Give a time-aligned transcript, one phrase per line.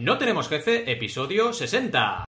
[0.00, 2.29] No tenemos jefe, episodio 60.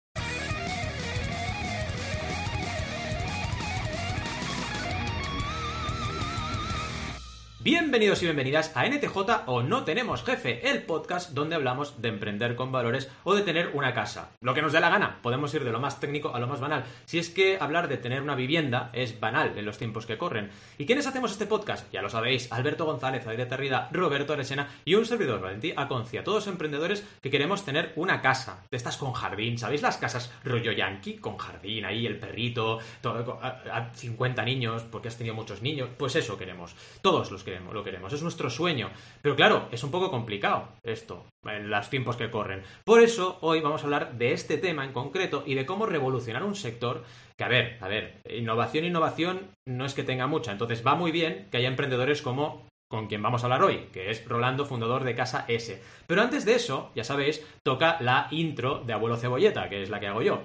[7.67, 9.17] Bienvenidos y bienvenidas a NTJ
[9.47, 13.73] o No Tenemos Jefe, el podcast donde hablamos de emprender con valores o de tener
[13.75, 14.31] una casa.
[14.41, 16.61] Lo que nos dé la gana, podemos ir de lo más técnico a lo más
[16.61, 16.85] banal.
[17.07, 20.53] Si es que hablar de tener una vivienda es banal en los tiempos que corren.
[20.79, 21.93] ¿Y quiénes hacemos este podcast?
[21.93, 26.23] Ya lo sabéis, Alberto González, Adrián Terrida, Roberto Aresena y un servidor, Valentí Aconcia.
[26.23, 28.63] Todos emprendedores que queremos tener una casa.
[28.71, 31.17] De estas con jardín, ¿sabéis las casas rollo yankee?
[31.17, 35.89] Con jardín ahí, el perrito, todo, a, a 50 niños, porque has tenido muchos niños.
[35.99, 36.77] Pues eso queremos.
[37.03, 38.91] Todos los queremos lo queremos, es nuestro sueño.
[39.23, 42.63] Pero claro, es un poco complicado esto, en los tiempos que corren.
[42.85, 46.45] Por eso, hoy vamos a hablar de este tema en concreto y de cómo revolucionar
[46.45, 47.05] un sector
[47.37, 50.53] que, a ver, a ver, innovación, innovación no es que tenga mucha.
[50.53, 54.11] Entonces va muy bien que haya emprendedores como con quien vamos a hablar hoy, que
[54.11, 55.83] es Rolando, fundador de Casa S.
[56.07, 59.99] Pero antes de eso, ya sabéis, toca la intro de Abuelo Cebolleta, que es la
[59.99, 60.43] que hago yo.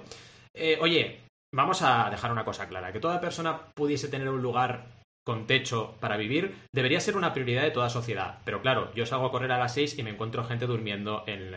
[0.54, 1.20] Eh, oye,
[1.54, 4.86] vamos a dejar una cosa clara, que toda persona pudiese tener un lugar
[5.24, 8.38] con techo para vivir debería ser una prioridad de toda sociedad.
[8.44, 11.52] Pero claro, yo salgo a correr a las 6 y me encuentro gente durmiendo en,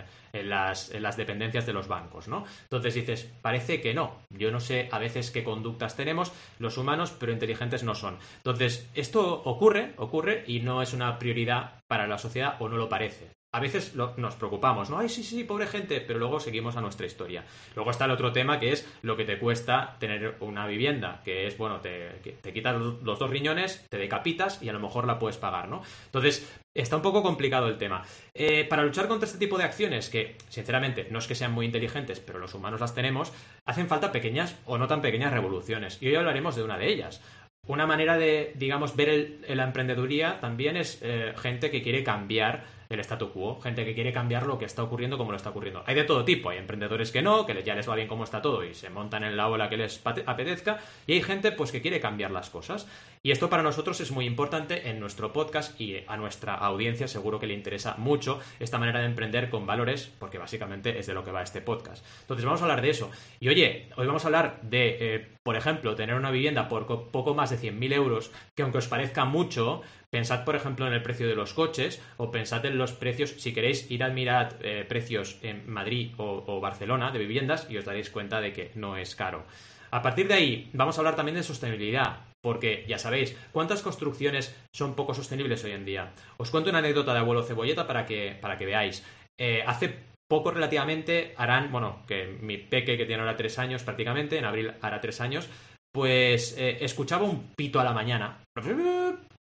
[0.49, 2.45] las, en, las, dependencias de los bancos, ¿no?
[2.63, 4.19] Entonces dices, parece que no.
[4.29, 8.17] Yo no sé a veces qué conductas tenemos los humanos, pero inteligentes no son.
[8.37, 12.89] Entonces, esto ocurre, ocurre y no es una prioridad para la sociedad o no lo
[12.89, 14.99] parece a veces nos preocupamos, ¿no?
[14.99, 17.45] Ay, sí, sí, pobre gente, pero luego seguimos a nuestra historia.
[17.73, 21.47] Luego está el otro tema que es lo que te cuesta tener una vivienda, que
[21.47, 22.09] es, bueno, te,
[22.41, 25.83] te quitas los, dos riñones, te decapitas y a lo mejor la puedes pagar, ¿no?
[26.07, 28.03] Entonces, está un poco complicado el tema.
[28.33, 31.65] Eh, para luchar contra este tipo de acciones, que sinceramente no es que sean muy
[31.65, 33.31] inteligentes, pero los humanos las tenemos,
[33.63, 35.97] hacen falta pequeñas o no tan pequeñas revoluciones.
[36.01, 37.21] Y hoy hablaremos de una de ellas.
[37.67, 42.99] Una manera de, digamos, ver la emprendeduría también es eh, gente que quiere cambiar el
[42.99, 45.83] statu quo, gente que quiere cambiar lo que está ocurriendo como lo está ocurriendo.
[45.85, 48.41] Hay de todo tipo, hay emprendedores que no, que ya les va bien cómo está
[48.41, 51.81] todo y se montan en la ola que les apetezca, y hay gente pues que
[51.81, 52.87] quiere cambiar las cosas.
[53.23, 57.39] Y esto para nosotros es muy importante en nuestro podcast y a nuestra audiencia seguro
[57.39, 61.23] que le interesa mucho esta manera de emprender con valores, porque básicamente es de lo
[61.23, 62.05] que va este podcast.
[62.21, 63.09] Entonces vamos a hablar de eso.
[63.39, 67.33] Y oye, hoy vamos a hablar de, eh, por ejemplo, tener una vivienda por poco
[67.33, 71.27] más de 100.000 euros, que aunque os parezca mucho, Pensad, por ejemplo, en el precio
[71.27, 75.37] de los coches o pensad en los precios, si queréis ir a mirar eh, precios
[75.41, 79.45] en Madrid o, Barcelona de viviendas y os daréis cuenta de que no es caro.
[79.91, 84.55] A partir de ahí, vamos a hablar también de sostenibilidad, porque ya sabéis, ¿cuántas construcciones
[84.73, 86.11] son poco sostenibles hoy en día?
[86.37, 89.05] Os cuento una anécdota de abuelo cebolleta para que, para que veáis.
[89.37, 94.37] Eh, hace poco relativamente harán, bueno, que mi peque que tiene ahora tres años prácticamente,
[94.37, 95.49] en abril hará tres años,
[95.91, 98.39] pues eh, escuchaba un pito a la mañana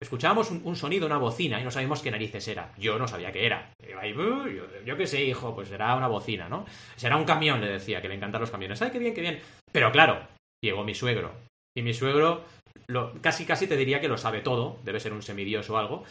[0.01, 2.73] escuchábamos un, sonido, una bocina, y no sabíamos qué narices era.
[2.77, 3.71] Yo no sabía qué era.
[3.79, 4.45] Yo,
[4.83, 6.65] yo qué sé, hijo, pues será una bocina, ¿no?
[6.95, 8.81] Será un camión, le decía, que le encantan los camiones.
[8.81, 9.39] ¡Ay, qué bien, qué bien!
[9.71, 10.27] Pero claro,
[10.63, 11.31] llegó mi suegro.
[11.77, 12.43] Y mi suegro
[12.87, 16.03] lo, casi, casi te diría que lo sabe todo, debe ser un semidios o algo.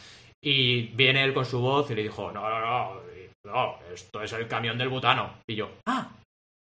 [0.43, 3.01] Y viene él con su voz y le dijo, no, no, no,
[3.45, 5.35] no, esto es el camión del butano.
[5.47, 6.11] Y yo, ah,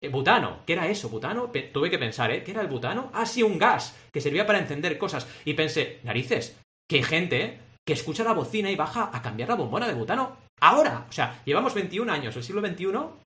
[0.08, 1.10] Butano, ¿qué era eso?
[1.10, 1.50] ¿Butano?
[1.72, 2.42] Tuve que pensar, ¿eh?
[2.42, 3.10] ¿Qué era el butano?
[3.12, 5.28] Ah, sí, un gas que servía para encender cosas.
[5.44, 6.58] Y pensé, narices,
[6.90, 10.36] que hay gente que escucha la bocina y baja a cambiar la bombona de butano
[10.60, 11.06] ahora.
[11.08, 12.88] O sea, llevamos 21 años, el siglo XXI,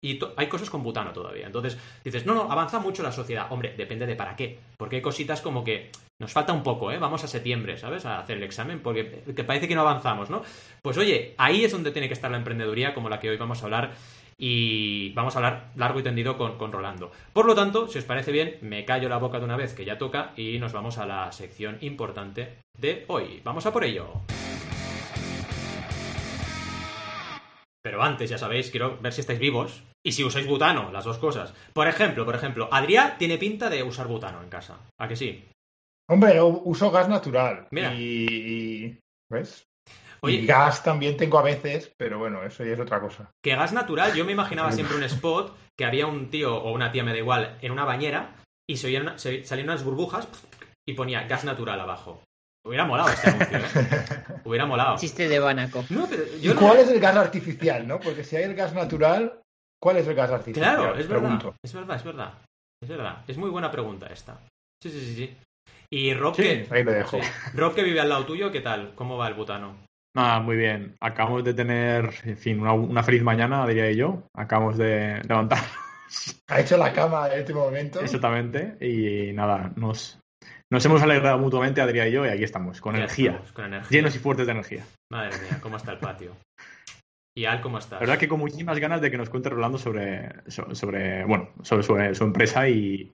[0.02, 1.48] y hay cosas con butano todavía.
[1.48, 3.48] Entonces dices, no, no, avanza mucho la sociedad.
[3.50, 4.58] Hombre, depende de para qué.
[4.78, 6.98] Porque hay cositas como que nos falta un poco, ¿eh?
[6.98, 8.06] Vamos a septiembre, ¿sabes?
[8.06, 10.44] A hacer el examen, porque que parece que no avanzamos, ¿no?
[10.82, 13.62] Pues oye, ahí es donde tiene que estar la emprendeduría, como la que hoy vamos
[13.62, 13.92] a hablar
[14.44, 17.12] y vamos a hablar largo y tendido con, con, Rolando.
[17.32, 19.86] Por lo tanto, si os parece bien, me callo la boca de una vez que
[19.86, 23.40] ya toca y nos vamos a la sección importante de hoy.
[23.44, 24.24] Vamos a por ello.
[27.84, 31.20] Pero antes, ya sabéis, quiero ver si estáis vivos y si usáis butano, las dos
[31.20, 31.54] cosas.
[31.74, 34.80] Por ejemplo, por ejemplo, Adrián tiene pinta de usar butano en casa.
[35.00, 35.48] ¿A que sí?
[36.10, 37.68] Hombre, uso gas natural.
[37.70, 37.94] Mira.
[37.94, 39.00] Y, y
[39.30, 39.66] ¿ves?
[40.24, 43.32] Oye, y gas también tengo a veces, pero bueno, eso ya es otra cosa.
[43.44, 46.92] Que gas natural, yo me imaginaba siempre un spot que había un tío o una
[46.92, 48.36] tía, me da igual, en una bañera
[48.70, 50.28] y se, oían, se salían unas burbujas
[50.88, 52.22] y ponía gas natural abajo.
[52.64, 54.24] Hubiera molado este anuncio, ¿eh?
[54.46, 54.96] Hubiera molado.
[54.98, 55.84] Chiste de Banaco.
[55.90, 56.82] No, pero yo ¿Y cuál no...
[56.84, 58.00] es el gas artificial, no?
[58.00, 59.42] Porque si hay el gas natural,
[59.82, 60.76] ¿cuál es el gas artificial?
[60.76, 61.54] Claro, es verdad.
[61.64, 62.34] Es verdad, es verdad.
[62.84, 63.24] Es verdad.
[63.28, 64.40] Es muy buena pregunta esta.
[64.82, 65.38] Sí, sí, sí, sí.
[65.90, 67.20] Y Rob, sí, que, ahí lo dejo.
[67.20, 67.28] Sí.
[67.56, 68.94] Rob, que vive al lado tuyo, ¿qué tal?
[68.96, 69.76] ¿Cómo va el butano?
[70.16, 70.96] Ah, muy bien.
[71.00, 74.24] Acabamos de tener, en fin, una, una feliz mañana, diría yo.
[74.34, 75.64] Acabamos de levantar.
[76.50, 78.02] Ha hecho la cama en este momento.
[78.02, 78.76] Exactamente.
[78.82, 80.20] Y nada, nos,
[80.70, 83.32] nos hemos alegrado mutuamente, Adrián y yo, y aquí estamos, con energía.
[83.32, 83.90] estamos, con energía.
[83.90, 84.86] Llenos y fuertes de energía.
[85.10, 86.36] Madre mía, ¿cómo está el patio?
[87.36, 87.94] ¿Y Al cómo estás?
[87.94, 92.14] La verdad que con muchísimas ganas de que nos cuente Rolando sobre, sobre, bueno, sobre,
[92.14, 93.14] su empresa y,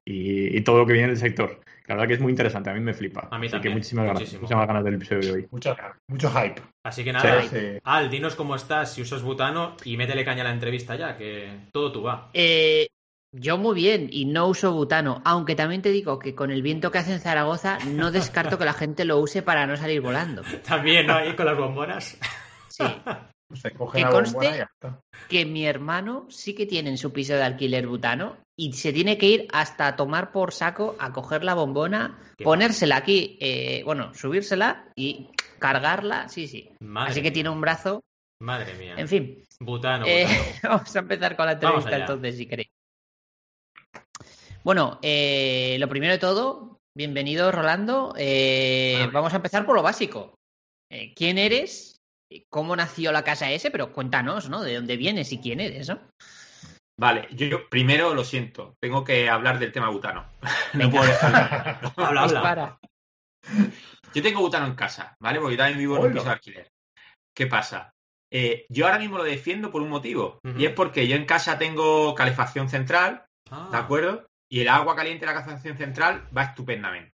[0.65, 1.61] todo lo que viene del sector.
[1.87, 3.29] La verdad que es muy interesante, a mí me flipa.
[3.31, 5.47] A mí Así que muchísimas ganas, muchísimas ganas del episodio de hoy.
[5.51, 5.75] Mucho,
[6.09, 6.61] mucho hype.
[6.83, 7.43] Así que nada,
[7.83, 11.49] Al, dinos cómo estás, si usas butano y métele caña a la entrevista ya, que
[11.71, 12.29] todo tú va.
[12.33, 12.87] Eh,
[13.31, 16.91] yo muy bien y no uso butano, aunque también te digo que con el viento
[16.91, 20.43] que hace en Zaragoza no descarto que la gente lo use para no salir volando.
[20.65, 21.15] También, ¿no?
[21.15, 22.17] Ahí con las bombonas.
[22.67, 22.83] Sí.
[23.93, 24.67] Que conste
[25.29, 29.17] que mi hermano sí que tiene en su piso de alquiler butano y se tiene
[29.17, 34.91] que ir hasta tomar por saco a coger la bombona, ponérsela aquí, eh, bueno, subírsela
[34.95, 35.29] y
[35.59, 36.71] cargarla, sí, sí.
[36.95, 38.03] Así que tiene un brazo.
[38.39, 38.95] Madre mía.
[38.97, 39.43] En fin.
[39.59, 40.27] Butano, eh,
[40.63, 42.69] vamos a empezar con la entrevista entonces, si queréis.
[44.63, 48.13] Bueno, eh, lo primero de todo, bienvenido Rolando.
[48.17, 50.35] Eh, vamos a empezar por lo básico.
[50.89, 51.96] Eh, ¿Quién eres?
[52.49, 53.71] ¿Cómo nació la casa S?
[53.71, 54.61] Pero cuéntanos, ¿no?
[54.61, 55.99] ¿De dónde vienes y quién eres, ¿no?
[56.99, 60.25] Vale, yo primero lo siento, tengo que hablar del tema butano.
[60.73, 61.79] no puedo dejar.
[61.97, 62.79] habla, habla.
[64.13, 65.39] Yo tengo butano en casa, ¿vale?
[65.39, 66.67] Porque yo también vivo en un piso de alquiler.
[67.35, 67.91] ¿Qué pasa?
[68.69, 70.39] yo ahora mismo lo defiendo por un motivo.
[70.57, 73.69] Y es porque yo en casa tengo calefacción central, ¿de ah.
[73.71, 74.27] acuerdo?
[74.51, 77.13] Y el agua caliente de la calefacción central va estupendamente.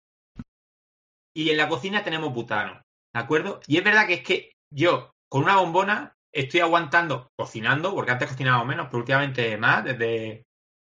[1.34, 2.82] Y en la cocina tenemos butano,
[3.14, 3.60] ¿de acuerdo?
[3.66, 8.28] Y es verdad que es que yo, con una bombona, estoy aguantando cocinando, porque antes
[8.28, 10.44] cocinábamos menos, pero últimamente más, desde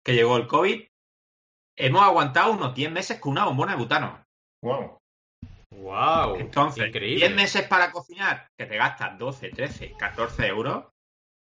[0.06, 0.86] que llegó el COVID.
[1.80, 4.24] Hemos aguantado unos 10 meses con una bombona de butano.
[4.64, 4.98] ¡Wow!
[5.76, 6.36] ¡Wow!
[6.38, 10.86] Entonces, 10 meses para cocinar, que te gastas 12, 13, 14 euros,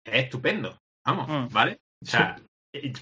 [0.06, 0.78] es estupendo.
[1.06, 1.52] Vamos, mm.
[1.52, 1.80] ¿vale?
[2.02, 2.36] O sea,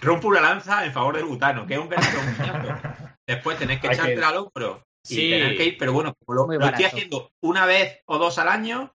[0.01, 2.81] rompo una lanza en favor del butano, que es un verdadero
[3.29, 5.31] Después tenés que echarte al hombro y sí.
[5.31, 8.93] tener que ir, pero bueno, como lo, estoy haciendo una vez o dos al año,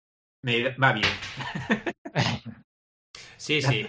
[0.44, 1.10] me va bien.
[3.38, 3.88] Sí, sí.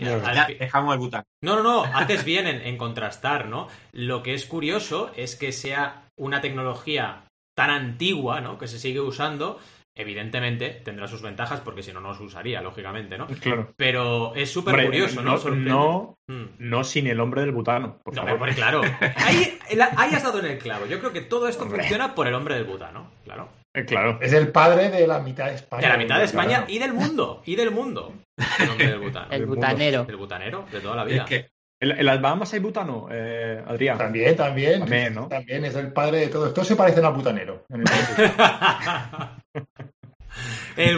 [0.58, 1.24] dejamos el butano.
[1.42, 3.68] No, no, no, haces bien en, en, contrastar, ¿no?
[3.92, 8.56] Lo que es curioso es que sea una tecnología tan antigua, ¿no?
[8.56, 9.60] Que se sigue usando
[9.94, 13.26] Evidentemente tendrá sus ventajas porque si no, no se usaría, lógicamente, ¿no?
[13.26, 13.74] Claro.
[13.76, 15.36] Pero es súper curioso, ¿no?
[15.50, 16.44] No, mm.
[16.58, 17.98] no, sin el hombre del butano.
[18.02, 18.54] Por no, favor.
[18.54, 18.80] claro.
[19.16, 20.86] Ahí, ahí, has dado en el clavo.
[20.86, 23.50] Yo creo que todo esto funciona por el hombre del butano, claro.
[23.74, 24.18] Eh, claro.
[24.20, 25.82] Es el padre de la mitad de España.
[25.82, 27.42] De la mitad de España y del mundo.
[27.46, 28.12] Y del mundo.
[28.58, 29.32] El del butano.
[29.32, 30.06] El butanero.
[30.08, 31.22] El butanero de toda la vida.
[31.22, 31.50] Es que
[31.82, 33.98] ¿En, las Bahamas hay butano, eh, Adrián?
[33.98, 34.80] También, también.
[34.80, 35.26] También, ¿no?
[35.26, 36.52] También es el padre de todo.
[36.52, 37.64] Todos se parecen al butanero.
[37.70, 37.82] el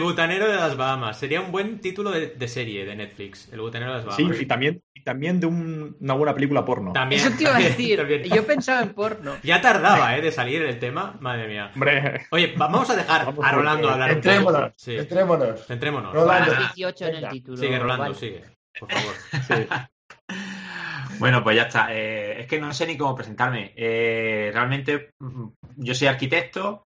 [0.01, 1.17] butanero de las Bahamas.
[1.17, 3.51] Sería un buen título de, serie de Netflix.
[3.51, 4.37] El butanero de las Bahamas.
[4.37, 6.93] Sí, y también, y también de una buena película porno.
[6.93, 7.21] También.
[7.21, 8.23] Eso te iba a decir.
[8.23, 9.35] Yo pensaba en porno.
[9.43, 10.21] Ya tardaba, ¿eh?
[10.21, 11.17] De salir el tema.
[11.19, 11.71] Madre mía.
[11.73, 12.27] Hombre.
[12.31, 14.73] Oye, vamos a dejar a Rolando hablar Entrémonos, un poco.
[14.77, 14.95] Sí.
[14.95, 15.69] Entrémonos.
[15.69, 16.13] Entrémonos.
[16.13, 16.51] Rolando.
[16.75, 17.57] 18 en el título.
[17.57, 18.43] Sigue, Rolando, sigue.
[18.79, 19.13] Por favor.
[19.47, 19.67] Sí.
[21.19, 21.87] Bueno, pues ya está.
[21.91, 23.73] Eh, es que no sé ni cómo presentarme.
[23.75, 25.47] Eh, realmente mm,
[25.77, 26.84] yo soy arquitecto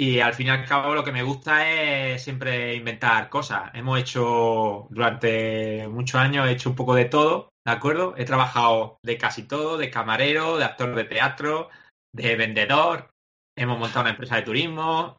[0.00, 3.70] y al fin y al cabo lo que me gusta es siempre inventar cosas.
[3.74, 8.14] Hemos hecho durante muchos años, he hecho un poco de todo, ¿de acuerdo?
[8.16, 11.68] He trabajado de casi todo, de camarero, de actor de teatro,
[12.14, 13.10] de vendedor.
[13.54, 15.18] Hemos montado una empresa de turismo.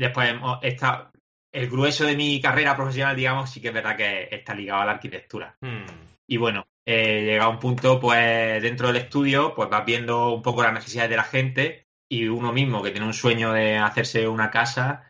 [0.00, 1.10] Después hemos estado...
[1.52, 4.86] El grueso de mi carrera profesional, digamos, sí que es verdad que está ligado a
[4.86, 5.56] la arquitectura.
[5.60, 5.84] Hmm.
[6.26, 10.40] Y bueno, eh, llega a un punto, pues dentro del estudio, pues vas viendo un
[10.40, 14.28] poco las necesidades de la gente y uno mismo que tiene un sueño de hacerse
[14.28, 15.08] una casa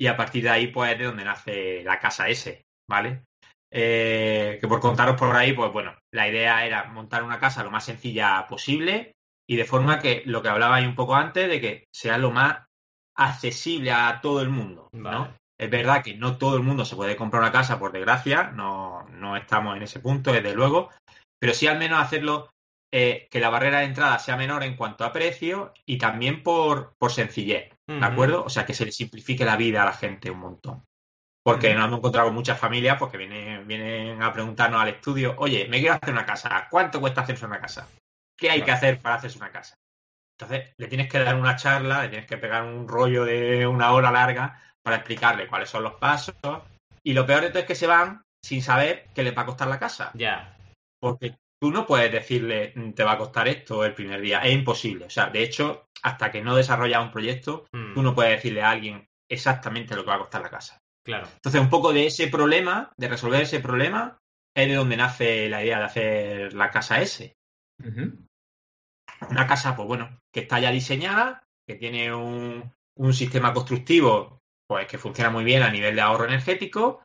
[0.00, 3.22] y a partir de ahí, pues es de donde nace la casa S, ¿vale?
[3.70, 7.70] Eh, que por contaros por ahí, pues bueno, la idea era montar una casa lo
[7.70, 9.12] más sencilla posible
[9.48, 12.30] y de forma que lo que hablaba ahí un poco antes, de que sea lo
[12.30, 12.64] más
[13.16, 15.34] accesible a todo el mundo, ¿no?
[15.58, 19.04] Es verdad que no todo el mundo se puede comprar una casa, por desgracia, no,
[19.10, 20.90] no estamos en ese punto, desde luego,
[21.38, 22.50] pero sí al menos hacerlo
[22.94, 26.94] eh, que la barrera de entrada sea menor en cuanto a precio y también por,
[26.98, 28.44] por sencillez, ¿de acuerdo?
[28.44, 30.84] O sea, que se le simplifique la vida a la gente un montón.
[31.42, 35.66] Porque nos hemos encontrado con muchas familias porque vienen, vienen a preguntarnos al estudio, oye,
[35.68, 37.88] me quiero hacer una casa, ¿cuánto cuesta hacerse una casa?
[38.38, 39.74] ¿Qué hay que hacer para hacerse una casa?
[40.38, 43.92] Entonces, le tienes que dar una charla, le tienes que pegar un rollo de una
[43.92, 46.34] hora larga para explicarle cuáles son los pasos.
[47.02, 49.46] Y lo peor de todo es que se van sin saber qué les va a
[49.46, 50.10] costar la casa.
[50.14, 50.56] Ya.
[51.00, 54.40] Porque tú no puedes decirle mm, te va a costar esto el primer día.
[54.40, 55.04] Es imposible.
[55.04, 57.94] O sea, de hecho, hasta que no desarrollas un proyecto, hmm.
[57.94, 60.80] tú no puedes decirle a alguien exactamente lo que va a costar la casa.
[61.06, 61.28] Claro.
[61.36, 64.18] Entonces, un poco de ese problema, de resolver ese problema,
[64.56, 67.32] es de donde nace la idea de hacer la casa S.
[69.30, 74.88] Una casa, pues bueno, que está ya diseñada, que tiene un, un sistema constructivo pues
[74.88, 77.04] que funciona muy bien a nivel de ahorro energético,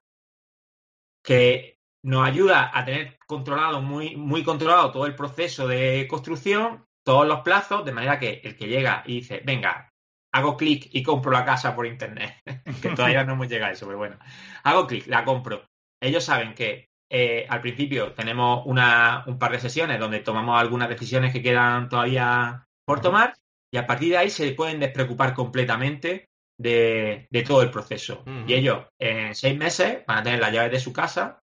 [1.23, 7.27] que nos ayuda a tener controlado, muy, muy controlado todo el proceso de construcción, todos
[7.27, 9.93] los plazos, de manera que el que llega y dice, venga,
[10.33, 12.41] hago clic y compro la casa por internet,
[12.81, 14.17] que todavía no hemos llegado a eso, pero bueno,
[14.63, 15.65] hago clic, la compro.
[16.01, 20.89] Ellos saben que eh, al principio tenemos una, un par de sesiones donde tomamos algunas
[20.89, 23.33] decisiones que quedan todavía por tomar
[23.71, 28.23] y a partir de ahí se pueden despreocupar completamente de, todo el proceso.
[28.47, 31.39] Y ellos en seis meses van a tener las llaves de su casa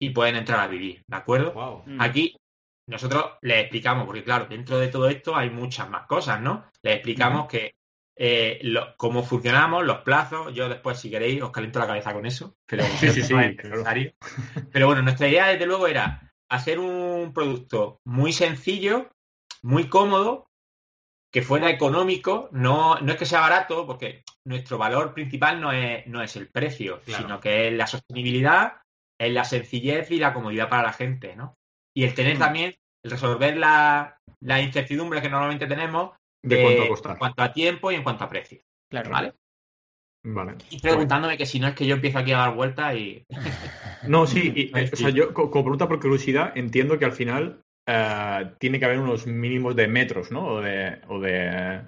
[0.00, 1.82] y pueden entrar a vivir, ¿de acuerdo?
[1.86, 2.00] Mm.
[2.00, 2.34] Aquí
[2.88, 6.64] nosotros les explicamos, porque claro, dentro de todo esto hay muchas más cosas, ¿no?
[6.82, 7.74] Les explicamos que
[8.16, 8.60] eh,
[8.96, 10.52] cómo funcionamos, los plazos.
[10.54, 14.12] Yo después, si queréis, os caliento la cabeza con eso, pero sí, sí, sí, necesario.
[14.72, 19.10] Pero bueno, nuestra idea, desde luego, era hacer un producto muy sencillo,
[19.62, 20.48] muy cómodo,
[21.32, 26.06] que fuera económico, no, no es que sea barato, porque nuestro valor principal no es,
[26.08, 28.79] no es el precio, sino que es la sostenibilidad,
[29.20, 31.58] es la sencillez y la comodidad para la gente, ¿no?
[31.94, 32.38] Y el tener mm.
[32.38, 32.74] también,
[33.04, 36.12] el resolver la, la incertidumbre que normalmente tenemos
[36.42, 38.60] de, cuánto en cuanto a tiempo y en cuanto a precio.
[38.90, 39.10] Claro.
[39.10, 39.34] ¿Vale?
[40.22, 40.56] Vale.
[40.70, 43.24] Y preguntándome que si no es que yo empiezo aquí a dar vueltas y.
[44.08, 48.78] no, sí, o sea, yo como pregunta por curiosidad entiendo que al final eh, tiene
[48.78, 50.46] que haber unos mínimos de metros, ¿no?
[50.46, 51.82] O de, o de,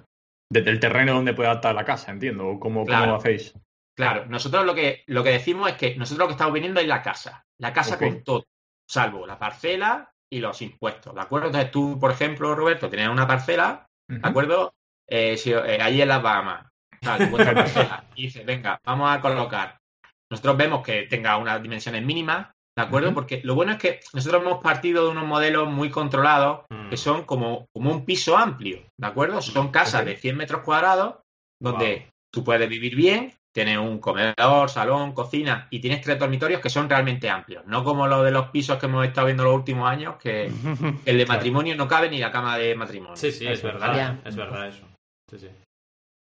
[0.49, 2.47] del terreno donde puede adaptar la casa, entiendo.
[2.47, 3.53] ¿O cómo, lo hacéis?
[3.95, 6.87] Claro, nosotros lo que, lo que decimos es que nosotros lo que estamos viniendo es
[6.87, 7.45] la casa.
[7.59, 8.45] La casa con todo,
[8.87, 11.47] salvo la parcela y los impuestos, ¿de acuerdo?
[11.47, 14.73] Entonces tú, por ejemplo, Roberto, tienes una parcela, ¿de acuerdo?
[15.07, 19.79] Eh, si, eh, allí en las Bahamas, tal, parcela, y dices, venga, vamos a colocar.
[20.31, 23.13] Nosotros vemos que tenga unas dimensiones mínimas, ¿De acuerdo?
[23.13, 26.89] Porque lo bueno es que nosotros hemos partido de unos modelos muy controlados mm.
[26.89, 29.41] que son como, como un piso amplio, ¿de acuerdo?
[29.41, 31.17] Son casas de 100 metros cuadrados
[31.61, 36.69] donde tú puedes vivir bien, tienes un comedor, salón, cocina y tienes tres dormitorios que
[36.69, 39.89] son realmente amplios, no como los de los pisos que hemos estado viendo los últimos
[39.89, 40.51] años, que
[41.05, 43.15] el de matrimonio no cabe ni la cama de matrimonio.
[43.15, 44.85] Sí, sí, es, verdad, es verdad eso.
[45.29, 45.49] Sí, sí.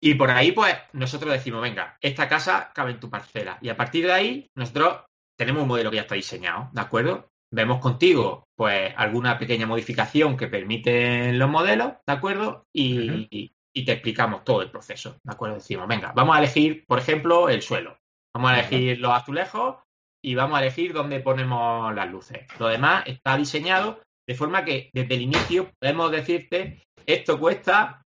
[0.05, 3.59] Y por ahí, pues, nosotros decimos, venga, esta casa cabe en tu parcela.
[3.63, 5.05] Y a partir de ahí, nosotros
[5.39, 7.29] tenemos un modelo que ya está diseñado, ¿de acuerdo?
[7.53, 12.65] Vemos contigo, pues, alguna pequeña modificación que permiten los modelos, ¿de acuerdo?
[12.75, 15.57] Y, te explicamos todo el proceso, ¿de acuerdo?
[15.57, 17.99] Decimos, venga, vamos a elegir, por ejemplo, el suelo.
[18.35, 19.77] Vamos a elegir los azulejos
[20.25, 22.47] y vamos a elegir dónde ponemos las luces.
[22.59, 28.03] Lo demás está diseñado de forma que desde el inicio podemos decirte, esto cuesta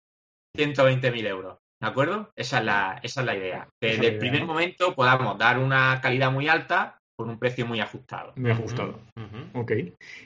[0.56, 1.58] 120.000 euros.
[1.80, 2.30] ¿De acuerdo?
[2.34, 3.68] Esa es la, esa es la idea.
[3.80, 8.32] Desde el primer momento podamos dar una calidad muy alta con un precio muy ajustado.
[8.36, 8.98] Muy ajustado.
[9.52, 9.72] Ok.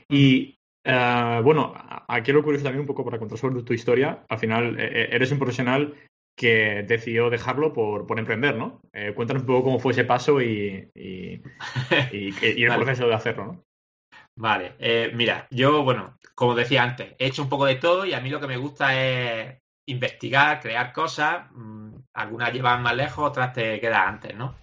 [0.08, 1.74] Y eh, bueno,
[2.08, 4.24] aquí lo curioso también un poco para contar sobre tu historia.
[4.28, 5.94] Al final, eh, eh, eres un profesional
[6.36, 8.80] que decidió dejarlo por, por emprender, ¿no?
[9.14, 11.42] cuéntanos un poco cómo fue ese paso y, y,
[12.12, 13.64] el proceso de hacerlo, ¿no?
[14.38, 14.72] Vale,
[15.12, 18.30] mira, yo, bueno, como decía antes, he hecho un poco de todo y a mí
[18.30, 21.50] lo que me gusta es investigar, crear cosas.
[21.52, 24.54] Mm, algunas llevan más lejos, otras te quedan antes, ¿no?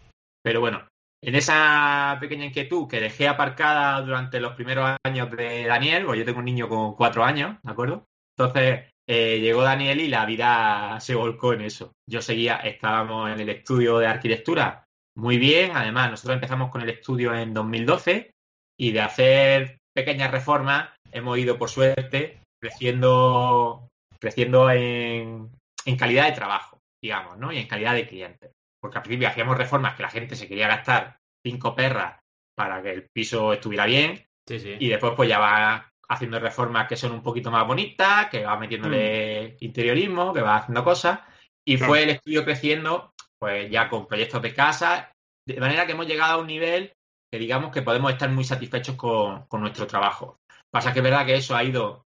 [0.41, 0.87] Pero bueno,
[1.21, 6.25] en esa pequeña inquietud que dejé aparcada durante los primeros años de Daniel, pues yo
[6.25, 8.05] tengo un niño con cuatro años, ¿de acuerdo?
[8.37, 11.93] Entonces eh, llegó Daniel y la vida se volcó en eso.
[12.07, 14.83] Yo seguía, estábamos en el estudio de arquitectura
[15.15, 18.31] muy bien, además nosotros empezamos con el estudio en 2012
[18.79, 23.87] y de hacer pequeñas reformas hemos ido por suerte creciendo,
[24.19, 25.49] creciendo en,
[25.85, 27.51] en calidad de trabajo, digamos, ¿no?
[27.51, 30.67] Y en calidad de clientes porque al principio hacíamos reformas que la gente se quería
[30.67, 32.19] gastar cinco perras
[32.55, 34.23] para que el piso estuviera bien.
[34.49, 38.57] Y después pues ya va haciendo reformas que son un poquito más bonitas, que va
[38.57, 39.55] metiéndole mm.
[39.59, 41.19] interiorismo, que va haciendo cosas.
[41.67, 45.11] Y fue el estudio creciendo, pues ya con proyectos de casa,
[45.45, 46.93] de manera que hemos llegado a un nivel
[47.31, 50.39] que digamos que podemos estar muy satisfechos con, nuestro trabajo.
[50.71, 52.05] Pasa que es verdad que eso ha ido,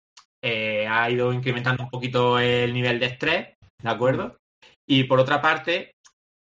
[0.44, 4.38] eh, ha ido incrementando un poquito el nivel de estrés, ¿de acuerdo?
[4.88, 5.94] Y por otra parte,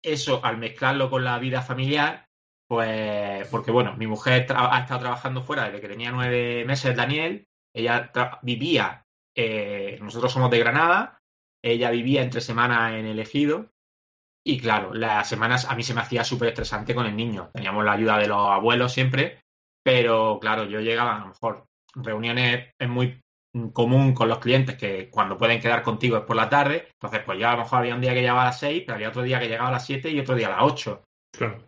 [0.02, 2.26] eso al mezclarlo con la vida familiar,
[2.68, 7.46] pues, porque bueno, mi mujer ha estado trabajando fuera desde que tenía nueve meses, Daniel,
[7.74, 8.10] ella
[8.42, 11.18] vivía, eh, nosotros somos de Granada,
[11.62, 13.70] ella vivía entre semanas en el ejido,
[14.44, 17.50] y claro, las semanas a mí se me hacía súper estresante con el niño.
[17.52, 19.42] Teníamos la ayuda de los abuelos siempre,
[19.84, 23.20] pero claro, yo llegaba a lo mejor reuniones es muy
[23.72, 26.88] común con los clientes que cuando pueden quedar contigo es por la tarde.
[26.92, 28.96] Entonces, pues ya a lo mejor había un día que llegaba a las 6, pero
[28.96, 31.02] había otro día que llegaba a las 7 y otro día a las 8.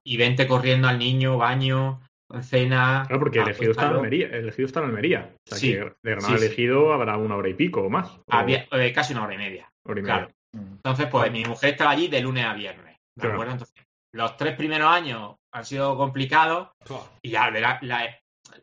[0.04, 2.00] Y vente corriendo al niño, baño,
[2.40, 3.04] cena.
[3.06, 5.30] Claro, porque el elegido está, en Almería, el elegido está en Almería.
[5.35, 8.18] O sea, sí, que de Granada elegido habrá una hora y pico o más.
[8.28, 9.70] Había, eh, casi una hora y media.
[10.52, 12.97] Entonces, pues mi mujer estaba allí de lunes a viernes.
[13.16, 13.52] ¿De acuerdo?
[13.52, 16.68] Entonces, los tres primeros años han sido complicados.
[17.23, 17.80] Y ya, verás,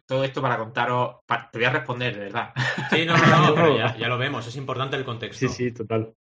[0.08, 1.18] todo esto para contaros,
[1.52, 2.54] te voy a responder, de verdad.
[2.90, 5.48] Sí, no, no, no ya, lo vemos, es importante el contexto.
[5.48, 6.14] Sí, sí, total.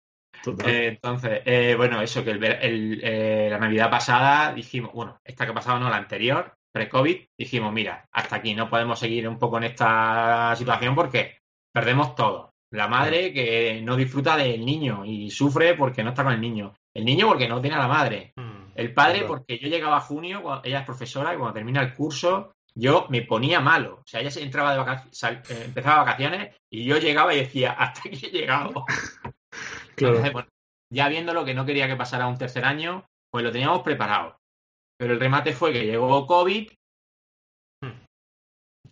[0.65, 5.51] Eh, entonces, eh, bueno, eso, que el, eh, la Navidad pasada dijimos, bueno, esta que
[5.51, 9.57] ha pasado, no, la anterior, pre-COVID, dijimos, mira, hasta aquí no podemos seguir un poco
[9.57, 11.37] en esta situación porque
[11.71, 12.51] perdemos todo.
[12.71, 16.73] La madre que no disfruta del niño y sufre porque no está con el niño.
[16.93, 18.33] El niño porque no tiene a la madre.
[18.35, 18.71] Hmm.
[18.75, 22.54] El padre porque yo llegaba a junio, ella es profesora, y cuando termina el curso
[22.75, 24.01] yo me ponía malo.
[24.03, 28.01] O sea, ella entraba de vacaciones, eh, empezaba vacaciones y yo llegaba y decía, hasta
[28.05, 28.85] aquí he llegado.
[29.95, 30.21] Claro.
[30.91, 34.41] ya viendo lo que no quería que pasara un tercer año, pues lo teníamos preparado.
[34.97, 36.69] Pero el remate fue que llegó COVID.
[37.81, 38.03] Hmm.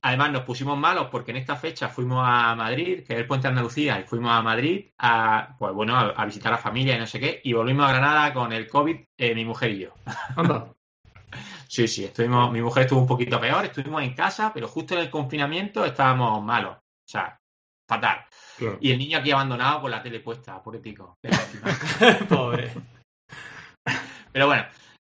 [0.02, 3.48] Además, nos pusimos malos porque en esta fecha fuimos a Madrid, que es el puente
[3.48, 7.00] de Andalucía, y fuimos a Madrid a, pues bueno, a, visitar a la familia y
[7.00, 9.94] no sé qué, y volvimos a Granada con el COVID, eh, mi mujer y yo.
[11.68, 15.02] Sí, sí, estuvimos, mi mujer estuvo un poquito peor, estuvimos en casa, pero justo en
[15.02, 16.78] el confinamiento estábamos malos.
[16.78, 17.38] O sea,
[17.90, 18.26] fatal.
[18.80, 21.18] Y el niño aquí abandonado con la tele puesta, poético.
[22.30, 22.72] Pobre.
[24.32, 24.66] Pero bueno,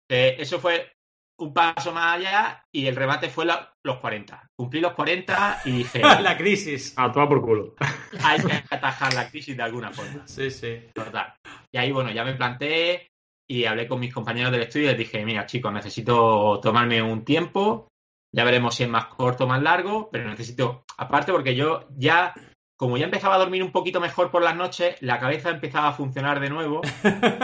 [0.10, 0.91] eh, eso fue
[1.38, 4.50] un paso más allá y el remate fue los 40.
[4.58, 6.00] Cumplí los 40 y dije...
[6.22, 6.94] la crisis.
[6.98, 7.75] A toda por culo.
[8.24, 10.27] Hay que atajar la crisis de alguna forma.
[10.27, 10.89] Sí, sí.
[10.94, 11.34] Total.
[11.72, 13.10] Y ahí, bueno, ya me planteé
[13.48, 17.24] y hablé con mis compañeros del estudio y les dije, mira chicos, necesito tomarme un
[17.24, 17.88] tiempo,
[18.36, 22.34] ya veremos si es más corto o más largo, pero necesito, aparte porque yo ya,
[22.78, 25.94] como ya empezaba a dormir un poquito mejor por las noches, la cabeza empezaba a
[25.94, 26.82] funcionar de nuevo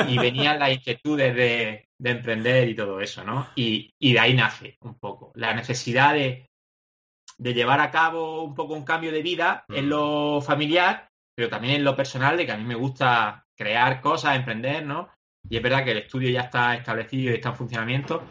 [0.09, 3.47] y venían las inquietudes de, emprender y todo eso, ¿no?
[3.55, 6.47] Y, de ahí nace un poco la necesidad de,
[7.37, 11.75] de llevar a cabo un poco un cambio de vida en lo familiar, pero también
[11.75, 15.09] en lo personal, de que a mí me gusta crear cosas, emprender, ¿no?
[15.49, 18.27] Y es verdad que el estudio ya está establecido y está en funcionamiento,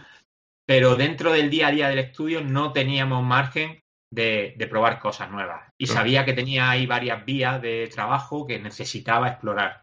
[0.67, 3.81] pero dentro del día a día del estudio no teníamos margen
[4.13, 5.69] de, probar cosas nuevas.
[5.79, 9.83] Y sabía que tenía ahí varias vías de trabajo que necesitaba explorar.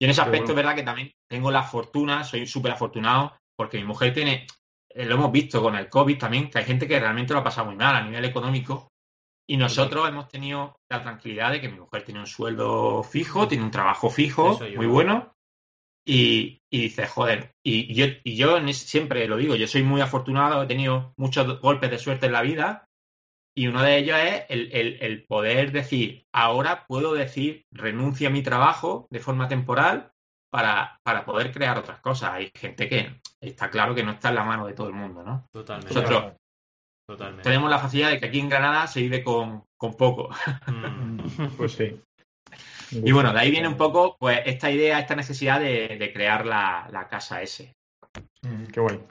[0.00, 3.78] Y en ese aspecto es verdad que también tengo la fortuna, soy súper afortunado, porque
[3.78, 4.46] mi mujer tiene,
[4.90, 7.44] eh, lo hemos visto con el COVID también, que hay gente que realmente lo ha
[7.44, 8.88] pasado muy mal a nivel económico.
[9.48, 13.64] Y nosotros hemos tenido la tranquilidad de que mi mujer tiene un sueldo fijo, tiene
[13.64, 15.35] un trabajo fijo, muy bueno,
[16.06, 20.62] y, y dices, joder, y yo, y yo siempre lo digo, yo soy muy afortunado,
[20.62, 22.86] he tenido muchos golpes de suerte en la vida
[23.58, 28.42] y uno de ellos es el, el, poder decir, ahora puedo decir, renuncio a mi
[28.42, 30.12] trabajo de forma temporal
[30.52, 32.32] para, para, poder crear otras cosas.
[32.34, 35.22] Hay gente que está claro que no está en la mano de todo el mundo,
[35.22, 35.46] ¿no?
[35.52, 35.94] Totalmente.
[35.94, 36.34] Nosotros
[37.42, 40.28] tenemos la facilidad de que aquí en Granada se vive con, con poco.
[40.66, 41.18] Mm.
[41.56, 41.98] pues sí.
[42.90, 47.06] Y bueno, de ahí viene un poco pues esta idea, esta necesidad de, crear la,
[47.10, 47.74] casa S.
[48.42, 49.06] Mm, qué bueno.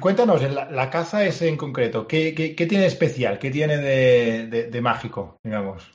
[0.00, 3.38] Cuéntanos, la, casa S en concreto, ¿qué, tiene de especial?
[3.38, 5.90] ¿Qué tiene de, mágico, digamos?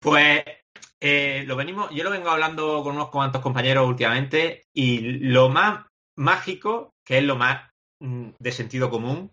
[0.00, 0.44] Pues
[1.00, 5.86] eh, lo venimos, yo lo vengo hablando con unos cuantos compañeros últimamente y lo más
[6.16, 9.32] mágico, que es lo más mm, de sentido común,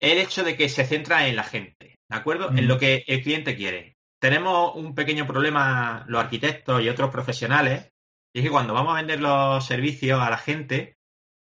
[0.00, 2.50] es el hecho de que se centra en la gente, ¿de acuerdo?
[2.50, 3.91] En lo que el cliente quiere
[4.22, 7.90] tenemos un pequeño problema los arquitectos y otros profesionales,
[8.32, 10.96] y es que cuando vamos a vender los servicios a la gente,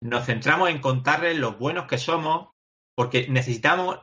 [0.01, 2.49] nos centramos en contarles lo buenos que somos,
[2.97, 3.99] porque necesitamos,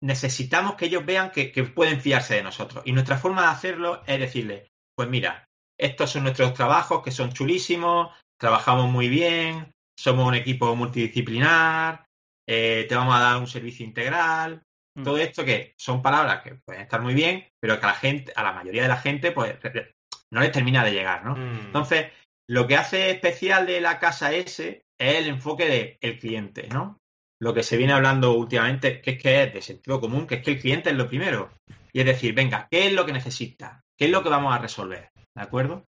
[0.00, 2.84] necesitamos que ellos vean que, pueden fiarse de nosotros.
[2.86, 7.32] Y nuestra forma de hacerlo es decirles, pues mira, estos son nuestros trabajos que son
[7.32, 12.06] chulísimos, trabajamos muy bien, somos un equipo multidisciplinar,
[12.46, 14.62] eh, te vamos a dar un servicio integral,
[14.96, 15.02] Mm.
[15.04, 18.32] Todo esto que son palabras que pueden estar muy bien, pero que a la gente,
[18.34, 19.56] a la mayoría de la gente, pues
[20.30, 21.36] no les termina de llegar, ¿no?
[21.36, 21.66] Mm.
[21.66, 22.10] Entonces,
[22.48, 26.98] lo que hace especial de la casa S es el enfoque del cliente, ¿no?
[27.40, 30.42] Lo que se viene hablando últimamente, que es que es de sentido común, que es
[30.42, 31.50] que el cliente es lo primero.
[31.92, 33.80] Y es decir, venga, ¿qué es lo que necesita?
[33.98, 35.08] ¿Qué es lo que vamos a resolver?
[35.36, 35.84] ¿De acuerdo?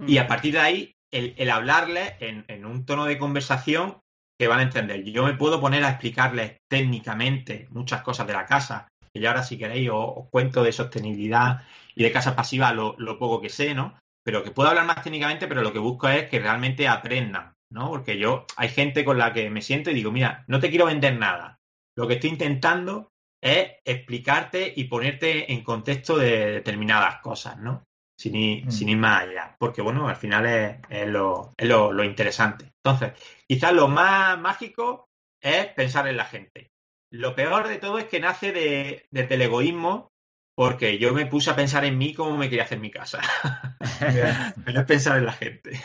[0.00, 0.08] Mm.
[0.08, 4.00] Y a partir de ahí, el, hablarle en, un tono de conversación
[4.38, 5.04] que van a entender.
[5.04, 9.42] Yo me puedo poner a explicarles técnicamente muchas cosas de la casa, que ya ahora
[9.42, 11.62] si queréis os, cuento de sostenibilidad
[11.94, 13.98] y de casa pasiva lo, poco que sé, ¿no?
[14.24, 17.90] Pero que puedo hablar más técnicamente, pero lo que busco es que realmente aprendan, ¿no?
[17.90, 20.86] Porque yo, hay gente con la que me siento y digo, mira, no te quiero
[20.86, 21.60] vender nada.
[21.96, 27.84] Lo que estoy intentando es explicarte y ponerte en contexto de determinadas cosas, ¿no?
[28.16, 28.70] Sin ir, mm.
[28.70, 29.56] sin ir más allá.
[29.58, 32.72] Porque, bueno, al final es, lo, es lo interesante.
[32.84, 33.12] Entonces,
[33.46, 36.72] Quizás lo más mágico es pensar en la gente.
[37.12, 40.12] Lo peor de todo es que nace de, del egoísmo,
[40.56, 43.20] porque yo me puse a pensar en mí como me quería hacer mi casa.
[44.64, 45.80] Pero es pensar en la gente.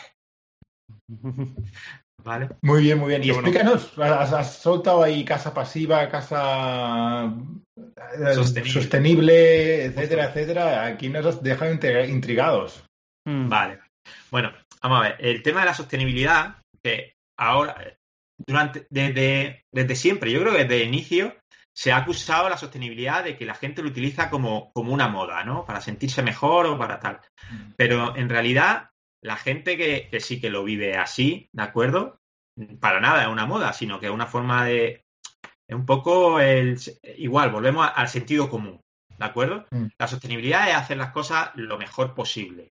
[2.24, 2.48] ¿Vale?
[2.62, 3.24] Muy bien, muy bien.
[3.24, 7.32] Y explícanos, has, soltado ahí casa pasiva, casa
[7.76, 10.84] eh, sostenible, etcétera, etcétera.
[10.86, 12.84] Aquí nos has dejado intrigados.
[13.26, 13.48] Mm.
[13.48, 13.78] Vale.
[14.30, 14.52] Bueno,
[14.82, 15.16] vamos a ver.
[15.18, 17.76] El tema de la sostenibilidad, que ahora,
[18.46, 21.34] durante, desde, desde siempre, yo creo que desde el inicio,
[21.72, 25.44] se ha acusado la sostenibilidad de que la gente lo utiliza como, como una moda,
[25.44, 25.64] ¿no?
[25.64, 27.20] Para sentirse mejor o para tal.
[27.50, 27.72] Mm.
[27.76, 28.89] Pero en realidad,
[29.22, 32.18] la gente que, sí que lo vive así, ¿de acuerdo?
[32.80, 35.04] Para nada es una moda, sino que es una forma de.
[35.68, 36.78] Es un poco el.
[37.16, 38.80] Igual, volvemos al sentido común,
[39.18, 39.66] ¿de acuerdo?
[39.70, 39.86] Mm.
[39.98, 42.72] La sostenibilidad es hacer las cosas lo mejor posible.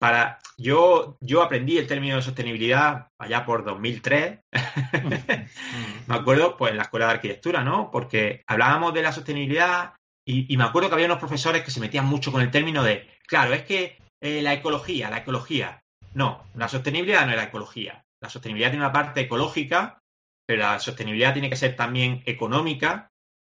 [0.00, 4.40] Para, yo, yo aprendí el término de sostenibilidad allá por 2003,
[6.06, 7.90] me acuerdo, pues en la escuela de arquitectura, ¿no?
[7.90, 9.94] Porque hablábamos de la sostenibilidad
[10.26, 13.06] y, me acuerdo que había unos profesores que se metían mucho con el término de,
[13.26, 15.84] claro, es que eh, la ecología, la ecología.
[16.14, 18.04] No, la sostenibilidad no es la ecología.
[18.22, 20.00] La sostenibilidad tiene una parte ecológica,
[20.46, 23.10] pero la sostenibilidad tiene que ser también económica.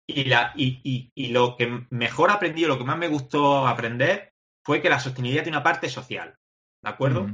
[0.10, 4.32] Y, la, y, y lo que mejor aprendí, lo que más me gustó aprender,
[4.68, 6.36] fue que la sostenibilidad tiene una parte social,
[6.84, 7.26] ¿de acuerdo?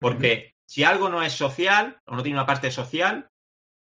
[0.00, 3.28] Porque si algo no es social o no tiene una parte social,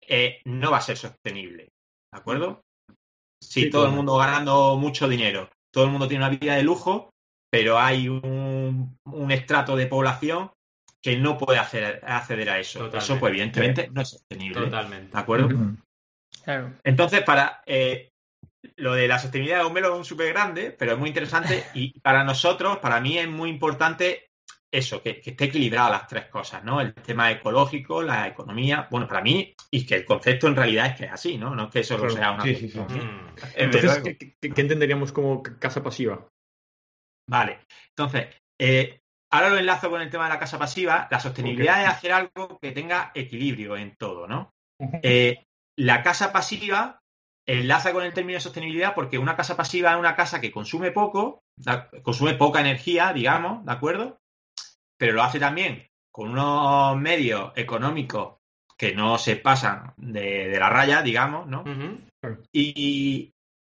[0.07, 1.63] eh, no va a ser sostenible,
[2.13, 2.61] ¿de acuerdo?
[3.41, 7.09] Si todo el mundo ganando mucho dinero, todo el mundo tiene una vida de lujo,
[7.51, 8.21] pero hay un,
[9.31, 10.51] estrato de población
[11.01, 12.87] que no puede acceder, a eso.
[12.93, 14.61] Eso, pues, evidentemente, no es sostenible.
[14.61, 15.11] Totalmente.
[15.11, 15.49] ¿De acuerdo?
[16.43, 16.73] Claro.
[16.83, 18.11] Entonces, para eh,
[18.77, 21.99] lo de la sostenibilidad de un velo es súper grande, pero es muy interesante y
[21.99, 24.27] para nosotros, para mí es muy importante
[24.73, 26.79] eso, que, esté equilibrado las tres cosas, ¿no?
[26.79, 30.95] El tema ecológico, la economía, bueno, para mí, y que el concepto en realidad es
[30.95, 31.53] que es así, ¿no?
[31.53, 32.43] No es que eso sea una...
[32.43, 32.79] Sí, sí, sí.
[32.79, 33.33] Mm.
[33.55, 36.25] Entonces, ¿qué, entenderíamos como casa pasiva?
[37.29, 39.00] Vale, entonces, eh,
[39.31, 41.07] ahora lo enlazo con el tema de la casa pasiva.
[41.09, 44.53] La sostenibilidad es hacer algo que tenga equilibrio en todo, ¿no?
[45.01, 45.45] Eh,
[45.77, 47.01] la casa pasiva
[47.45, 50.91] enlaza con el término de sostenibilidad porque una casa pasiva es una casa que consume
[50.91, 51.43] poco,
[52.03, 54.19] consume poca energía, digamos, ¿de acuerdo?
[54.97, 58.37] Pero lo hace también con unos medios económicos
[58.77, 61.63] que no se pasan de, la raya, digamos, ¿no?
[62.51, 63.33] y,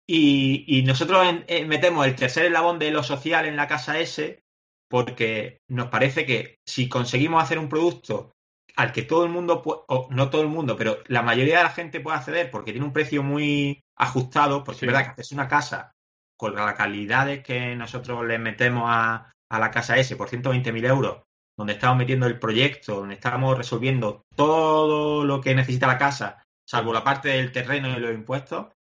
[0.07, 1.27] y, nosotros
[1.67, 4.44] metemos el tercer eslabón de lo social en la casa S
[4.89, 8.33] porque nos parece que si conseguimos hacer un producto
[8.77, 11.71] al que todo el mundo, o no todo el mundo, pero la mayoría de la
[11.71, 15.49] gente puede acceder porque tiene un precio muy ajustado, porque es verdad que es una
[15.49, 15.93] casa
[16.37, 21.23] con la calidad que nosotros le metemos a, la casa S por 120.000 euros,
[21.57, 26.93] donde estamos metiendo el proyecto, donde estamos resolviendo todo lo que necesita la casa, salvo
[26.93, 28.73] la parte del terreno y los impuestos,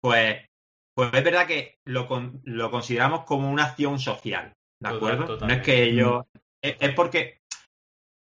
[0.00, 0.44] pues,
[0.96, 2.08] pues es verdad que lo,
[2.42, 5.38] lo consideramos como una acción social, ¿de acuerdo?
[5.38, 6.26] no es que yo...
[6.60, 7.40] es porque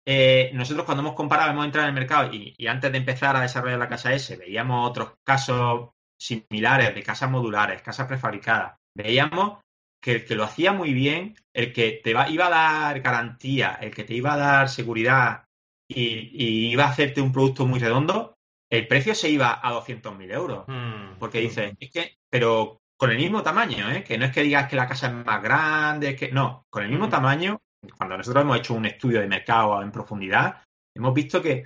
[0.05, 3.41] eh, nosotros cuando hemos comparado, hemos entrado en el mercado y, antes de empezar a
[3.41, 8.77] desarrollar la casa S, veíamos otros casos similares de casas modulares, casas prefabricadas.
[8.95, 9.59] Veíamos
[10.01, 13.93] que el que lo hacía muy bien, el que te iba a dar garantía, el
[13.93, 15.45] que te iba a dar seguridad
[15.87, 18.35] y, iba a hacerte un producto muy redondo,
[18.69, 20.65] el precio se iba a 200.000 euros.
[20.67, 21.17] Hmm.
[21.19, 24.01] Porque dices, es que, pero con el mismo tamaño, ¿eh?
[24.01, 26.89] que no es que digas que la casa es más grande, que no, con el
[26.89, 27.09] mismo hmm.
[27.09, 27.61] tamaño
[27.97, 30.63] cuando nosotros hemos hecho un estudio de mercado en profundidad,
[30.95, 31.65] hemos visto que,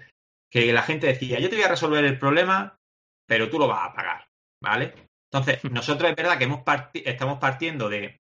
[0.52, 2.76] la gente decía, yo te voy a resolver el problema,
[3.28, 4.26] pero tú lo vas a pagar,
[4.64, 4.96] ¿vale?
[5.32, 6.64] Entonces, nosotros es verdad que hemos
[6.96, 8.20] estamos partiendo de,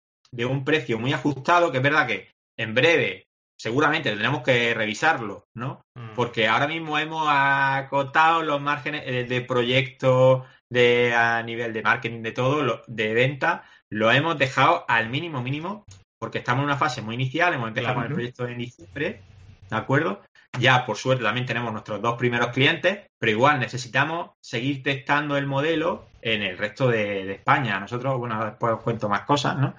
[0.44, 3.24] un precio muy ajustado, que es verdad que en breve
[3.58, 5.80] seguramente tendremos que revisarlo, ¿no?
[5.94, 6.12] Mm.
[6.14, 12.22] Porque ahora mismo hemos acotado los márgenes eh, de proyectos, de a nivel de marketing,
[12.22, 15.84] de todo, de venta, lo hemos dejado al mínimo mínimo
[16.18, 19.22] porque estamos en una fase muy inicial, hemos empezado con el proyecto en diciembre,
[19.70, 20.20] ¿de acuerdo?
[20.58, 25.46] Ya, por suerte, también tenemos nuestros dos primeros clientes, pero igual necesitamos seguir testando el
[25.46, 27.78] modelo en el resto de, España.
[27.78, 29.76] Nosotros, bueno, después os cuento más cosas, ¿no?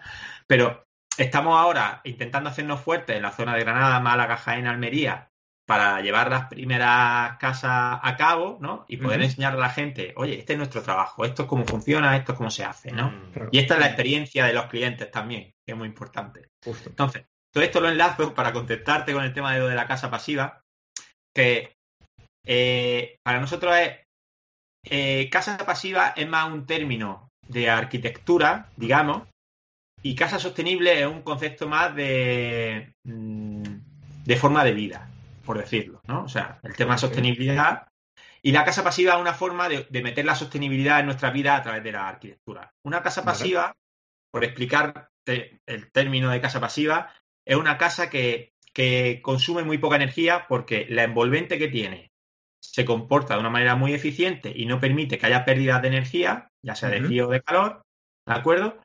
[0.47, 0.85] Pero
[1.17, 5.28] estamos ahora intentando hacernos fuertes en la zona de Granada, Málaga, Jaén, Almería,
[5.69, 8.85] para llevar las primeras casas a cabo, ¿no?
[8.87, 12.17] Y poder enseñar a la gente, oye, este es nuestro trabajo, esto es cómo funciona,
[12.17, 13.11] esto es cómo se hace, ¿no?
[13.11, 16.47] Mm, y esta es la experiencia de los clientes también, que es muy importante.
[16.65, 20.59] Entonces, todo esto lo enlazo para contestarte con el tema de, de la casa pasiva,
[21.35, 21.75] que
[22.47, 23.91] eh, para nosotros es
[24.85, 29.27] eh, casa pasiva es más un término de arquitectura, digamos,
[30.01, 33.63] y casa sostenible es un concepto más de, mm,
[34.25, 35.09] de forma de vida
[35.49, 36.25] por decirlo, ¿no?
[36.25, 37.87] O sea, el tema de sostenibilidad.
[38.43, 41.63] Y la casa pasiva es una forma de, meter la sostenibilidad en nuestra vida a
[41.63, 42.71] través de la arquitectura.
[42.83, 43.75] Una casa pasiva,
[44.31, 47.11] por explicar el término de casa pasiva,
[47.43, 48.53] es una casa que,
[49.23, 52.11] consume muy poca energía porque la envolvente que tiene
[52.61, 56.51] se comporta de una manera muy eficiente y no permite que haya pérdidas de energía,
[56.63, 57.81] ya sea de frío o de calor,
[58.27, 58.79] ¿de acuerdo?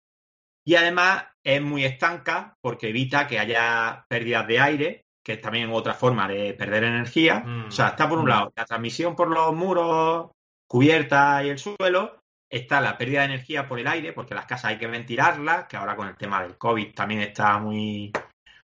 [0.65, 5.71] Y además es muy estanca porque evita que haya pérdidas de aire, que es también
[5.73, 7.45] otra forma de perder energía.
[7.67, 8.29] O sea, está por un mm.
[8.29, 10.31] lado la transmisión por los muros,
[10.69, 14.67] cubierta y el suelo, está la pérdida de energía por el aire, porque las casas
[14.67, 18.13] hay que ventilarlas, que ahora con el tema del COVID también está muy,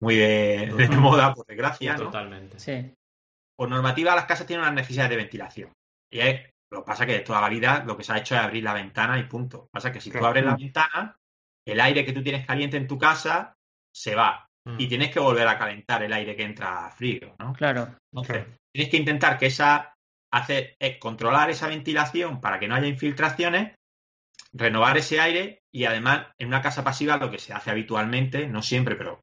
[0.01, 1.95] muy de, moda, por desgracia.
[1.95, 2.59] Totalmente.
[2.59, 2.93] Sí.
[3.57, 5.71] Por normativa, las casas tienen unas necesidades de ventilación.
[6.11, 8.41] Y es, lo que pasa que toda la vida lo que se ha hecho es
[8.41, 9.57] abrir la ventana y punto.
[9.57, 11.17] Lo que pasa que si tú abres la ventana,
[11.65, 13.55] el aire que tú tienes caliente en tu casa
[13.93, 14.46] se va.
[14.77, 14.89] Y mm.
[14.89, 17.53] tienes que volver a calentar el aire que entra frío, ¿no?
[17.53, 17.95] Claro.
[18.11, 19.93] Entonces, tienes que intentar que esa
[20.31, 23.75] hacer es controlar esa ventilación para que no haya infiltraciones,
[24.53, 28.61] renovar ese aire y además en una casa pasiva lo que se hace habitualmente, no
[28.61, 29.21] siempre, pero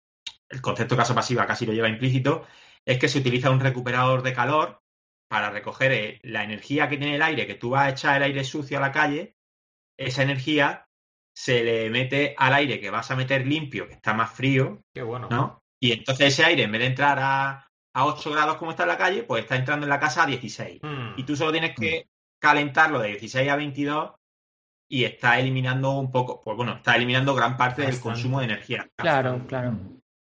[0.48, 2.46] el concepto de casa pasiva casi lo lleva implícito,
[2.84, 4.80] es que se utiliza un recuperador de calor
[5.28, 8.24] para recoger eh, la energía que tiene el aire, que tú vas a echar el
[8.24, 9.34] aire sucio a la calle,
[9.98, 10.86] esa energía
[11.36, 15.02] se le mete al aire que vas a meter limpio, que está más frío, Qué
[15.02, 15.28] bueno.
[15.30, 15.60] ¿no?
[15.80, 18.88] Y entonces ese aire, en vez de entrar a, a 8 grados como está en
[18.88, 20.80] la calle, pues está entrando en la casa a 16.
[20.82, 21.12] Hmm.
[21.16, 22.06] Y tú solo tienes que
[22.40, 24.12] calentarlo de 16 a 22
[24.88, 28.88] y está eliminando un poco, pues bueno, está eliminando gran parte del consumo de energía.
[28.96, 29.76] Claro, claro.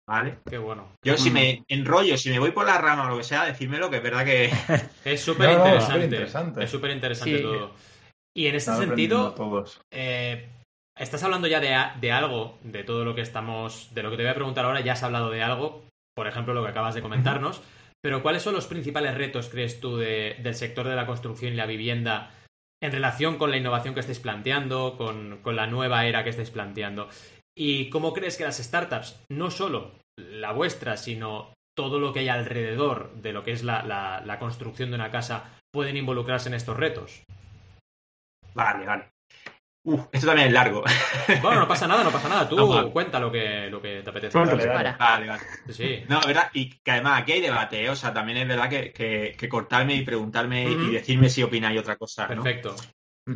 [0.06, 0.38] ¿Vale?
[0.48, 0.96] Qué bueno.
[1.02, 3.88] Yo si me enrollo, si me voy por la rama o lo que sea, decídmelo,
[3.88, 4.50] que es verdad que...
[5.04, 6.64] es súper interesante.
[6.64, 7.74] es súper interesante todo.
[8.34, 9.34] Y en ese sentido,
[9.90, 10.48] eh,
[10.96, 14.22] estás hablando ya de, de, algo, de todo lo que estamos, de lo que te
[14.22, 17.02] voy a preguntar ahora, ya has hablado de algo, por ejemplo, lo que acabas de
[17.02, 17.62] comentarnos.
[18.02, 21.66] Pero ¿cuáles son los principales retos, crees tú, del sector de la construcción y la
[21.66, 22.30] vivienda
[22.82, 27.08] en relación con la innovación que estáis planteando, con, la nueva era que estáis planteando?
[27.56, 32.28] ¿Y cómo crees que las startups, no solo la vuestra, sino todo lo que hay
[32.28, 37.22] alrededor de lo que es la construcción de una casa, pueden involucrarse en estos retos?
[38.54, 39.12] Vale, vale.
[39.84, 40.84] Uf, esto también es largo.
[41.42, 42.48] Bueno, no pasa nada, no pasa nada.
[42.48, 44.38] Tú cuenta lo que, lo que te apetece.
[44.38, 45.42] Vale, vale, vale.
[45.70, 46.04] Sí.
[46.08, 47.90] No, verdad, y que además aquí hay debate, ¿eh?
[47.90, 51.96] o sea, también es verdad que, que, cortarme y preguntarme y decirme si opináis otra
[51.96, 52.28] cosa.
[52.28, 52.76] Perfecto.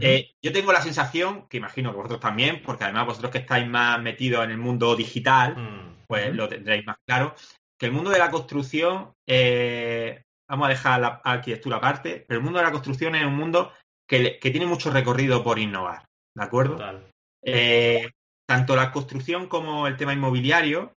[0.01, 3.69] Eh, yo tengo la sensación, que imagino que vosotros también, porque además vosotros que estáis
[3.69, 6.07] más metidos en el mundo digital, mm.
[6.09, 7.35] pues lo tendréis más claro,
[7.79, 12.45] que el mundo de la construcción, eh, vamos a dejar la arquitectura aparte, pero el
[12.45, 13.73] mundo de la construcción es un mundo
[14.09, 16.05] que, que tiene mucho recorrido por innovar.
[16.37, 16.79] ¿De acuerdo?
[17.43, 18.11] Eh,
[18.47, 20.93] tanto la construcción como el tema inmobiliario,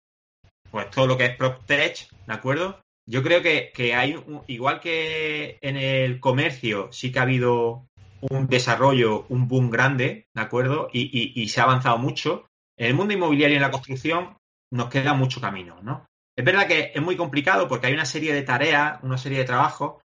[0.70, 2.82] pues todo lo que es PropTech, ¿de acuerdo?
[3.08, 7.88] Yo creo que, hay, igual que en el comercio, sí que ha habido
[8.22, 10.90] un desarrollo, un boom grande, ¿de acuerdo?
[10.92, 12.46] Y, se ha avanzado mucho.
[12.78, 14.38] En el mundo inmobiliario y en la construcción
[14.72, 16.06] nos queda mucho camino, ¿no?
[16.38, 19.46] Es verdad que es muy complicado porque hay una serie de tareas, una serie de
[19.46, 20.02] trabajos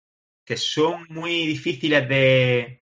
[0.44, 2.80] que son muy difíciles de,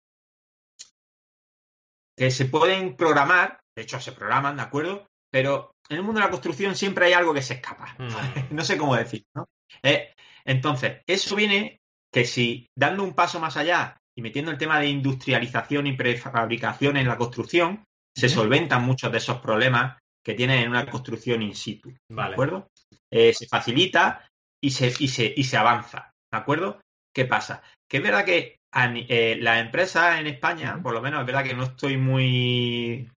[2.16, 5.06] que se pueden programar, de hecho se programan, ¿de acuerdo?
[5.30, 7.96] Pero en el mundo de la construcción siempre hay algo que se escapa.
[7.98, 8.08] Mm.
[8.54, 9.48] no sé cómo decir, ¿no?
[9.82, 11.80] Eh, entonces, eso viene
[12.12, 16.96] que si dando un paso más allá y metiendo el tema de industrialización y prefabricación
[16.96, 21.54] en la construcción, se solventan muchos de esos problemas que tienen en una construcción in
[21.54, 21.94] situ.
[22.08, 22.68] ¿De acuerdo?
[23.10, 24.28] Eh, se facilita
[24.62, 26.12] y se, y, se, y se avanza.
[26.30, 26.80] ¿De acuerdo?
[27.14, 27.62] ¿Qué pasa?
[27.88, 31.54] Que es verdad que eh, las empresas en España, por lo menos es verdad que
[31.54, 33.10] no estoy muy,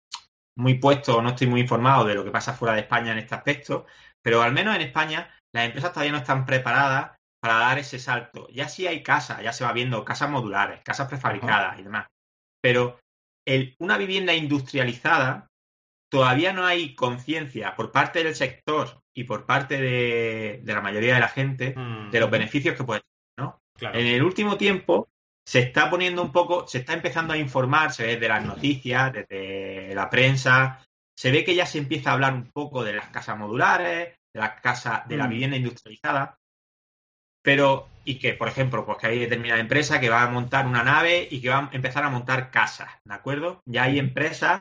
[0.57, 3.35] muy puesto, no estoy muy informado de lo que pasa fuera de España en este
[3.35, 3.87] aspecto,
[4.23, 8.49] pero al menos en España las empresas todavía no están preparadas para dar ese salto.
[8.51, 12.07] Ya sí hay casas, ya se va viendo casas modulares, casas prefabricadas y demás,
[12.63, 12.99] pero
[13.79, 15.49] una vivienda industrializada
[16.11, 21.21] todavía no hay conciencia por parte del sector y por parte de, la mayoría de
[21.21, 21.75] la gente
[22.11, 23.51] de los beneficios que puede tener.
[23.51, 23.61] ¿no?
[23.93, 25.09] En el último tiempo
[25.45, 29.13] se está poniendo un poco, se está empezando a informar, se ve de las noticias,
[29.13, 30.85] desde la prensa,
[31.17, 34.41] se ve que ya se empieza a hablar un poco de las casas modulares, de
[34.41, 35.31] las casas, de la mm.
[35.31, 36.39] vivienda industrializada,
[37.43, 40.85] pero, y que, por ejemplo, pues que hay determinada empresa que va a montar una
[40.85, 43.63] nave y que va a empezar a montar casas, ¿de acuerdo?
[43.67, 44.61] Ya hay empresas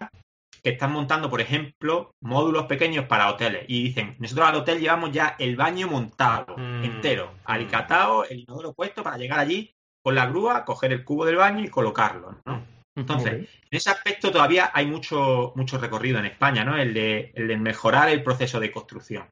[0.63, 5.11] que están montando, por ejemplo, módulos pequeños para hoteles y dicen, nosotros al hotel llevamos
[5.11, 6.83] ya el baño montado, mm.
[6.83, 11.35] entero, alicatado, el inodoro puesto para llegar allí con la grúa, coger el cubo del
[11.35, 12.65] baño y colocarlo, ¿no?
[12.95, 16.77] Entonces, en ese aspecto todavía hay mucho, mucho recorrido en España, ¿no?
[16.77, 19.29] El de, el de mejorar el proceso de construcción.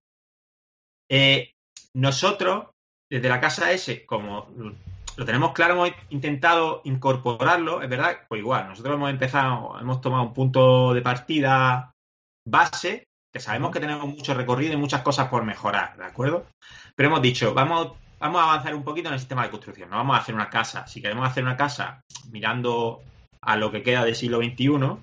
[1.09, 1.51] Eh,
[1.93, 2.67] nosotros,
[3.11, 4.47] desde la Casa S, como
[5.17, 10.23] lo tenemos claro, hemos intentado incorporarlo, es verdad, pues igual, nosotros hemos empezado, hemos tomado
[10.23, 11.91] un punto de partida
[12.47, 13.03] base,
[13.33, 16.45] que sabemos que tenemos mucho recorrido y muchas cosas por mejorar, ¿de acuerdo?
[16.95, 19.89] Pero hemos dicho, vamos vamos a avanzar un poquito en el sistema de construcción.
[19.89, 20.87] No vamos a hacer una casa.
[20.87, 22.01] Si queremos hacer una casa
[22.31, 23.01] mirando
[23.41, 24.97] a lo que queda del siglo XXI,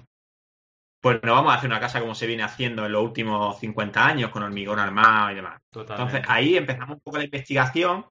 [1.00, 4.06] pues no vamos a hacer una casa como se viene haciendo en los últimos 50
[4.06, 5.60] años, con hormigón armado y demás.
[5.74, 8.06] Entonces, ahí empezamos un poco la investigación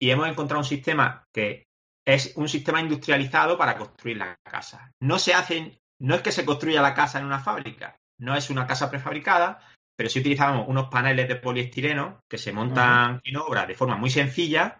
[0.00, 1.64] y hemos encontrado un sistema que
[2.06, 4.90] es un sistema industrializado para construir la casa.
[5.00, 8.50] No se hacen, no es que se construya la casa en una fábrica, no es
[8.50, 9.60] una casa prefabricada,
[9.98, 14.10] pero sí utilizamos unos paneles de poliestireno que se montan en obra de forma muy
[14.10, 14.78] sencilla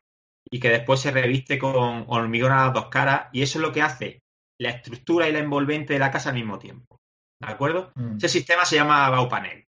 [0.48, 3.72] y que después se reviste con hormigón a las dos caras y eso es lo
[3.72, 4.20] que hace
[4.60, 7.00] la estructura y la envolvente de la casa al mismo tiempo.
[7.42, 7.90] ¿De acuerdo?
[7.96, 8.18] Mm.
[8.18, 9.64] Ese sistema se llama Baupanel.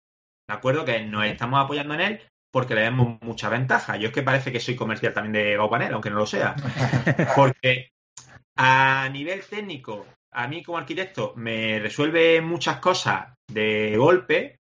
[0.48, 0.87] ¿De acuerdo?
[0.87, 3.98] Que nos estamos apoyando en él porque le vemos mucha ventaja.
[3.98, 6.54] Yo es que parece que soy comercial también de Baupanel, aunque no lo sea.
[7.37, 7.90] Porque
[8.57, 14.61] a nivel técnico, a mí como arquitecto me resuelve muchas cosas de golpe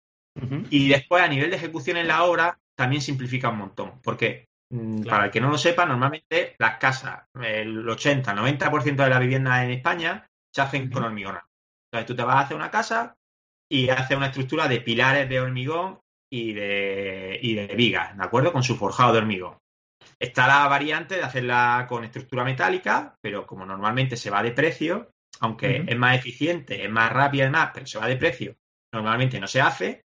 [0.69, 3.99] y después a nivel de ejecución en la obra también simplifica un montón.
[4.01, 9.19] Porque mm, Para el que no lo sepa, normalmente las casas, el 80-90% de las
[9.19, 11.37] viviendas en España se hacen con hormigón.
[11.91, 13.15] Entonces tú te vas a hacer una casa
[13.71, 15.99] y haces una estructura de pilares de hormigón
[16.31, 18.51] y de, y de vigas, ¿de acuerdo?
[18.51, 19.57] Con su forjado de hormigón.
[20.19, 25.11] Está la variante de hacerla con estructura metálica, pero como normalmente se va de precio,
[25.39, 28.55] aunque es más eficiente, es más rápida además, pero se va de precio,
[28.93, 30.05] normalmente no se hace.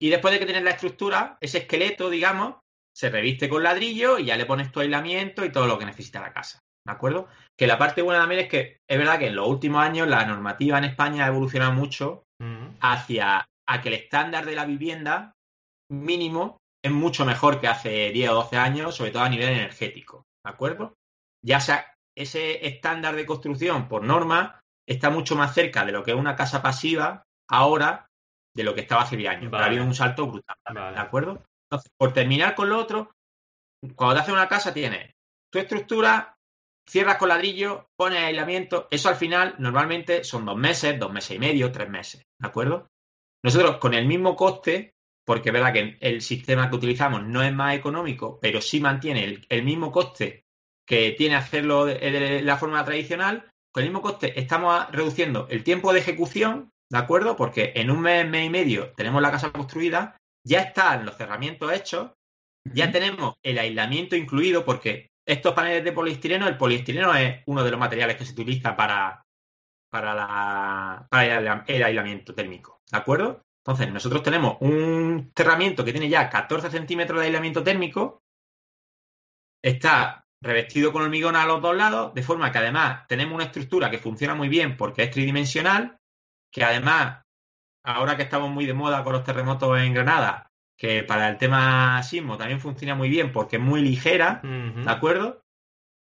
[0.00, 2.56] Y después de que tienes la estructura, ese esqueleto, digamos,
[2.96, 6.20] se reviste con ladrillo y ya le pones tu aislamiento y todo lo que necesita
[6.20, 6.60] la casa.
[6.86, 7.28] ¿De acuerdo?
[7.58, 10.24] Que la parte buena también es que es verdad que en los últimos años la
[10.24, 12.22] normativa en España ha evolucionado mucho
[12.80, 15.32] hacia a que el estándar de la vivienda
[15.90, 20.24] mínimo es mucho mejor que hace 10 o 12 años, sobre todo a nivel energético,
[20.44, 20.94] ¿de acuerdo?
[21.44, 26.12] Ya sea ese estándar de construcción por norma está mucho más cerca de lo que
[26.12, 28.06] es una casa pasiva ahora
[28.56, 29.52] de lo que estaba hace 10 años.
[29.52, 31.44] Ha habido un salto brutal, ¿de acuerdo?
[31.66, 33.12] Entonces, por terminar con lo otro,
[33.94, 35.14] cuando te haces una casa tienes
[35.52, 36.36] tu estructura,
[36.88, 41.38] cierras con ladrillo, pones aislamiento, eso al final normalmente son dos meses, dos meses y
[41.38, 42.88] medio, tres meses, ¿de acuerdo?
[43.44, 47.52] Nosotros con el mismo coste, porque es verdad que el sistema que utilizamos no es
[47.52, 50.44] más económico, pero sí mantiene el, mismo coste
[50.86, 55.92] que tiene hacerlo de, la forma tradicional, con el mismo coste estamos reduciendo el tiempo
[55.92, 57.36] de ejecución, ¿de acuerdo?
[57.36, 61.72] Porque en un mes, mes y medio tenemos la casa construida, ya están los cerramientos
[61.72, 62.12] hechos,
[62.64, 67.70] ya tenemos el aislamiento incluido, porque estos paneles de poliestireno, el poliestireno es uno de
[67.70, 69.22] los materiales que se utiliza para,
[69.90, 72.80] para, la, para el aislamiento térmico.
[72.90, 73.42] ¿De acuerdo?
[73.64, 78.22] Entonces, nosotros tenemos un cerramiento que tiene ya 14 centímetros de aislamiento térmico,
[79.60, 83.90] está revestido con hormigón a los dos lados, de forma que además tenemos una estructura
[83.90, 85.95] que funciona muy bien porque es tridimensional,
[86.56, 87.22] que además,
[87.84, 92.02] ahora que estamos muy de moda con los terremotos en Granada, que para el tema
[92.02, 95.42] sismo también funciona muy bien porque es muy ligera, ¿de acuerdo?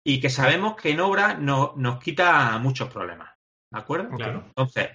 [0.05, 3.33] Y que sabemos que en obra no, nos quita muchos problemas,
[3.73, 4.15] ¿de acuerdo?
[4.15, 4.45] Claro.
[4.47, 4.91] Entonces,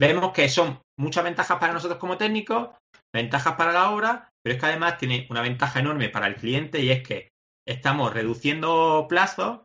[0.00, 2.70] vemos que son muchas ventajas para nosotros como técnicos,
[3.14, 6.80] ventajas para la obra, pero es que además tiene una ventaja enorme para el cliente
[6.80, 7.28] y es que
[7.64, 9.60] estamos reduciendo plazos,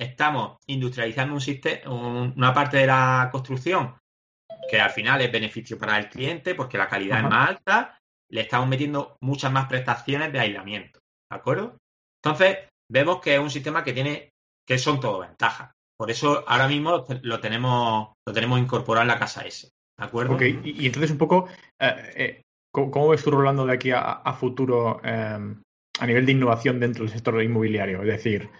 [0.00, 1.92] estamos industrializando un sistema,
[2.34, 3.94] una parte de la construcción
[4.68, 7.98] que al final es beneficio para el cliente porque la calidad es más alta,
[8.30, 11.00] le estamos metiendo muchas más prestaciones de aislamiento,
[11.30, 11.76] ¿de acuerdo?
[12.22, 12.58] Entonces,
[12.90, 14.30] vemos que es un sistema que tiene,
[14.66, 15.70] que son todo ventajas.
[15.96, 19.68] Por eso ahora mismo lo tenemos, lo tenemos incorporado en la casa S.
[19.98, 20.34] ¿De acuerdo?
[20.34, 21.48] Ok, y, entonces un poco,
[21.78, 25.62] eh, eh, ¿cómo, ves tú rolando de aquí a, futuro em,
[26.00, 28.00] a nivel de innovación dentro del sector inmobiliario?
[28.02, 28.50] Es decir,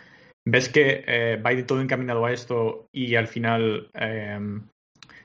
[0.46, 4.68] ¿ves que eh, va a ir todo encaminado a esto y al final, em,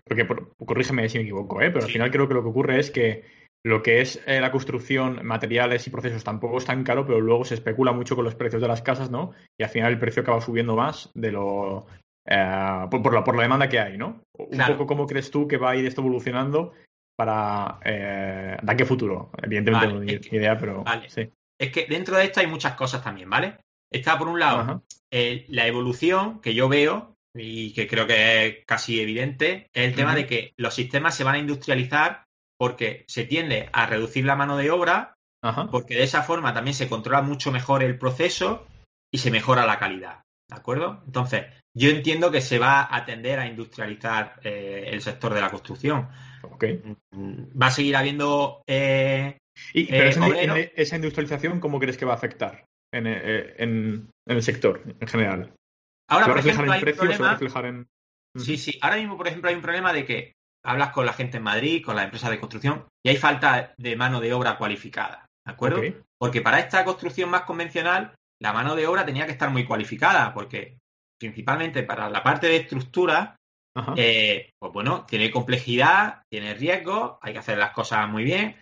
[0.09, 0.27] porque
[0.65, 3.23] corrígeme si me equivoco, pero al final creo que lo que ocurre es que
[3.65, 7.55] lo que es la construcción, materiales y procesos tampoco es tan caro, pero luego se
[7.55, 9.31] especula mucho con los precios de las casas, ¿no?
[9.57, 11.85] Y al final el precio acaba subiendo más de lo,
[12.25, 14.21] eh, por, la, por, la, demanda que hay, ¿no?
[14.37, 16.73] Un poco cómo crees tú que va a ir esto evolucionando
[17.17, 19.31] para eh, ¿de qué futuro?
[19.41, 21.29] Evidentemente no tengo ni idea, pero sí.
[21.59, 23.57] Es que dentro de esto hay muchas cosas también, ¿vale?
[23.91, 28.65] Está por un lado eh, la evolución que yo veo y que creo que es
[28.65, 32.25] casi evidente, es el tema de que los sistemas se van a industrializar
[32.57, 35.15] porque se tiende a reducir la mano de obra,
[35.71, 38.67] porque de esa forma también se controla mucho mejor el proceso
[39.11, 40.21] y se mejora la calidad.
[40.49, 41.01] ¿De acuerdo?
[41.05, 45.51] Entonces, yo entiendo que se va a tender a industrializar eh, el sector de la
[45.51, 46.09] construcción.
[47.13, 48.63] Va a seguir habiendo.
[48.67, 49.37] Eh,
[49.73, 53.07] y, pero eh, esa, industrialización, ¿cómo crees que va a afectar en,
[54.27, 55.53] el sector en general?
[56.09, 57.39] Ahora, por ejemplo, hay problema...
[58.37, 58.77] Sí, sí.
[58.81, 60.33] Ahora mismo, por ejemplo, hay un problema de que
[60.63, 63.95] hablas con la gente en Madrid, con las empresas de construcción, y hay falta de
[63.95, 65.25] mano de obra cualificada.
[65.45, 65.81] ¿De acuerdo?
[66.19, 70.33] Porque para esta construcción más convencional, la mano de obra tenía que estar muy cualificada,
[70.33, 70.77] porque
[71.19, 73.35] principalmente para la parte de estructura,
[73.95, 78.55] eh, pues bueno, tiene complejidad, tiene riesgo, hay que hacer las cosas muy bien.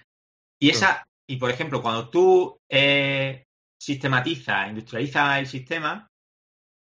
[0.59, 3.43] Y esa, y por ejemplo, cuando tú eh,
[3.81, 6.07] sistematizas, industrializas el sistema,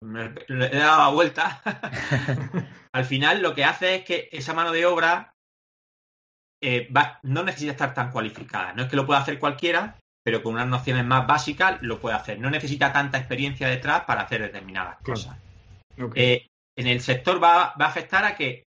[0.04, 1.62] le he dado la vuelta,
[2.92, 5.34] al final lo que hace es que esa mano de obra
[6.62, 6.88] eh,
[7.22, 8.72] no necesita estar tan cualificada.
[8.72, 12.16] No es que lo pueda hacer cualquiera, pero con unas nociones más básicas lo puede
[12.16, 12.40] hacer.
[12.40, 15.36] No necesita tanta experiencia detrás para hacer determinadas cosas.
[16.14, 16.46] Eh,
[16.76, 18.64] en el sector va, a afectar a que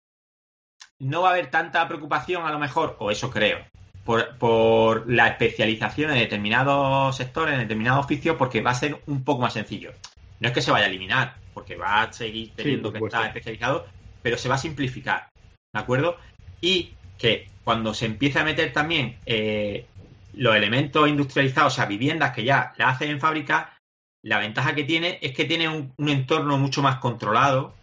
[0.99, 3.59] no va a haber tanta preocupación, a lo mejor, o eso creo,
[4.05, 9.43] por, la especialización en determinados sectores, en determinados oficios, porque va a ser un poco
[9.43, 9.93] más sencillo.
[10.41, 13.87] No es que se vaya a eliminar, porque va a seguir teniendo que estar especializado,
[14.23, 15.29] pero se va a simplificar,
[15.73, 16.19] ¿de acuerdo?
[16.61, 19.87] Y que cuando se empiece a meter también eh,
[20.35, 23.77] los elementos industrializados, o sea, viviendas que ya la hacen en fábrica,
[24.23, 27.75] la ventaja que tiene es que tiene un, entorno mucho más controlado,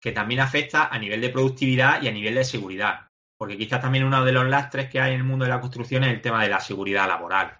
[0.00, 3.08] que también afecta a nivel de productividad y a nivel de seguridad.
[3.36, 6.04] Porque quizás también uno de los lastres que hay en el mundo de la construcción
[6.04, 7.57] es el tema de la seguridad laboral.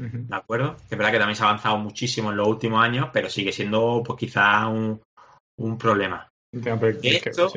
[0.00, 0.76] ¿De acuerdo?
[0.76, 3.52] Que es verdad que también se ha avanzado muchísimo en los últimos años, pero sigue
[3.52, 6.30] siendo, pues quizás un, problema.
[7.02, 7.52] Esto,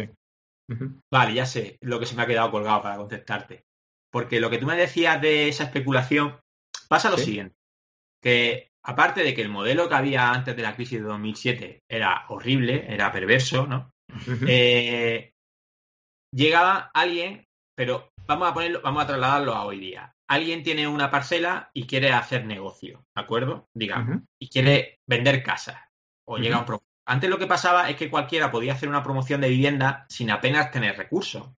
[1.12, 3.64] Vale, ya sé lo que se me ha quedado colgado para contestarte.
[4.12, 6.38] Porque lo que tú me decías de esa especulación,
[6.88, 7.56] pasa lo siguiente.
[8.22, 12.26] Que aparte de que el modelo que había antes de la crisis de 2007 era
[12.30, 13.91] horrible, era perverso, ¿no?
[14.48, 15.32] Eh,
[16.34, 20.12] llegaba alguien, pero vamos a ponerlo, vamos a trasladarlo a hoy día.
[20.28, 23.69] Alguien tiene una parcela y quiere hacer negocio, ¿de acuerdo?
[23.74, 25.78] Digamos, y quiere vender casas.
[26.26, 29.49] O llega un Antes lo que pasaba es que cualquiera podía hacer una promoción de
[29.49, 31.49] vivienda sin apenas tener recursos.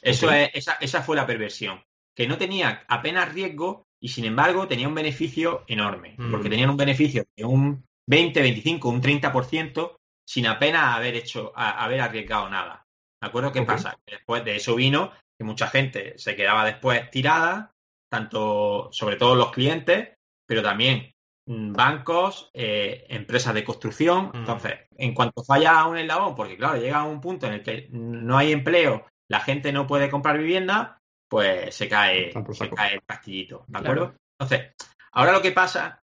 [0.00, 1.82] Eso es, esa, esa fue la perversión.
[2.16, 6.30] Que no tenía apenas riesgo y sin embargo tenía un beneficio enorme, mm.
[6.30, 9.96] porque tenían un beneficio de un 20, 25, un 30%
[10.26, 12.86] sin apenas haber hecho, haber arriesgado nada.
[13.20, 13.52] ¿De acuerdo?
[13.52, 13.98] ¿Qué pasa?
[14.06, 17.73] Después de eso vino que mucha gente se quedaba después tirada,
[18.14, 20.10] tanto, sobre todo los clientes,
[20.46, 21.12] pero también
[21.48, 24.26] mm, bancos, eh, empresas de construcción.
[24.26, 24.36] Mm.
[24.36, 27.88] Entonces, en cuanto falla un eslabón, porque claro, llega a un punto en el que
[27.90, 30.98] no hay empleo, la gente no puede comprar vivienda,
[31.28, 34.14] pues se cae, se cae el pastillito, ¿de acuerdo?
[34.38, 34.74] Entonces,
[35.12, 36.00] ahora lo que pasa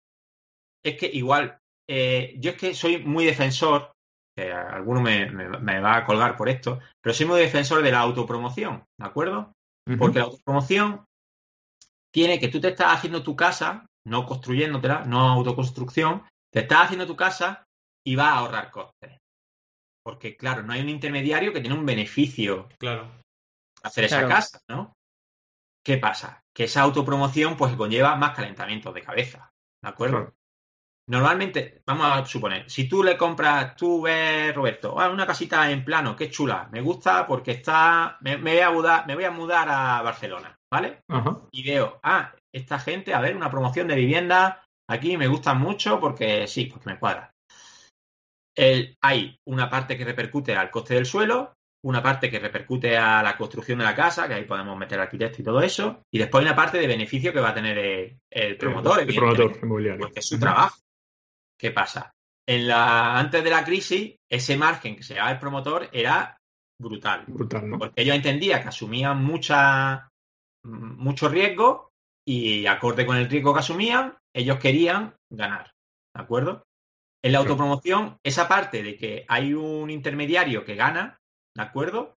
[0.85, 1.57] es que igual,
[1.89, 3.93] eh, yo es que soy muy defensor,
[4.37, 8.85] que alguno me, va a colgar por esto, pero soy muy defensor de la autopromoción,
[8.99, 9.53] ¿de acuerdo?
[9.99, 11.05] Porque la autopromoción
[12.15, 17.09] tiene que tú te estás haciendo tu casa, no construyéndotela, no autoconstrucción, te estás haciendo
[17.09, 17.65] tu casa
[18.07, 19.19] y vas a ahorrar costes.
[20.05, 22.69] Porque, claro, no hay un intermediario que tiene un beneficio.
[22.79, 23.11] Claro.
[23.83, 24.93] Hacer esa casa, ¿no?
[25.85, 26.41] ¿Qué pasa?
[26.55, 29.51] Que esa autopromoción pues conlleva más calentamientos de cabeza,
[29.83, 30.33] ¿de acuerdo?
[31.09, 35.85] Normalmente, vamos a suponer, si tú le compras, tú ves, Roberto, ah, una casita en
[35.85, 39.69] plano, qué chula, me gusta porque está, me, voy, a mudar, me voy a mudar
[39.69, 41.05] a Barcelona, ¿vale?
[41.53, 46.01] Y veo, ah, esta gente, a ver, una promoción de vivienda, aquí me gusta mucho
[46.01, 47.31] porque sí, porque me cuadra.
[49.01, 51.55] hay una parte que repercute al coste del suelo,
[51.85, 55.43] una parte que repercute a la construcción de la casa, que ahí podemos meter arquitecto
[55.43, 57.79] y todo eso, y después hay una parte de beneficio que va a tener
[58.31, 59.01] el, promotor.
[59.01, 60.01] El, promotor inmobiliario.
[60.01, 60.77] Porque es su trabajo.
[61.57, 62.11] ¿Qué pasa?
[62.49, 66.37] En la, antes de la crisis, ese margen que se daba el promotor era
[66.83, 67.25] brutal.
[67.29, 67.79] Brutal, ¿no?
[67.79, 70.09] Porque ellos entendían que asumían mucha,
[70.65, 71.93] mucho riesgo
[72.27, 75.73] y acorde con el riesgo que asumían, ellos querían ganar.
[76.15, 76.65] ¿De acuerdo?
[77.23, 81.19] En la autopromoción, esa parte de que hay un intermediario que gana,
[81.57, 82.17] ¿de acuerdo?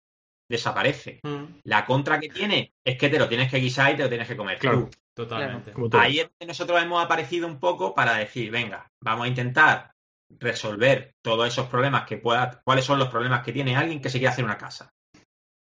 [0.50, 1.20] Desaparece.
[1.24, 1.60] Mm.
[1.64, 4.28] La contra que tiene es que te lo tienes que guisar y te lo tienes
[4.28, 5.74] que comer claro, Totalmente.
[5.94, 9.92] Ahí es donde nosotros hemos aparecido un poco para decir, venga, vamos a intentar
[10.30, 14.20] resolver todos esos problemas que pueda, cuáles son los problemas que tiene alguien que se
[14.20, 14.92] quiere hacer una casa.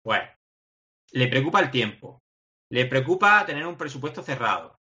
[0.02, 0.22] Pues,
[1.12, 2.21] le preocupa el tiempo,
[2.72, 4.80] le preocupa tener un presupuesto cerrado,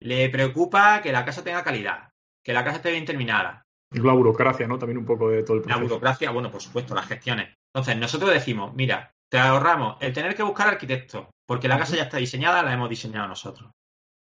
[0.00, 2.08] le preocupa que la casa tenga calidad,
[2.42, 3.62] que la casa esté bien terminada.
[3.90, 4.78] La burocracia, ¿no?
[4.78, 5.78] También un poco de todo el proceso.
[5.78, 7.54] La burocracia, bueno, por supuesto, las gestiones.
[7.74, 12.04] Entonces, nosotros decimos, mira, te ahorramos el tener que buscar arquitecto, porque la casa ya
[12.04, 13.70] está diseñada, la hemos diseñado nosotros.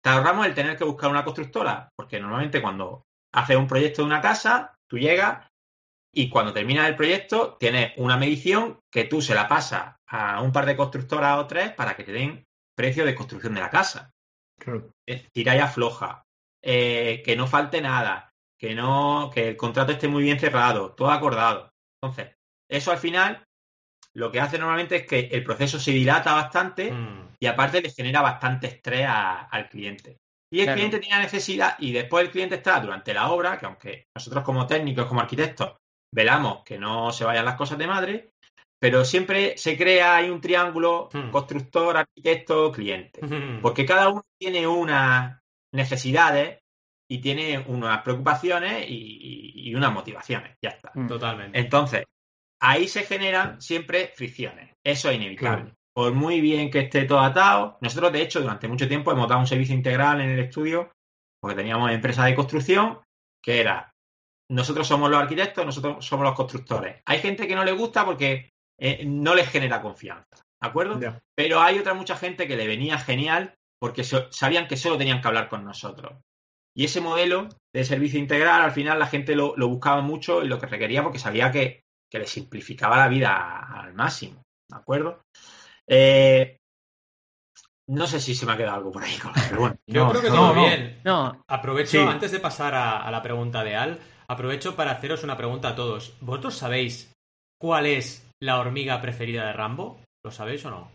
[0.04, 3.04] Te ahorramos el tener que buscar una constructora, porque normalmente cuando
[3.34, 5.48] haces un proyecto de una casa, tú llegas
[6.14, 10.52] y cuando terminas el proyecto tienes una medición que tú se la pasas a un
[10.52, 12.46] par de constructoras o tres para que te den
[12.76, 14.14] precio de construcción de la casa.
[14.60, 14.94] Claro.
[15.32, 16.26] Tira y afloja.
[16.62, 18.34] Eh, que no falte nada.
[18.58, 21.72] Que no, que el contrato esté muy bien cerrado, todo acordado.
[22.02, 22.36] Entonces,
[22.70, 23.46] eso al final
[24.14, 27.36] lo que hace normalmente es que el proceso se dilata bastante mm.
[27.40, 30.20] y aparte le genera bastante estrés al cliente.
[30.52, 34.08] Y el cliente tenía necesidad y después el cliente está durante la obra, que aunque
[34.16, 35.76] nosotros como técnicos, como arquitectos,
[36.14, 38.32] velamos que no se vayan las cosas de madre,
[38.80, 41.32] pero siempre se crea ahí un triángulo hmm.
[41.32, 43.26] constructor, arquitecto, cliente.
[43.26, 43.62] Hmm.
[43.62, 45.40] Porque cada uno tiene unas
[45.74, 46.60] necesidades
[47.10, 50.56] y tiene unas preocupaciones y, unas motivaciones.
[50.64, 50.92] Ya está.
[50.94, 51.08] Hmm.
[51.08, 51.60] Totalmente.
[51.60, 52.06] Entonces,
[52.62, 54.72] ahí se generan siempre fricciones.
[54.86, 55.74] Eso es inevitable.
[55.94, 59.42] Por muy bien que esté todo atado, nosotros de hecho durante mucho tiempo hemos dado
[59.42, 60.92] un servicio integral en el estudio
[61.42, 63.00] porque teníamos empresa de construcción
[63.42, 63.96] que era
[64.50, 67.02] nosotros somos los arquitectos, nosotros somos los constructores.
[67.06, 71.00] Hay gente que no le gusta porque eh, no les genera confianza, ¿de acuerdo?
[71.36, 75.28] Pero hay otra mucha gente que le venía genial porque sabían que solo tenían que
[75.28, 76.14] hablar con nosotros.
[76.78, 80.60] Y ese modelo de servicio integral, al final la gente lo, buscaba mucho y lo
[80.60, 85.22] que requería porque sabía que, que le simplificaba la vida al máximo, ¿de acuerdo?
[85.88, 86.58] Eh,
[87.88, 89.16] no sé si se me ha quedado algo por ahí,
[89.50, 89.78] pero bueno.
[89.88, 91.02] Yo creo que todo bien.
[91.04, 91.44] No.
[91.48, 95.76] Aprovecho, antes de pasar a, la pregunta de Al, aprovecho para haceros una pregunta a
[95.76, 96.18] todos.
[96.20, 97.14] ¿Vosotros sabéis
[97.60, 100.00] cuál es la hormiga preferida de Rambo?
[100.24, 100.92] ¿Lo sabéis o no?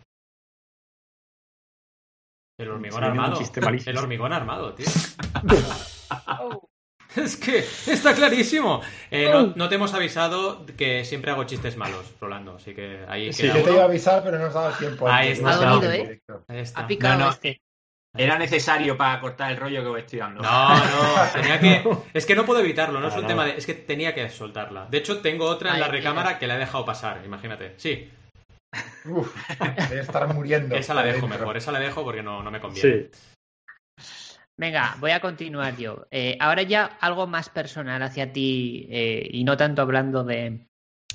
[2.59, 3.39] El hormigón armado.
[3.85, 4.87] El hormigón armado, tío.
[7.13, 8.79] Es que está clarísimo.
[9.09, 12.55] Eh, no, te hemos avisado que siempre hago chistes malos, Rolando.
[12.55, 13.33] Así que ahí.
[13.33, 15.09] Sí, yo te iba a avisar, pero no os dado tiempo.
[15.09, 15.81] Ahí está.
[15.93, 16.21] ¿eh?
[16.47, 16.81] Ahí está.
[16.81, 17.61] Ha picado este.
[18.13, 20.41] Era necesario para cortar el rollo que os estoy dando.
[20.41, 21.83] No, no, tenía que.
[22.13, 23.51] Es que no puedo evitarlo, no es un tema de.
[23.57, 24.87] Es que tenía que soltarla.
[24.89, 27.73] De hecho, tengo otra en la recámara que la he dejado pasar, imagínate.
[27.77, 28.09] Sí.
[29.05, 29.33] Uf,
[29.89, 30.75] debe estar muriendo.
[30.75, 33.09] Esa la dejo mejor, esa la dejo porque no, no me conviene.
[33.09, 33.09] Sí.
[34.57, 36.05] Venga, voy a continuar yo.
[36.11, 40.67] Eh, ahora ya algo más personal hacia ti eh, y no tanto hablando de,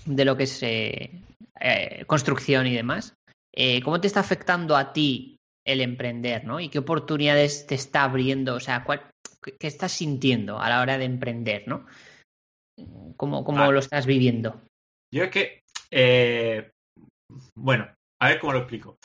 [0.05, 1.23] de lo que es eh,
[2.07, 3.15] construcción y demás.
[3.85, 5.36] ¿Cómo te está afectando a ti
[5.67, 6.61] el emprender, ¿no?
[6.61, 8.55] ¿Y qué oportunidades te está abriendo?
[8.55, 8.87] O sea,
[9.43, 11.87] ¿qué estás sintiendo a la hora de emprender, ¿no?
[13.17, 14.63] ¿Cómo, cómo lo estás viviendo?
[15.13, 16.71] Yo es que,
[17.55, 17.89] bueno,
[18.21, 18.99] a ver cómo lo explico.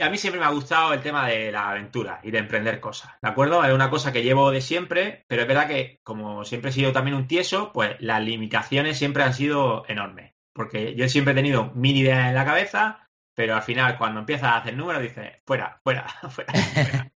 [0.00, 2.78] Y a mí siempre me ha gustado el tema de la aventura y de emprender
[2.78, 3.64] cosas, ¿de acuerdo?
[3.64, 6.92] Es una cosa que llevo de siempre, pero es verdad que como siempre he sido
[6.92, 10.34] también un tieso, pues las limitaciones siempre han sido enormes.
[10.54, 13.07] Porque yo siempre he tenido mil ideas en la cabeza,
[13.38, 17.08] pero al final cuando empiezas a hacer números dices, fuera, fuera, fuera, fuera.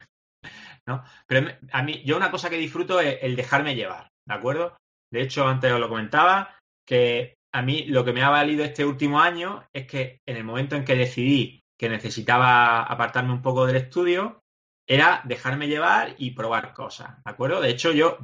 [0.88, 1.04] ¿No?
[1.26, 4.78] Pero a mí, yo una cosa que disfruto es el dejarme llevar, ¿de acuerdo?
[5.12, 6.56] De hecho, antes os lo comentaba,
[6.88, 10.44] que a mí lo que me ha valido este último año es que en el
[10.44, 14.42] momento en que decidí que necesitaba apartarme un poco del estudio,
[14.88, 17.62] era dejarme llevar y probar cosas, ¿de acuerdo?
[17.62, 18.20] De hecho, yo,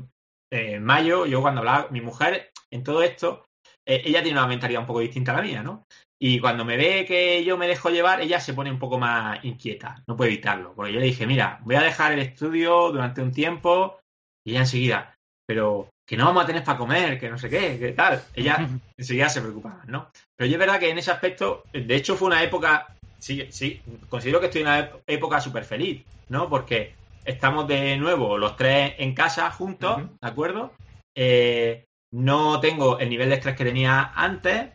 [0.53, 3.45] eh, en mayo, yo cuando hablaba, mi mujer, en todo esto,
[3.87, 5.87] eh, ella tiene una mentalidad un poco distinta a la mía, ¿no?
[6.19, 9.43] Y cuando me ve que yo me dejo llevar, ella se pone un poco más
[9.45, 10.73] inquieta, no puede evitarlo.
[10.73, 13.99] Porque yo le dije, mira, voy a dejar el estudio durante un tiempo
[14.45, 15.15] y ella enseguida,
[15.45, 18.23] pero que no vamos a tener para comer, que no sé qué, que tal.
[18.33, 20.09] Ella enseguida se preocupaba, ¿no?
[20.35, 22.87] Pero yo es verdad que en ese aspecto, de hecho fue una época
[23.19, 26.49] sí, sí, considero que estoy en una época súper feliz, ¿no?
[26.49, 26.95] Porque
[27.25, 30.73] estamos de nuevo los tres en casa juntos, ¿de acuerdo?
[31.15, 34.71] Eh, no tengo el nivel de estrés que tenía antes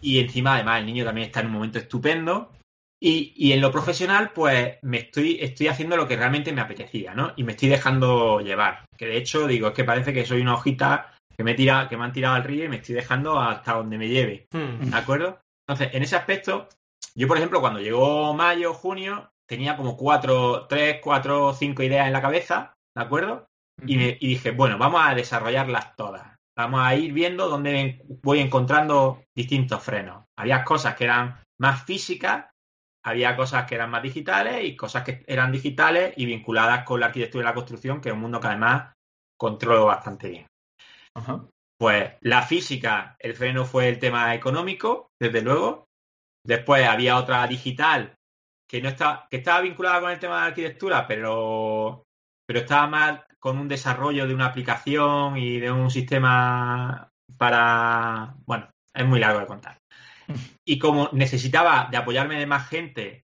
[0.00, 2.52] y encima además el niño también está en un momento estupendo
[3.00, 7.14] y, y, en lo profesional pues me estoy, estoy haciendo lo que realmente me apetecía,
[7.14, 7.32] ¿no?
[7.36, 10.54] Y me estoy dejando llevar, que de hecho digo, es que parece que soy una
[10.54, 13.74] hojita que me, tira, que me han tirado al río y me estoy dejando hasta
[13.74, 14.90] donde me lleve, hmm.
[14.90, 15.40] ¿de acuerdo?
[15.68, 16.68] Entonces, en ese aspecto
[17.16, 22.12] yo, por ejemplo, cuando llegó mayo, junio, tenía como cuatro, tres, cuatro, cinco ideas en
[22.12, 23.46] la cabeza, ¿de acuerdo?
[23.86, 26.35] y, dije, bueno, vamos a desarrollarlas todas.
[26.56, 30.24] Vamos a ir viendo dónde voy encontrando distintos frenos.
[30.38, 32.46] Había cosas que eran más físicas,
[33.04, 37.06] había cosas que eran más digitales y cosas que eran digitales y vinculadas con la
[37.06, 38.92] arquitectura y la construcción, que es un mundo que además
[39.38, 40.46] controlo bastante bien.
[41.78, 45.86] Pues la física, el freno fue el tema económico, desde luego,
[46.46, 48.14] Después había otra digital
[48.68, 52.04] que no está, que estaba vinculada con el tema de la arquitectura, pero,
[52.46, 57.08] pero estaba más con un desarrollo de una aplicación y de un sistema
[57.38, 58.34] para.
[58.46, 59.78] Bueno, es muy largo de contar.
[60.68, 63.22] Y como necesitaba de apoyarme de más gente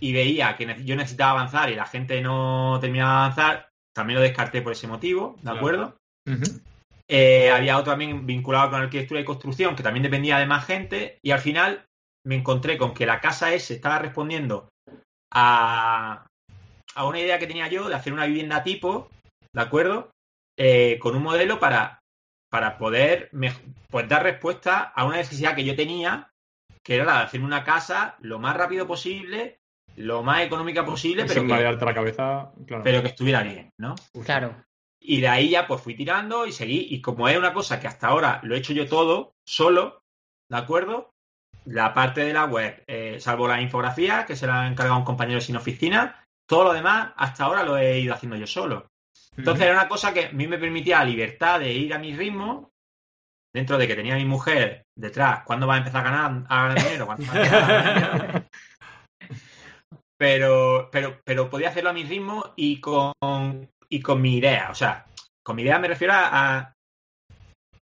[0.00, 4.22] y veía que yo necesitaba avanzar y la gente no terminaba de avanzar, también lo
[4.24, 5.96] descarté por ese motivo, ¿de acuerdo?
[7.06, 11.18] Eh, había otro también vinculado con arquitectura y construcción que también dependía de más gente
[11.22, 11.84] y al final
[12.26, 14.68] me encontré con que la casa S estaba respondiendo
[15.32, 16.26] a,
[16.94, 19.08] a una idea que tenía yo de hacer una vivienda tipo,
[19.52, 20.10] ¿de acuerdo?
[20.56, 22.00] Eh, con un modelo para,
[22.50, 23.30] para poder
[23.90, 26.30] pues, dar respuesta a una necesidad que yo tenía,
[26.82, 29.62] que era la de hacer una casa lo más rápido posible
[29.96, 33.94] lo más económica posible, pero que, la cabeza, pero que estuviera bien, ¿no?
[34.24, 34.64] Claro.
[35.00, 36.86] Y de ahí ya pues fui tirando y seguí.
[36.90, 40.02] Y como es una cosa que hasta ahora lo he hecho yo todo, solo,
[40.48, 41.10] ¿de acuerdo?
[41.64, 45.04] La parte de la web, eh, salvo la infografía, que se la ha encargado un
[45.04, 48.86] compañero sin oficina, todo lo demás hasta ahora lo he ido haciendo yo solo.
[49.36, 52.14] Entonces era una cosa que a mí me permitía la libertad de ir a mi
[52.14, 52.70] ritmo,
[53.54, 56.68] dentro de que tenía a mi mujer detrás, ¿cuándo va a empezar a ganar, a
[56.68, 57.08] ganar dinero?
[60.18, 63.12] pero, pero, pero podía hacerlo a mi ritmo y con,
[63.88, 64.68] y con mi idea.
[64.70, 65.06] O sea,
[65.44, 66.74] con mi idea me refiero a,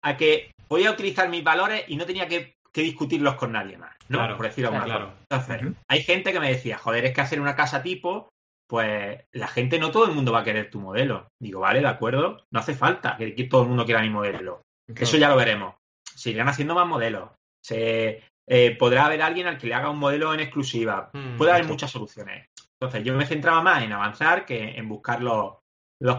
[0.03, 4.37] a que podía utilizar mis valores y no tenía que, discutirlos con nadie más, ¿no?
[4.37, 7.83] Por decirlo claro, Entonces, hay gente que me decía, joder, es que hacer una casa
[7.83, 8.29] tipo,
[8.69, 11.29] pues la gente, no todo el mundo va a querer tu modelo.
[11.41, 14.63] Digo, vale, de acuerdo, no hace falta que todo el mundo quiera mi modelo.
[14.95, 15.75] Eso ya lo veremos.
[16.15, 17.31] Se irán haciendo más modelos.
[17.65, 21.11] Se, eh, podrá haber alguien al que le haga un modelo en exclusiva.
[21.13, 22.47] Mm, Puede haber muchas soluciones.
[22.81, 25.55] Entonces, yo me centraba más en avanzar que en buscar los,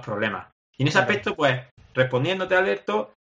[0.04, 0.48] problemas.
[0.78, 1.62] Y en ese aspecto, pues,
[1.94, 3.14] respondiéndote, Alberto,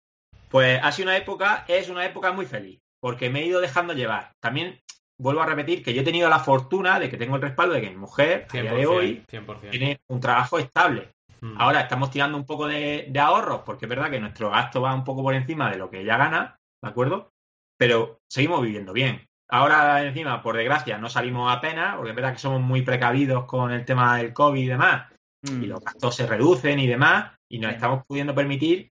[0.49, 3.93] pues ha sido una época, es una época muy feliz, porque me he ido dejando
[3.93, 4.33] llevar.
[4.41, 4.81] También
[5.19, 7.81] vuelvo a repetir que yo he tenido la fortuna de que tengo el respaldo de
[7.81, 9.25] que mi mujer, a día de hoy,
[9.71, 11.12] tiene un trabajo estable.
[11.41, 11.61] Mm.
[11.61, 15.05] Ahora estamos tirando un poco de, ahorros, porque es verdad que nuestro gasto va un
[15.05, 17.31] poco por encima de lo que ella gana, ¿de acuerdo?
[17.79, 19.27] Pero seguimos viviendo bien.
[19.49, 23.71] Ahora, encima, por desgracia, no salimos apenas, porque es verdad que somos muy precavidos con
[23.71, 25.12] el tema del COVID y demás,
[25.43, 25.64] y mm.
[25.64, 28.91] los gastos se reducen y demás, y nos estamos pudiendo permitir,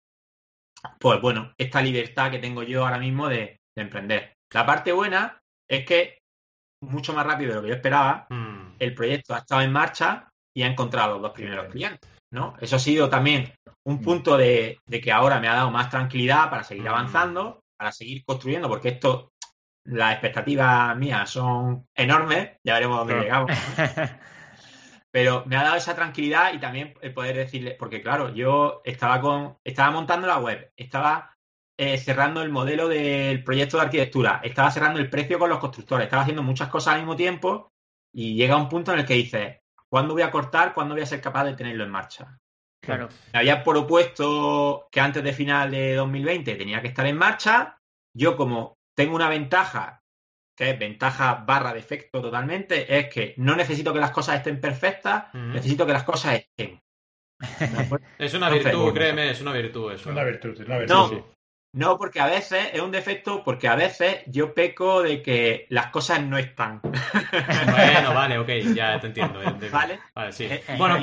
[0.98, 4.34] pues bueno, esta libertad que tengo yo ahora mismo de, emprender.
[4.52, 6.18] La parte buena es que,
[6.82, 8.74] mucho más rápido de lo que yo esperaba, mm.
[8.78, 12.10] el proyecto ha estado en marcha y ha encontrado los primeros clientes.
[12.32, 12.54] ¿no?
[12.60, 13.52] Eso ha sido también
[13.84, 14.02] un mm.
[14.02, 16.88] punto de, que ahora me ha dado más tranquilidad para seguir mm.
[16.88, 19.32] avanzando, para seguir construyendo, porque esto,
[19.84, 23.50] las expectativas mías son enormes, ya veremos dónde llegamos.
[25.12, 29.20] Pero me ha dado esa tranquilidad y también el poder decirle, porque claro, yo estaba
[29.20, 31.31] con, estaba montando la web, estaba
[31.82, 36.04] eh, cerrando el modelo del proyecto de arquitectura, estaba cerrando el precio con los constructores,
[36.04, 37.72] estaba haciendo muchas cosas al mismo tiempo
[38.12, 39.62] y llega un punto en el que dices,
[39.92, 40.72] ¿Cuándo voy a cortar?
[40.72, 42.38] ¿Cuándo voy a ser capaz de tenerlo en marcha?
[42.82, 43.10] Claro.
[43.30, 47.76] Me había propuesto que antes de final de 2020 tenía que estar en marcha.
[48.16, 50.00] Yo, como tengo una ventaja,
[50.56, 55.26] que es ventaja barra defecto totalmente, es que no necesito que las cosas estén perfectas,
[55.34, 56.80] necesito que las cosas estén.
[58.18, 60.08] es una virtud, créeme, es una virtud eso.
[60.08, 60.94] Es una virtud, es una virtud.
[60.94, 61.26] No,
[61.98, 66.22] porque a veces es un defecto, porque a veces yo peco de que las cosas
[66.22, 66.80] no están.
[67.32, 69.40] Bueno, vale, ok, ya te entiendo.
[69.70, 69.98] Vale.
[70.14, 70.44] Vale, sí.
[70.44, 70.98] Eh, eh, bueno,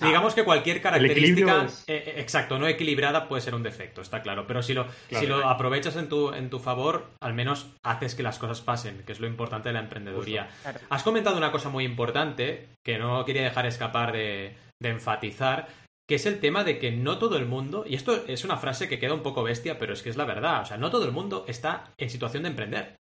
[0.00, 4.46] digamos que cualquier característica, eh, exacto, no equilibrada puede ser un defecto, está claro.
[4.46, 8.22] Pero si lo, si lo aprovechas en tu, en tu favor, al menos haces que
[8.22, 10.48] las cosas pasen, que es lo importante de la emprendeduría.
[10.90, 15.68] Has comentado una cosa muy importante que no quería dejar escapar de, de enfatizar,
[16.08, 18.88] que es el tema de que no todo el mundo, y esto es una frase
[18.88, 21.04] que queda un poco bestia, pero es que es la verdad, o sea, no todo
[21.04, 22.98] el mundo está en situación de emprender.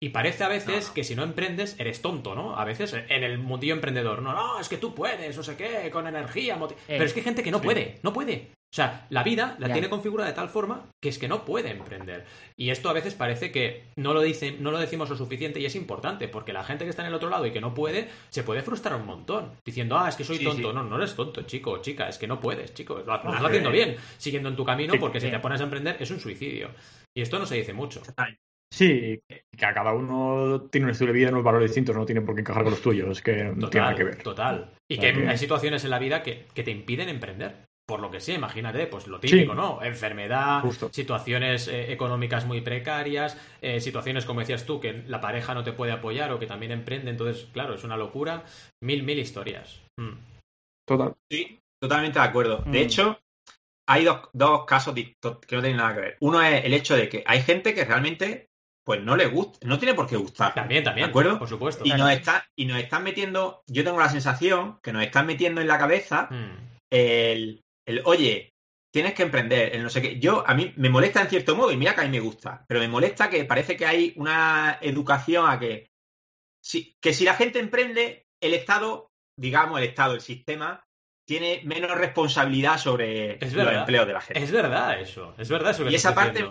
[0.00, 2.58] Y parece a veces que si no emprendes eres tonto, ¿no?
[2.58, 5.90] A veces en el mundillo emprendedor, no, no, es que tú puedes, no sé qué,
[5.90, 8.50] con energía, pero es que hay gente que no puede, no puede.
[8.72, 11.70] O sea, la vida la tiene configurada de tal forma que es que no puede
[11.70, 12.26] emprender.
[12.56, 15.64] Y esto a veces parece que no lo, dicen, no lo decimos lo suficiente y
[15.64, 18.10] es importante, porque la gente que está en el otro lado y que no puede,
[18.28, 20.74] se puede frustrar un montón, diciendo, ah, es que soy tonto.
[20.74, 23.02] No, no eres tonto, chico o chica, es que no puedes, chico.
[23.06, 26.10] Lo, estás haciendo bien, siguiendo en tu camino, porque si te pones a emprender es
[26.10, 26.70] un suicidio.
[27.14, 28.02] Y esto no se dice mucho.
[28.72, 29.20] Sí,
[29.56, 32.20] que a cada uno tiene un estilo de vida y unos valores distintos, no tiene
[32.20, 34.22] por qué encajar con los tuyos, que no tiene nada que ver.
[34.22, 34.72] Total.
[34.90, 38.20] Y que hay situaciones en la vida que, que te impiden emprender por lo que
[38.20, 39.80] sea, imagínate, pues lo típico, ¿no?
[39.80, 45.62] Enfermedad, situaciones eh, económicas muy precarias, eh, situaciones, como decías tú, que la pareja no
[45.62, 48.44] te puede apoyar o que también emprende, entonces, claro, es una locura.
[48.82, 49.80] Mil, mil historias.
[49.96, 50.18] Mm.
[50.84, 51.14] Total.
[51.30, 52.58] Sí, totalmente de acuerdo.
[52.66, 52.82] De mm.
[52.82, 53.20] hecho,
[53.88, 56.16] hay dos, dos casos que no tienen nada que ver.
[56.20, 58.45] Uno es el hecho de que hay gente que realmente
[58.86, 60.54] pues no le gusta, no tiene por qué gustar.
[60.54, 61.06] También, también.
[61.06, 61.40] ¿De acuerdo?
[61.40, 61.82] Por supuesto.
[61.84, 65.60] Y, nos está, y nos están metiendo, yo tengo la sensación que nos están metiendo
[65.60, 66.78] en la cabeza mm.
[66.92, 68.54] el, el, oye,
[68.94, 70.20] tienes que emprender, el no sé qué.
[70.20, 72.64] Yo, a mí me molesta en cierto modo, y mira que a mí me gusta,
[72.68, 75.88] pero me molesta que parece que hay una educación a que,
[76.64, 80.84] si, que si la gente emprende, el Estado, digamos, el Estado, el sistema,
[81.26, 84.44] tiene menos responsabilidad sobre los empleos de la gente.
[84.44, 86.46] Es verdad eso, es verdad eso y esa parte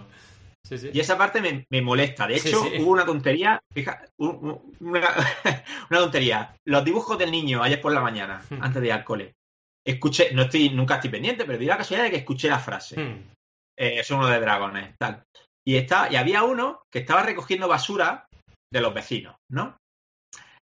[0.94, 2.28] Y esa parte me, molesta.
[2.28, 5.02] De hecho, hubo una tontería, fija, una,
[5.90, 6.56] tontería.
[6.66, 8.62] Los dibujos del niño ayer por la mañana, hmm.
[8.62, 9.36] antes de ir al cole
[9.86, 13.00] escuché, no estoy, nunca estoy pendiente, pero di la casualidad de que escuché la frase.
[13.00, 13.32] Hmm.
[13.78, 15.24] Eh, es uno de dragones, tal.
[15.68, 18.28] Y, está, y había uno que estaba recogiendo basura
[18.72, 19.78] de los vecinos, ¿no?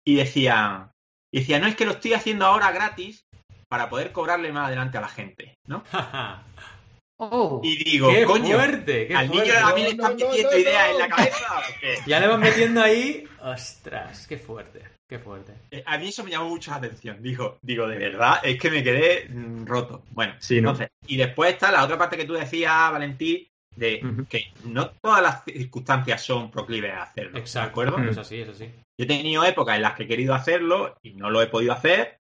[0.06, 0.92] Y decían,
[1.34, 3.26] Y decía, no es que lo estoy haciendo ahora gratis
[3.70, 5.84] para poder cobrarle más adelante a la gente, ¿no?
[7.24, 10.90] Oh, y digo, qué coño, fuerte, qué al niño a mí le están metiendo ideas
[10.90, 11.38] en la cabeza.
[12.08, 15.54] Ya le van metiendo ahí, ostras, qué fuerte, qué fuerte.
[15.70, 17.22] Eh, a mí eso me llamó mucho la atención.
[17.22, 20.04] Digo, digo, de verdad, es que me quedé mm, roto.
[20.10, 24.52] Bueno, sí, entonces, y después está la otra parte que tú decías, Valentín, de que
[24.66, 27.38] no todas las circunstancias son proclives a hacerlo.
[27.38, 27.82] Exacto.
[27.82, 28.10] ¿De acuerdo?
[28.10, 28.66] Es así, es así.
[29.00, 31.74] Yo he tenido épocas en las que he querido hacerlo y no lo he podido
[31.74, 32.18] hacer,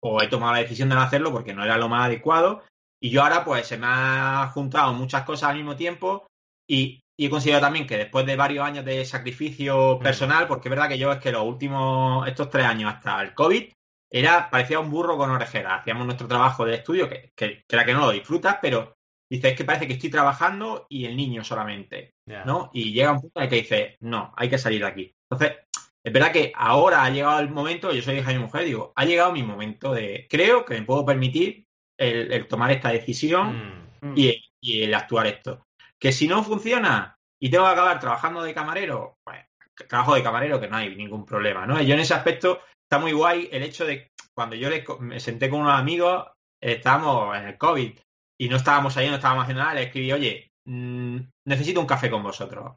[0.00, 2.62] o he tomado la decisión de no hacerlo porque no era lo más adecuado,
[3.00, 6.26] y yo ahora, pues, se me han juntado muchas cosas al mismo tiempo
[6.68, 10.02] y, he considerado también que después de varios años de sacrificio mm.
[10.02, 13.34] personal, porque es verdad que yo es que los últimos, estos tres años hasta el
[13.34, 13.72] COVID,
[14.10, 15.80] era, parecía un burro con orejeras.
[15.80, 18.94] Hacíamos nuestro trabajo de estudio, que, que, era que no lo disfrutas, pero
[19.30, 22.14] dices que parece que estoy trabajando y el niño solamente,
[22.46, 22.70] ¿no?
[22.72, 25.14] Y llega un punto en el que dices, no, hay que salir de aquí.
[25.30, 25.58] Entonces,
[26.02, 28.92] es verdad que ahora ha llegado el momento, yo soy hija de mi mujer, digo,
[28.96, 31.66] ha llegado mi momento de, creo que me puedo permitir
[31.98, 34.14] el, tomar esta decisión mm.
[34.16, 34.44] y,
[34.82, 35.66] el actuar esto.
[35.98, 39.44] Que si no funciona y tengo que acabar trabajando de camarero, pues
[39.88, 41.80] trabajo de camarero que no hay ningún problema, ¿no?
[41.80, 44.68] Yo en ese aspecto está muy guay el hecho de cuando yo
[45.00, 46.26] me senté con unos amigos,
[46.60, 47.98] estábamos en el COVID
[48.40, 52.10] y no estábamos ahí, no estábamos haciendo nada, le escribí, oye, mm, necesito un café
[52.10, 52.76] con vosotros.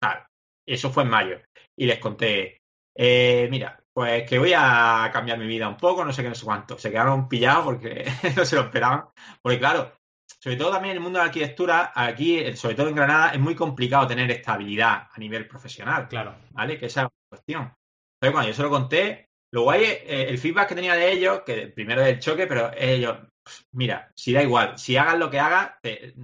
[0.00, 0.26] Tal.
[0.66, 1.40] Eso fue en mayo.
[1.76, 2.58] Y les conté,
[2.96, 6.34] eh, mira, pues que voy a cambiar mi vida un poco, no sé qué, no
[6.36, 6.78] sé cuánto.
[6.78, 8.04] Se quedaron pillados porque
[8.36, 9.06] no se lo esperaban.
[9.42, 9.92] Porque claro,
[10.38, 13.40] sobre todo también en el mundo de la arquitectura, aquí, sobre todo en Granada, es
[13.40, 16.06] muy complicado tener estabilidad a nivel profesional.
[16.06, 16.36] Claro.
[16.52, 16.78] ¿Vale?
[16.78, 17.62] Que esa es la cuestión.
[17.62, 21.42] Entonces, cuando yo se lo conté, lo guay, eh, el feedback que tenía de ellos,
[21.44, 25.40] que primero del choque, pero ellos, pues, mira, si da igual, si hagas lo que
[25.40, 26.14] hagas, te,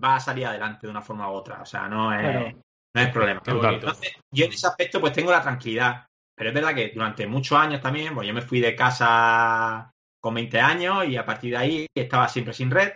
[0.00, 1.62] va a salir adelante de una forma u otra.
[1.62, 2.54] O sea, no es,
[2.94, 3.42] no es problema.
[3.44, 6.06] Entonces, yo en ese aspecto, pues tengo la tranquilidad
[6.36, 10.34] pero es verdad que durante muchos años también, pues yo me fui de casa con
[10.34, 12.92] 20 años y a partir de ahí estaba siempre sin red,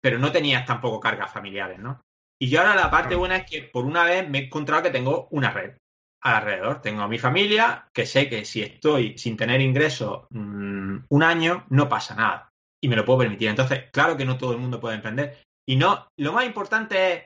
[0.00, 2.00] pero no tenías tampoco cargas familiares, ¿no?
[2.40, 4.90] Y yo ahora la parte buena es que por una vez me he encontrado que
[4.90, 5.76] tengo una red
[6.24, 6.80] alrededor.
[6.80, 11.66] Tengo a mi familia, que sé que si estoy sin tener ingresos mm, un año,
[11.68, 12.48] no pasa nada.
[12.82, 13.48] Y me lo puedo permitir.
[13.48, 15.42] Entonces, claro que no todo el mundo puede emprender.
[15.66, 17.22] Y no, lo más importante es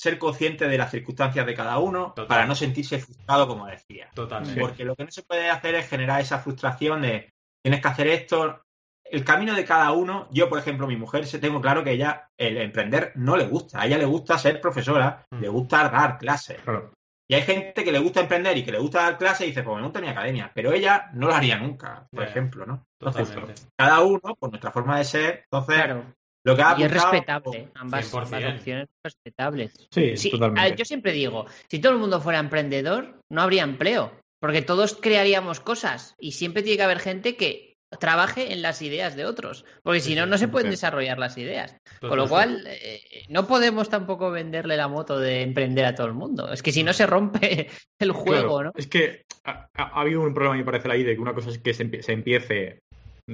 [0.00, 4.08] ser consciente de las circunstancias de cada uno para no sentirse frustrado, como decía.
[4.14, 4.58] Totalmente.
[4.58, 7.28] Porque lo que no se puede hacer es generar esa frustración de
[7.62, 8.62] tienes que hacer esto.
[9.04, 12.30] El camino de cada uno, yo por ejemplo, mi mujer, se tengo claro que ella
[12.38, 13.82] el emprender no le gusta.
[13.82, 15.38] A ella le gusta ser profesora, mm.
[15.38, 16.56] le gusta dar clases.
[17.28, 19.62] Y hay gente que le gusta emprender y que le gusta dar clases y dice,
[19.62, 20.50] pues me gusta mi academia.
[20.54, 22.86] Pero ella no lo haría nunca, por ejemplo, ¿no?
[22.98, 25.94] Entonces, cada uno, por nuestra forma de ser, entonces
[26.44, 29.88] y es respetable, ambas, opciones respetables.
[29.90, 30.76] Sí, totalmente.
[30.76, 35.60] Yo siempre digo, si todo el mundo fuera emprendedor, no habría empleo, porque todos crearíamos
[35.60, 40.00] cosas y siempre tiene que haber gente que trabaje en las ideas de otros, porque
[40.00, 41.76] si no, no se pueden desarrollar las ideas.
[42.00, 46.14] Con lo cual, eh, no podemos tampoco venderle la moto de emprender a todo el
[46.14, 46.52] mundo.
[46.52, 47.68] Es que si no se rompe
[47.98, 48.72] el juego, ¿no?
[48.76, 51.74] Es que ha, habido un problema, me parece, ahí de que una cosa es que
[51.74, 52.80] se, se empiece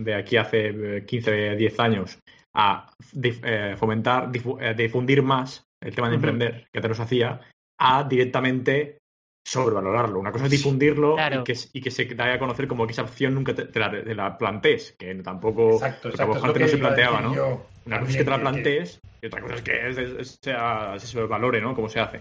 [0.04, 2.18] de aquí hace 15, eh, 10 años
[2.54, 2.90] a
[3.22, 4.30] eh, fomentar,
[4.60, 7.40] eh, difundir más el tema de emprender que te los hacía,
[7.78, 8.98] a directamente
[9.46, 10.18] sobrevalorarlo.
[10.18, 13.02] Una cosa es difundirlo y, que, y, que, se dé a conocer como que esa
[13.02, 17.66] opción nunca te, la, plantees, que tampoco exacto, exacto, no se planteaba, ¿no?
[17.84, 21.74] Una cosa es que te la plantees y otra cosa es que se sobrevalore, ¿no?
[21.74, 22.20] Cómo se hace.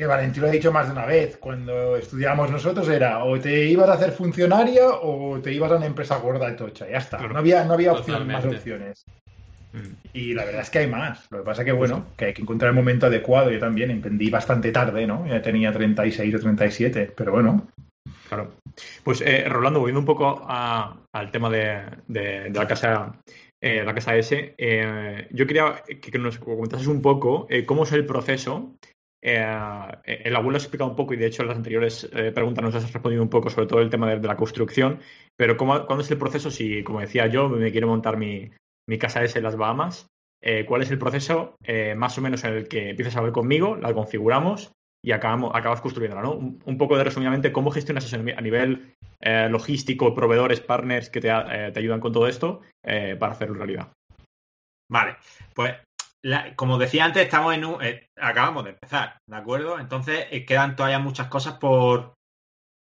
[0.00, 3.66] Que Valentín lo ha dicho más de una vez, cuando estudiábamos nosotros era o te
[3.66, 7.18] ibas a hacer funcionaria o te ibas a una empresa gorda y tocha, ya está.
[7.18, 9.04] No había, no había más opciones.
[9.74, 9.92] Mm.
[10.14, 11.30] Y la verdad es que hay más.
[11.30, 13.50] Lo que pasa que, bueno, que hay que encontrar el momento adecuado.
[13.50, 15.26] Yo también emprendí bastante tarde, ¿no?
[15.26, 17.68] Ya tenía 36 o 37, pero bueno.
[18.26, 18.52] Claro.
[19.04, 23.20] Pues, eh, Rolando, volviendo un poco al tema de, la casa
[23.60, 28.06] eh, la casa S, eh, yo quería que, nos comentases un poco cómo es el
[28.06, 28.74] proceso.
[29.22, 32.92] El abuelo ha explicado un poco y de hecho en las anteriores preguntas nos has
[32.92, 35.00] respondido un poco sobre todo el tema de, la construcción,
[35.36, 38.50] pero ¿cómo, ¿cuándo es el proceso si, como decía yo, me quiero montar mi,
[38.90, 40.08] mi casa es en las Bahamas.
[40.42, 43.30] Eh, ¿Cuál es el proceso eh, más o menos en el que empiezas a ver
[43.30, 46.22] conmigo, la configuramos y acabamos, acabas construyéndola?
[46.22, 46.32] ¿no?
[46.32, 51.30] Un, poco de resumidamente, ¿cómo gestionas eso a nivel eh, logístico, proveedores, partners que te,
[51.30, 53.92] ayudan con todo esto para hacerlo realidad?
[54.90, 55.16] Vale,
[55.54, 55.76] pues
[56.56, 57.78] como decía antes, estamos en un,
[58.16, 59.78] acabamos de empezar, ¿de acuerdo?
[59.78, 62.14] Entonces quedan todavía muchas cosas por,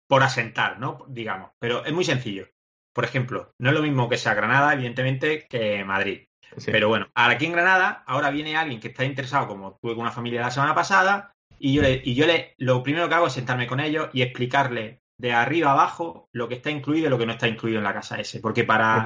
[0.09, 1.05] por asentar, ¿no?
[1.09, 2.47] Digamos, pero es muy sencillo.
[2.95, 6.27] Por ejemplo, no es lo mismo que sea Granada, evidentemente, que Madrid.
[6.67, 10.13] Pero bueno, aquí en Granada, ahora viene alguien que está interesado, como tuve con una
[10.13, 13.33] familia la semana pasada, y yo le, y yo le, lo primero que hago es
[13.33, 17.27] sentarme con ellos y explicarle de arriba abajo lo que está incluido y lo que
[17.27, 18.41] no está incluido en la casa S.
[18.41, 19.05] Porque para,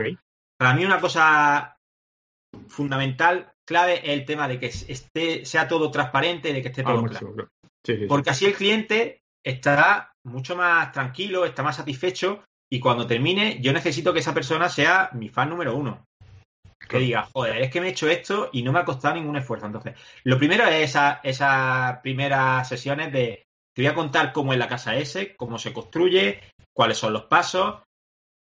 [0.58, 1.76] para mí una cosa
[2.68, 6.84] fundamental, clave, es el tema de que esté, sea todo transparente, de que esté ah,
[6.84, 7.50] todo claro.
[8.08, 13.72] Porque así el cliente está mucho más tranquilo, está más satisfecho y cuando termine yo
[13.72, 16.04] necesito que esa persona sea mi fan número uno.
[16.88, 19.36] Que diga, joder, es que me he hecho esto y no me ha costado ningún
[19.36, 19.66] esfuerzo.
[19.66, 19.94] Entonces,
[20.24, 23.44] lo primero es esas esa primeras sesiones de
[23.74, 26.40] te voy a contar cómo es la casa S, cómo se construye,
[26.74, 27.82] cuáles son los pasos,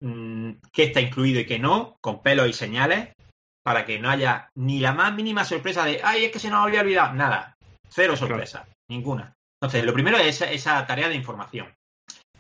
[0.02, 3.10] mm, qué está incluido y qué no, con pelos y señales,
[3.64, 6.66] para que no haya ni la más mínima sorpresa de, ay, es que se nos
[6.66, 7.14] había olvidado.
[7.14, 7.56] Nada,
[7.90, 9.34] cero sorpresa, ninguna.
[9.62, 11.74] Entonces, lo primero es esa, tarea de información.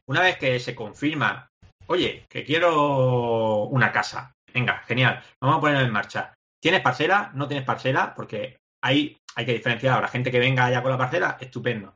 [0.07, 1.49] Una vez que se confirma,
[1.87, 4.31] oye, que quiero una casa.
[4.53, 6.33] Venga, genial, vamos a ponerlo en marcha.
[6.61, 7.31] ¿Tienes parcela?
[7.33, 8.13] ¿No tienes parcela?
[8.15, 9.95] Porque ahí hay que diferenciar.
[9.95, 11.95] Ahora, gente que venga ya con la parcela, estupendo.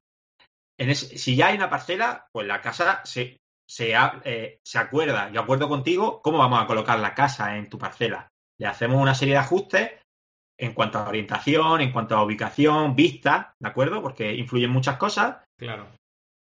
[0.78, 3.94] si ya hay una parcela, pues la casa se, se,
[4.26, 8.30] eh, se acuerda, yo acuerdo contigo, cómo vamos a colocar la casa en tu parcela.
[8.64, 9.92] Le hacemos una serie de ajustes
[10.58, 14.02] en cuanto a orientación, en cuanto a ubicación, vista, ¿de acuerdo?
[14.02, 15.44] Porque influyen muchas cosas.
[15.60, 15.86] Claro.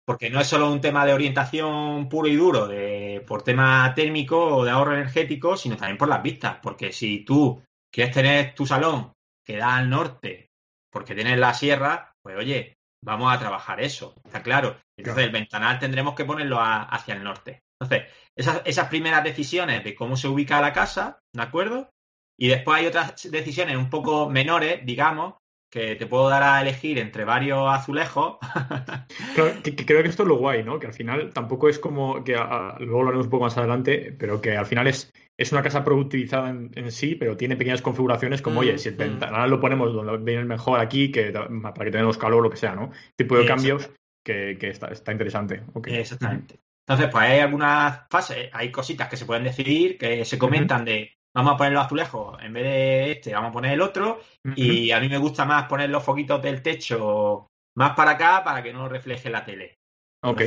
[0.04, 4.56] Porque no es solo un tema de orientación puro y duro, de, por tema térmico
[4.56, 6.56] o de ahorro energético, sino también por las vistas.
[6.60, 7.62] Porque si tú
[7.94, 9.12] quieres tener tu salón
[9.46, 10.48] que da al norte
[10.90, 14.76] porque tienes la sierra, pues oye, vamos a trabajar eso, está claro.
[14.98, 17.60] Entonces el ventanal tendremos que ponerlo hacia el norte.
[17.80, 21.90] Entonces, esas, esas primeras decisiones de cómo se ubica la casa, ¿de acuerdo?
[22.38, 25.34] Y después hay otras decisiones un poco menores, digamos,
[25.70, 28.38] que te puedo dar a elegir entre varios azulejos.
[29.34, 30.78] creo que esto es lo guay, ¿no?
[30.78, 34.40] Que al final tampoco es como que luego lo haremos un poco más adelante, pero
[34.40, 38.60] que al final es, es una casa productivizada en, sí, pero tiene pequeñas configuraciones como,
[38.60, 38.98] oye, mm, si el mm.
[38.98, 42.56] ventanal lo ponemos donde viene mejor aquí, que para que tengamos calor o lo que
[42.56, 42.92] sea, ¿no?
[43.16, 43.90] Tipo de cambios
[44.24, 45.62] que, está, está, interesante.
[45.86, 46.60] Exactamente.
[46.86, 51.17] Entonces, pues hay algunas fases, hay cositas que se pueden decidir, que se comentan de
[51.38, 54.20] vamos a poner los azulejos en vez de este, vamos a poner el otro.
[54.56, 58.60] Y a mí me gusta más poner los foquitos del techo más para acá para
[58.60, 59.78] que no refleje la tele.
[60.24, 60.42] Ok.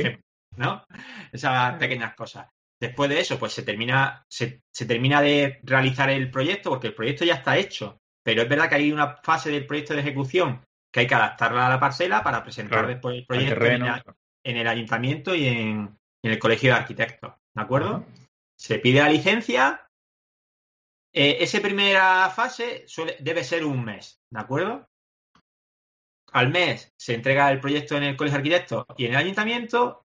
[0.56, 0.84] ¿No?
[1.32, 2.46] Esas pequeñas cosas.
[2.78, 7.24] Después de eso, pues se termina, se, termina de realizar el proyecto, porque el proyecto
[7.24, 7.98] ya está hecho.
[8.22, 10.62] Pero es verdad que hay una fase del proyecto de ejecución
[10.92, 13.64] que hay que adaptarla a la parcela para presentar después el proyecto
[14.44, 17.32] en, el ayuntamiento y en, el colegio de arquitectos.
[17.54, 18.04] ¿De acuerdo?
[18.58, 19.81] Se pide la licencia
[21.12, 22.86] eh, esa primera fase
[23.20, 24.88] debe ser un mes, ¿de acuerdo?
[26.32, 30.06] Al mes se entrega el proyecto en el Colegio de Arquitectos y en el Ayuntamiento,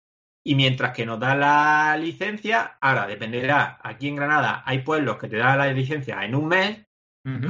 [0.45, 5.29] y mientras que nos da la licencia, ahora dependerá, aquí en Granada hay pueblos que
[5.29, 6.85] te dan la licencia en un mes,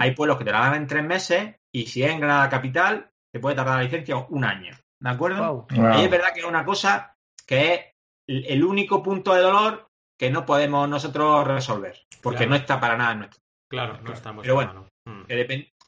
[0.00, 3.10] hay pueblos que te la dan en tres meses, y si es en Granada Capital,
[3.32, 5.66] te puede tardar la licencia un año, ¿de acuerdo?
[5.70, 7.80] Y es verdad que es una cosa que es
[8.26, 9.87] el único punto de dolor
[10.18, 13.40] que no podemos nosotros resolver, porque no está para nada en nuestro.
[13.70, 14.42] Claro, no estamos.
[14.42, 15.22] Pero bueno, mm.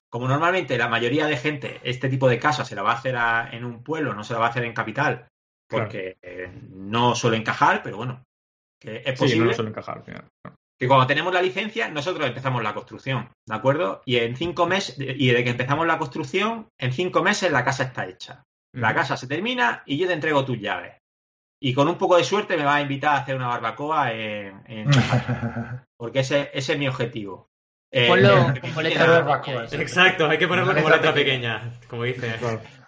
[0.09, 3.17] como normalmente la mayoría de gente este tipo de casa se la va a hacer
[3.55, 5.29] en un pueblo, no se la va a hacer en capital,
[5.69, 8.23] porque eh, no suele encajar, pero bueno,
[8.81, 9.47] que es posible.
[9.47, 10.03] no suele encajar.
[10.79, 14.01] Que cuando tenemos la licencia, nosotros empezamos la construcción, ¿de acuerdo?
[14.07, 17.85] Y en cinco meses, y desde que empezamos la construcción, en cinco meses la casa
[17.85, 18.45] está hecha.
[18.73, 21.00] La casa se termina y yo te entrego tus llaves.
[21.63, 24.63] Y con un poco de suerte me va a invitar a hacer una barbacoa en,
[25.97, 27.51] porque ese, ese, es mi objetivo.
[27.93, 29.67] Eh, Ponlo como letra barbacoa.
[29.73, 32.35] Exacto, hay que ponerlo como letra pequeña, como dice.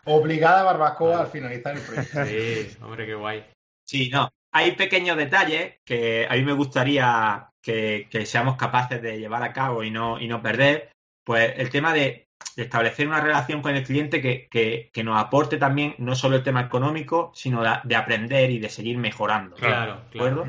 [0.04, 2.24] Obligada barbacoa al finalizar el proyecto.
[2.26, 3.44] Sí, hombre, qué guay.
[3.86, 4.30] Sí, no.
[4.54, 9.82] Hay pequeños detalles que a mí me gustaría que, seamos capaces de llevar a cabo
[9.82, 10.90] y no, y no perder.
[11.24, 16.14] Pues el tema de, establecer una relación con el cliente que, nos aporte también no
[16.14, 19.56] solo el tema económico, sino de, aprender y de seguir mejorando.
[19.56, 20.46] Claro, claro.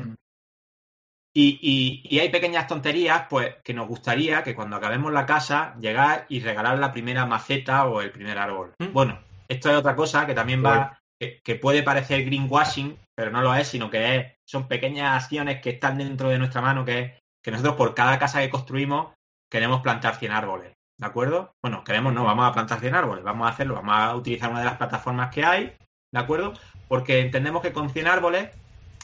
[1.36, 6.40] Y, hay pequeñas tonterías, pues, que nos gustaría que cuando acabemos la casa, llegar y
[6.40, 8.72] regalar la primera maceta o el primer árbol.
[8.78, 8.92] Mm.
[8.92, 9.18] Bueno,
[9.48, 13.66] esto es otra cosa que también va, que, puede parecer greenwashing, pero no lo es,
[13.66, 17.50] sino que es, son pequeñas acciones que están dentro de nuestra mano, que es que
[17.50, 19.12] nosotros por cada casa que construimos
[19.50, 20.72] queremos plantar 100 árboles.
[20.98, 21.54] ¿De acuerdo?
[21.62, 24.60] Bueno, queremos, no, vamos a plantar 100 árboles, vamos a hacerlo, vamos a utilizar una
[24.60, 25.76] de las plataformas que hay,
[26.12, 26.54] ¿de acuerdo?
[26.88, 28.50] Porque entendemos que con 100 árboles,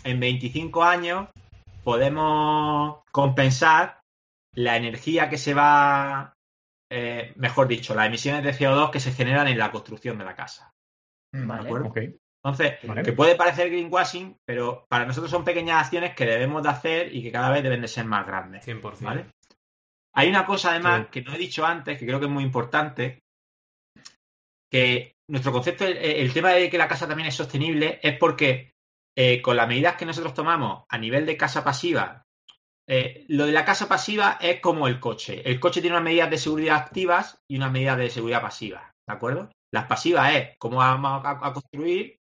[0.04, 1.28] en 25 años,
[1.82, 4.00] podemos compensar
[4.54, 6.32] la energía que se va,
[6.90, 10.34] eh, mejor dicho, las emisiones de CO2 que se generan en la construcción de la
[10.34, 10.72] casa.
[11.32, 11.70] Vale.
[12.42, 17.14] Entonces, que puede parecer greenwashing, pero para nosotros son pequeñas acciones que debemos de hacer
[17.14, 18.66] y que cada vez deben de ser más grandes.
[18.66, 19.00] 100%.
[19.02, 19.26] ¿vale?
[20.14, 23.20] Hay una cosa además que no he dicho antes, que creo que es muy importante,
[24.70, 28.72] que nuestro concepto, el, tema de que la casa también es sostenible, es porque
[29.16, 32.22] eh, con las medidas que nosotros tomamos a nivel de casa pasiva,
[32.88, 35.48] eh, lo de la casa pasiva es como el coche.
[35.48, 39.14] El coche tiene unas medidas de seguridad activas y unas medidas de seguridad pasiva, ¿de
[39.14, 39.50] acuerdo?
[39.72, 42.16] Las pasivas es cómo vamos a, construir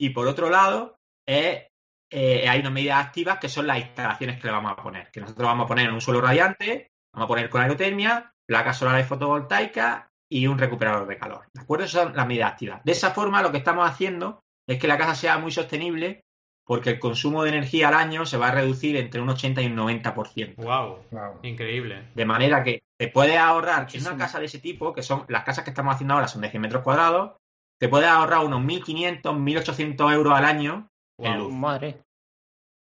[0.00, 0.96] y por otro lado
[1.26, 1.66] es,
[2.12, 5.10] eh, hay unas medidas activas que son las instalaciones que le vamos a poner.
[5.10, 8.78] Que nosotros vamos a poner en un suelo radiante, vamos a poner con aerotermia, placas
[8.78, 11.46] solares fotovoltaicas y un recuperador de calor.
[11.52, 11.84] ¿De acuerdo?
[11.84, 12.82] Esas son las medidas activas.
[12.84, 16.24] De esa forma lo que estamos haciendo es que la casa sea muy sostenible
[16.64, 19.66] porque el consumo de energía al año se va a reducir entre un 80 y
[19.66, 20.56] un 90%.
[20.56, 20.98] Wow,
[21.42, 22.08] increíble.
[22.14, 25.44] De manera que te puedes ahorrar, en una casa de ese tipo, que son las
[25.44, 27.38] casas que estamos haciendo ahora son de 100 metros cuadrados,
[27.80, 31.52] te puedes ahorrar unos 1.500, 1.800 euros al año en luz.
[31.52, 32.02] Madre.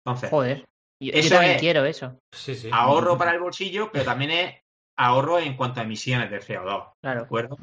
[0.05, 0.65] Entonces, Joder.
[1.01, 2.19] Yo, eso también quiero eso.
[2.31, 2.69] Sí, sí.
[2.71, 4.55] Ahorro para el bolsillo, pero también es
[4.97, 6.93] ahorro en cuanto a emisiones de CO2.
[7.01, 7.19] Claro.
[7.21, 7.57] ¿De acuerdo?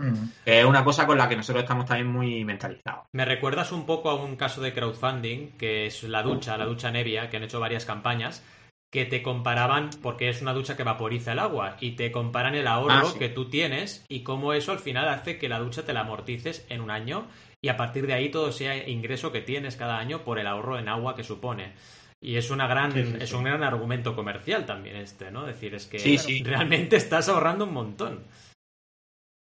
[0.44, 3.06] Es una cosa con la que nosotros estamos también muy mentalizados.
[3.12, 6.90] Me recuerdas un poco a un caso de crowdfunding, que es la ducha, la ducha
[6.90, 8.42] Nevia, que han hecho varias campañas,
[8.90, 12.66] que te comparaban, porque es una ducha que vaporiza el agua, y te comparan el
[12.66, 15.92] ahorro ah, que tú tienes y cómo eso al final hace que la ducha te
[15.92, 17.28] la amortices en un año
[17.60, 20.78] y a partir de ahí todo sea ingreso que tienes cada año por el ahorro
[20.78, 21.72] en agua que supone.
[22.20, 25.48] Y es una gran, es un gran argumento comercial también este, ¿no?
[25.48, 28.24] Es decir, es que realmente estás ahorrando un montón.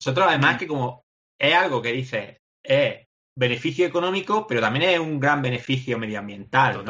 [0.01, 1.03] Nosotros además que como
[1.39, 3.05] es algo que dice es
[3.37, 6.83] beneficio económico, pero también es un gran beneficio medioambiental.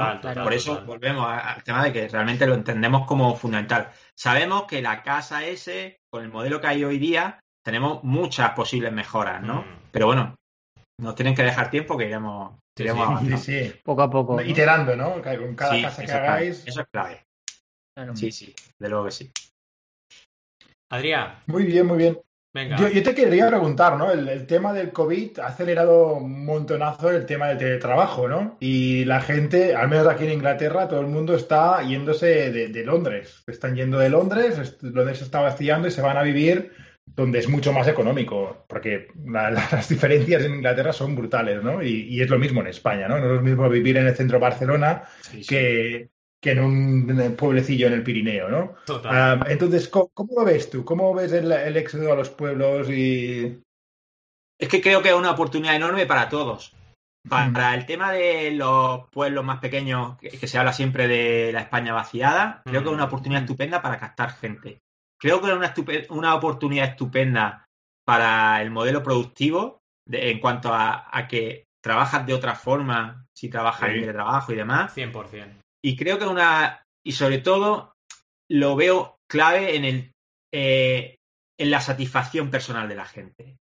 [0.43, 3.89] Por eso volvemos al tema de que realmente lo entendemos como fundamental.
[4.17, 8.91] Sabemos que la casa S, con el modelo que hay hoy día, tenemos muchas posibles
[8.91, 9.61] mejoras, ¿no?
[9.61, 9.65] Mm.
[9.91, 10.35] Pero bueno,
[10.99, 14.41] nos tienen que dejar tiempo que iremos Sí, sí, Poco a poco.
[14.41, 15.21] Iterando, ¿no?
[15.21, 16.63] Con cada casa que hagáis.
[16.65, 17.25] Eso es clave.
[18.15, 19.31] Sí, sí, de luego que sí.
[20.91, 21.39] Adrián.
[21.47, 22.19] Muy bien, muy bien.
[22.51, 22.77] Venga.
[22.77, 24.09] Yo, te quería preguntar, ¿no?
[24.11, 28.57] El, tema del COVID ha acelerado un montonazo el tema del teletrabajo, ¿no?
[28.59, 32.83] Y la gente, al menos aquí en Inglaterra, todo el mundo está yéndose de, de
[32.83, 33.43] Londres.
[33.45, 36.71] Están yendo de Londres, Londres se está vaciando y se van a vivir
[37.15, 41.83] donde es mucho más económico, porque las diferencias en Inglaterra son brutales, ¿no?
[41.83, 43.19] Y, es lo mismo en España, ¿no?
[43.19, 45.03] No es lo mismo vivir en el centro de Barcelona
[45.47, 46.09] Que,
[46.41, 48.75] en un pueblecillo en el Pirineo, ¿no?
[48.85, 49.45] Total.
[49.49, 50.85] entonces, ¿cómo, lo ves tú?
[50.85, 53.61] ¿Cómo ves el, éxodo a los pueblos y...?
[54.57, 56.73] Es que creo que es una oportunidad enorme para todos.
[57.27, 61.93] Para el tema de los pueblos más pequeños, que, se habla siempre de la España
[61.93, 64.81] vaciada, creo que es una oportunidad estupenda para captar gente.
[65.19, 65.73] Creo que es una,
[66.09, 67.65] una oportunidad estupenda
[68.05, 74.03] para el modelo productivo en cuanto a, que trabajas de otra forma, si trabajas en
[74.03, 74.95] el trabajo y demás.
[74.95, 75.61] 100%.
[75.83, 76.83] Y creo que una.
[77.05, 77.93] Y sobre todo,
[78.49, 80.11] lo veo clave en, el,
[80.51, 81.17] eh,
[81.57, 83.57] en la satisfacción personal de la gente.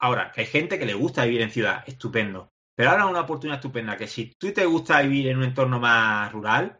[0.00, 2.48] Ahora, que hay gente que le gusta vivir en ciudad, estupendo.
[2.76, 6.30] Pero ahora una oportunidad estupenda que si tú te gusta vivir en un entorno más
[6.32, 6.78] rural,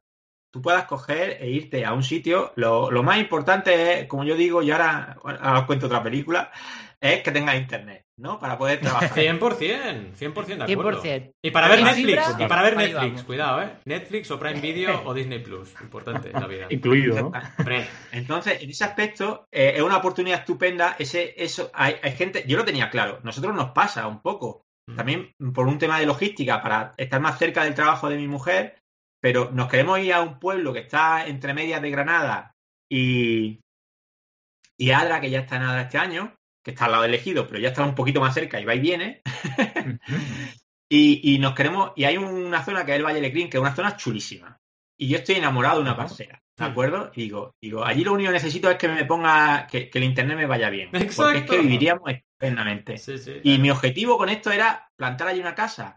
[0.51, 2.53] tú puedas coger e irte a un sitio.
[2.57, 6.51] Lo, más importante es, como yo digo, y ahora, os cuento otra película,
[7.01, 8.39] es que tengas internet, ¿no?
[8.39, 9.11] Para poder trabajar.
[9.11, 11.03] 100%, 100% de acuerdo.
[11.43, 13.71] Y para ver Netflix, y para ver Netflix, cuidado, ¿eh?
[13.85, 16.67] Netflix o Prime Video o Disney Plus, importante en la vida.
[16.71, 17.33] Incluido, ¿no?
[18.13, 20.97] Entonces, en ese aspecto, eh, es una oportunidad estupenda.
[20.99, 24.65] Ese, eso, hay, hay gente, yo lo tenía claro, nosotros nos pasa un poco.
[24.89, 24.97] Mm.
[24.97, 28.78] También por un tema de logística, para estar más cerca del trabajo de mi mujer,
[29.21, 32.55] pero nos queremos ir a un pueblo que está entre medias de Granada
[32.91, 33.61] y,
[34.77, 37.59] y Adra, que ya está en Adra este año, que está al lado elegido, pero
[37.59, 39.23] ya está un poquito más cerca y va y viene.
[40.91, 43.61] y, nos queremos, y hay una zona que es el Valle de Crin, que es
[43.61, 44.57] una zona chulísima.
[45.01, 47.13] Y yo estoy enamorado de una parcera, ¿de acuerdo?
[47.15, 50.37] Y digo, digo, allí lo único que necesito es que me ponga, que, el internet
[50.37, 50.91] me vaya bien.
[50.91, 52.97] Porque es que viviríamos eternamente.
[53.45, 55.97] y mi objetivo con esto era plantar allí una casa.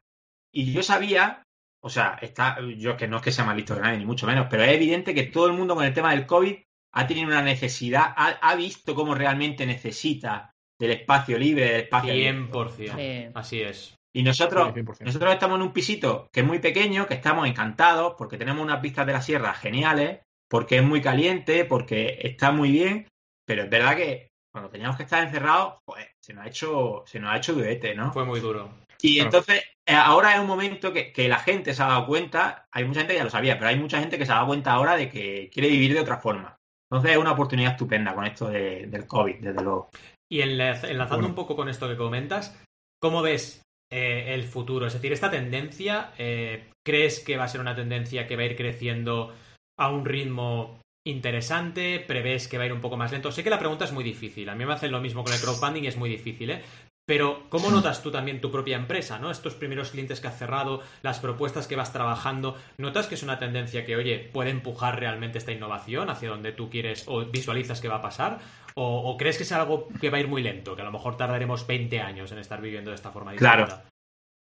[0.54, 1.44] Y yo sabía
[1.84, 4.28] o sea, está, yo que no es que sea más listo que nadie, ni mucho
[4.28, 6.56] menos, pero es evidente que todo el mundo con el tema del COVID
[6.94, 13.32] ha tenido una necesidad, ha, visto cómo realmente necesita del espacio libre, del espacio 100%.
[13.34, 13.96] Así es.
[14.14, 18.38] Y nosotros, nosotros estamos en un pisito que es muy pequeño, que estamos encantados, porque
[18.38, 20.20] tenemos unas vistas de la sierra geniales,
[20.50, 23.08] porque es muy caliente, porque está muy bien,
[23.46, 27.20] pero es verdad que cuando teníamos que estar encerrados, pues se nos ha hecho, se
[27.22, 28.12] nos ha hecho duete, ¿no?
[28.12, 28.70] Fue muy duro.
[29.02, 29.64] Y entonces,
[29.96, 33.20] ahora es un momento que, la gente se ha dado cuenta, hay mucha gente que
[33.20, 35.50] ya lo sabía, pero hay mucha gente que se ha dado cuenta ahora de que
[35.52, 36.58] quiere vivir de otra forma.
[36.90, 39.90] Entonces es una oportunidad estupenda con esto del COVID, desde luego.
[40.30, 42.62] Y enlazando un poco con esto que comentas,
[43.02, 44.88] ¿cómo ves eh, el futuro?
[44.88, 48.46] Es decir, esta tendencia, eh, ¿crees que va a ser una tendencia que va a
[48.46, 49.34] ir creciendo
[49.80, 52.00] a un ritmo interesante?
[52.00, 53.32] ¿Prevés que va a ir un poco más lento?
[53.32, 54.50] Sé que la pregunta es muy difícil.
[54.50, 56.62] A mí me hacen lo mismo con el crowdfunding y es muy difícil, ¿eh?
[57.06, 59.32] Pero, ¿cómo notas tú también tu propia empresa, ¿no?
[59.32, 63.40] Estos primeros clientes que has cerrado, las propuestas que vas trabajando, ¿notas que es una
[63.40, 67.88] tendencia que, oye, puede empujar realmente esta innovación hacia donde tú quieres o visualizas que
[67.88, 68.40] va a pasar?
[68.76, 71.18] ¿O, crees que es algo que va a ir muy lento, que a lo mejor
[71.18, 73.66] tardaremos 20 años en estar viviendo de esta forma distinta?
[73.66, 73.82] Claro.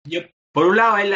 [0.04, 0.22] Yo,
[0.52, 1.14] por un lado, es,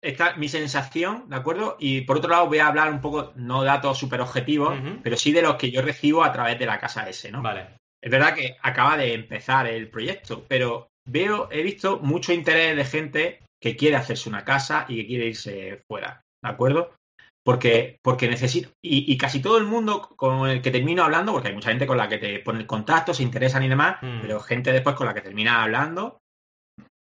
[0.00, 1.76] está mi sensación, ¿de acuerdo?
[1.78, 5.32] Y por otro lado, voy a hablar un poco, no datos súper objetivos, pero sí
[5.32, 7.42] de los que yo recibo a través de la casa S, ¿no?
[7.42, 7.81] Vale.
[8.02, 12.84] Es verdad que acaba de empezar el proyecto, pero veo, he visto mucho interés de
[12.84, 16.94] gente que quiere hacerse una casa y que quiere irse fuera, ¿de acuerdo?
[17.44, 21.54] Porque, porque necesito, y, casi todo el mundo con el que termino hablando, porque hay
[21.54, 24.20] mucha gente con la que te pone contacto, se interesan y demás, mm.
[24.20, 26.18] pero gente después con la que termina hablando.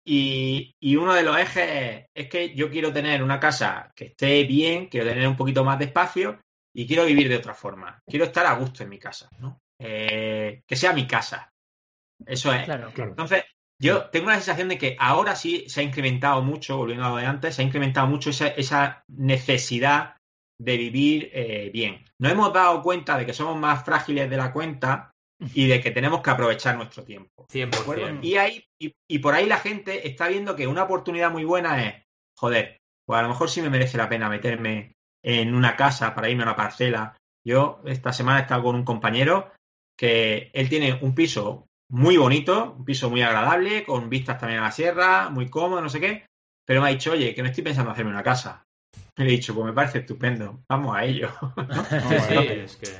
[0.04, 4.42] Y, y, uno de los ejes es que yo quiero tener una casa que esté
[4.44, 6.40] bien, quiero tener un poquito más de espacio
[6.74, 8.00] y quiero vivir de otra forma.
[8.08, 9.58] Quiero estar a gusto en mi casa, ¿no?
[9.84, 11.50] Eh, que sea mi casa.
[12.24, 12.68] Eso es.
[12.68, 13.44] Entonces,
[13.80, 17.16] yo tengo la sensación de que ahora sí se ha incrementado mucho, volviendo a lo
[17.16, 20.16] de antes, se ha incrementado mucho esa, necesidad
[20.60, 22.04] de vivir eh, bien.
[22.20, 25.10] Nos hemos dado cuenta de que somos más frágiles de la cuenta
[25.52, 27.48] y de que tenemos que aprovechar nuestro tiempo.
[27.48, 28.20] 100%.
[28.22, 32.04] Y, ahí, y, por ahí la gente está viendo que una oportunidad muy buena es,
[32.38, 34.92] joder, pues a lo mejor sí me merece la pena meterme
[35.24, 37.16] en una casa para irme a una parcela.
[37.44, 39.50] Yo esta semana he estado con un compañero
[39.96, 44.64] que él tiene un piso muy bonito, un piso muy agradable, con vistas también a
[44.64, 46.26] la sierra, muy cómodo, no sé qué,
[46.66, 48.64] pero me ha dicho, oye, que no estoy pensando hacerme una casa.
[49.16, 51.30] le he dicho, pues me parece estupendo, vamos a ello.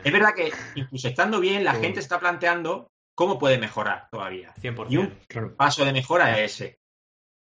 [0.04, 4.54] es, verdad que incluso estando bien, la gente está planteando cómo puede mejorar todavía.
[4.56, 4.86] 100%.
[4.90, 6.78] Y un paso de mejora es ese.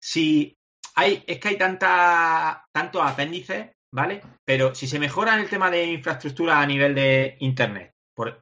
[0.02, 0.56] Si
[0.94, 4.22] hay, es que hay tanta, tantos apéndices, ¿vale?
[4.44, 7.92] Pero si se mejora en el tema de infraestructura a nivel de Internet,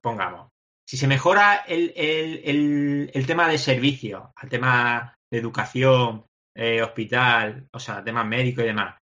[0.00, 0.48] pongamos,
[0.90, 8.02] si se mejora el, tema de servicio, el tema de educación, eh, hospital, o sea,
[8.02, 8.98] temas médicos y demás,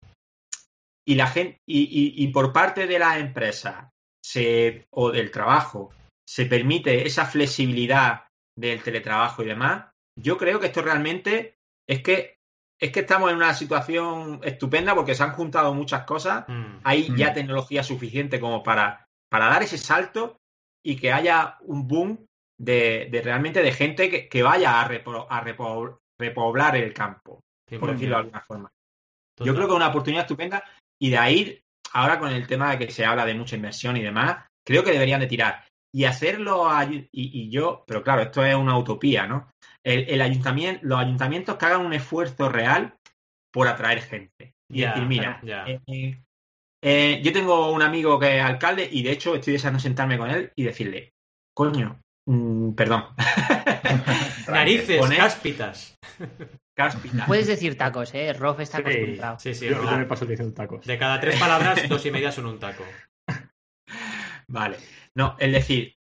[1.04, 3.90] y la gente, y, por parte de la empresa
[4.24, 5.90] se, o del trabajo
[6.24, 11.56] se permite esa flexibilidad del teletrabajo y demás, yo creo que esto realmente
[11.88, 12.36] es que
[12.80, 16.44] es que estamos en una situación estupenda porque se han juntado muchas cosas.
[16.48, 16.78] Mm.
[16.82, 17.34] Hay ya mm.
[17.34, 20.36] tecnología suficiente como para, para dar ese salto
[20.84, 22.26] y que haya un boom
[22.58, 24.88] de, realmente de gente que, vaya a,
[26.18, 27.40] repoblar el campo,
[27.78, 28.70] por decirlo de alguna forma.
[29.40, 30.64] Yo creo que es una oportunidad estupenda
[31.00, 31.60] y de ahí,
[31.92, 34.92] ahora con el tema de que se habla de mucha inversión y demás, creo que
[34.92, 35.64] deberían de tirar.
[35.94, 36.68] Y hacerlo,
[37.10, 39.50] y, yo, pero claro, esto es una utopía, ¿no?
[39.84, 42.94] El, ayuntamiento, los ayuntamientos que hagan un esfuerzo real
[43.52, 44.54] por atraer gente.
[44.70, 46.22] Y decir, mira, eh, eh,
[46.82, 50.30] eh, yo tengo un amigo que es alcalde y de hecho estoy deseando sentarme con
[50.30, 51.12] él y decirle,
[51.54, 53.04] coño, mm, perdón.
[54.48, 55.94] Narices, cáspitas.
[56.76, 57.26] Cáspitas.
[57.26, 58.32] Puedes decir tacos, ¿eh?
[58.32, 59.38] Rof está acostumbrado.
[59.38, 60.84] Sí, sí, yo, me paso diciendo tacos.
[60.84, 62.84] De cada tres palabras, dos y media son un taco.
[64.48, 64.76] Vale.
[65.14, 65.94] No, es decir,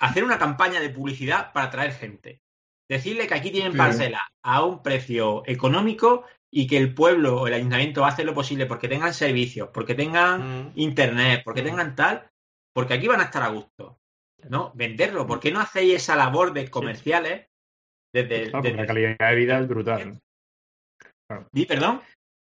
[0.00, 2.40] hacer una campaña de publicidad para atraer gente.
[2.88, 7.54] Decirle que aquí tienen parcela a un precio económico y que el pueblo o el
[7.54, 10.72] ayuntamiento hace lo posible porque tengan servicios, porque tengan mm.
[10.76, 11.66] internet, porque mm.
[11.66, 12.28] tengan tal,
[12.74, 13.98] porque aquí van a estar a gusto.
[14.48, 14.72] ¿No?
[14.74, 15.26] Venderlo.
[15.26, 17.50] ¿Por qué no hacéis esa labor de comerciales
[18.12, 20.18] desde, la calidad de vida es brutal.
[21.52, 22.00] ¿Y perdón?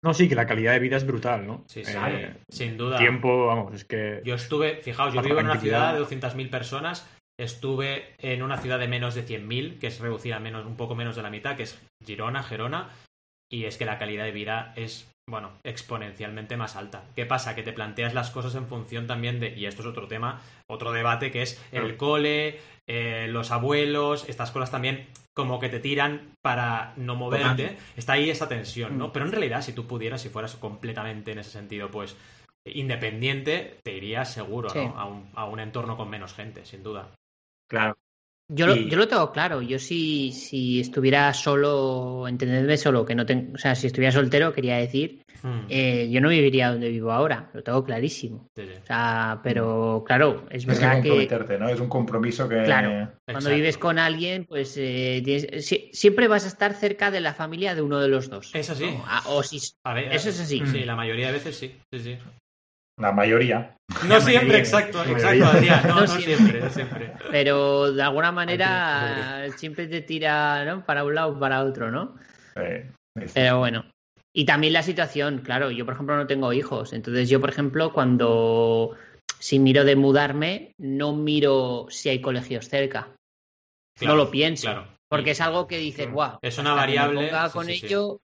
[0.03, 1.65] No, sí, que la calidad de vida es brutal, ¿no?
[1.67, 2.99] Sí, sí, eh, sin duda.
[2.99, 4.23] Tiempo, vamos, es que.
[4.25, 8.79] Yo estuve, fijaos, yo vivo en una ciudad de 200.000 personas, estuve en una ciudad
[8.79, 11.57] de menos de 100.000, que es reducida a menos, un poco menos de la mitad,
[11.57, 12.91] que es Girona, Gerona,
[13.51, 17.05] y es que la calidad de vida es, bueno, exponencialmente más alta.
[17.17, 17.55] ¿Qué pasa?
[17.55, 20.93] Que te planteas las cosas en función también de, y esto es otro tema, otro
[20.93, 26.35] debate, que es el cole, eh, los abuelos, estas cosas también como que te tiran
[26.43, 27.77] para no moverte.
[27.97, 29.09] Está ahí esa tensión, ¿no?
[29.09, 29.13] Mm.
[29.13, 32.17] Pero en realidad, si tú pudieras, si fueras completamente en ese sentido, pues
[32.65, 34.99] independiente, te irías seguro, ¿no?
[34.99, 37.09] A un, a un entorno con menos gente, sin duda.
[37.69, 37.97] Claro.
[38.53, 39.63] Yo, lo, yo lo tengo claro.
[39.63, 44.53] Yo si, si estuviera solo, entendedme solo, que no tengo, o sea, si estuviera soltero,
[44.53, 45.67] quería decir, hmm.
[45.69, 47.49] eh, yo no viviría donde vivo ahora.
[47.55, 48.49] Lo tengo clarísimo.
[48.57, 51.69] O sea, pero claro, es verdad que, ¿no?
[51.69, 52.65] Es un compromiso que.
[52.65, 53.13] Claro.
[53.25, 55.61] Cuando vives con alguien, pues eh,
[55.93, 58.51] siempre vas a estar cerca de la familia de uno de los dos.
[58.55, 58.93] Es así.
[59.07, 60.61] Ah, o si, eso es así.
[60.67, 61.77] Sí, la mayoría de veces sí.
[61.93, 62.19] sí, sí.
[63.01, 63.77] La mayoría.
[64.07, 65.83] No siempre, exacto, exacto, Adrián.
[65.89, 67.13] No, no, siempre, siempre.
[67.31, 70.85] Pero de alguna manera siempre te tira ¿no?
[70.85, 72.15] para un lado o para otro, ¿no?
[73.35, 73.85] Pero bueno.
[74.33, 76.93] Y también la situación, claro, yo por ejemplo no tengo hijos.
[76.93, 78.97] Entonces yo, por ejemplo, cuando
[79.41, 83.09] si miro de mudarme, no miro si hay colegios cerca.
[84.01, 84.87] no lo pienso.
[85.09, 86.39] Porque es algo que dices, guau.
[86.43, 87.33] Es una variable.
[87.53, 88.21] con ello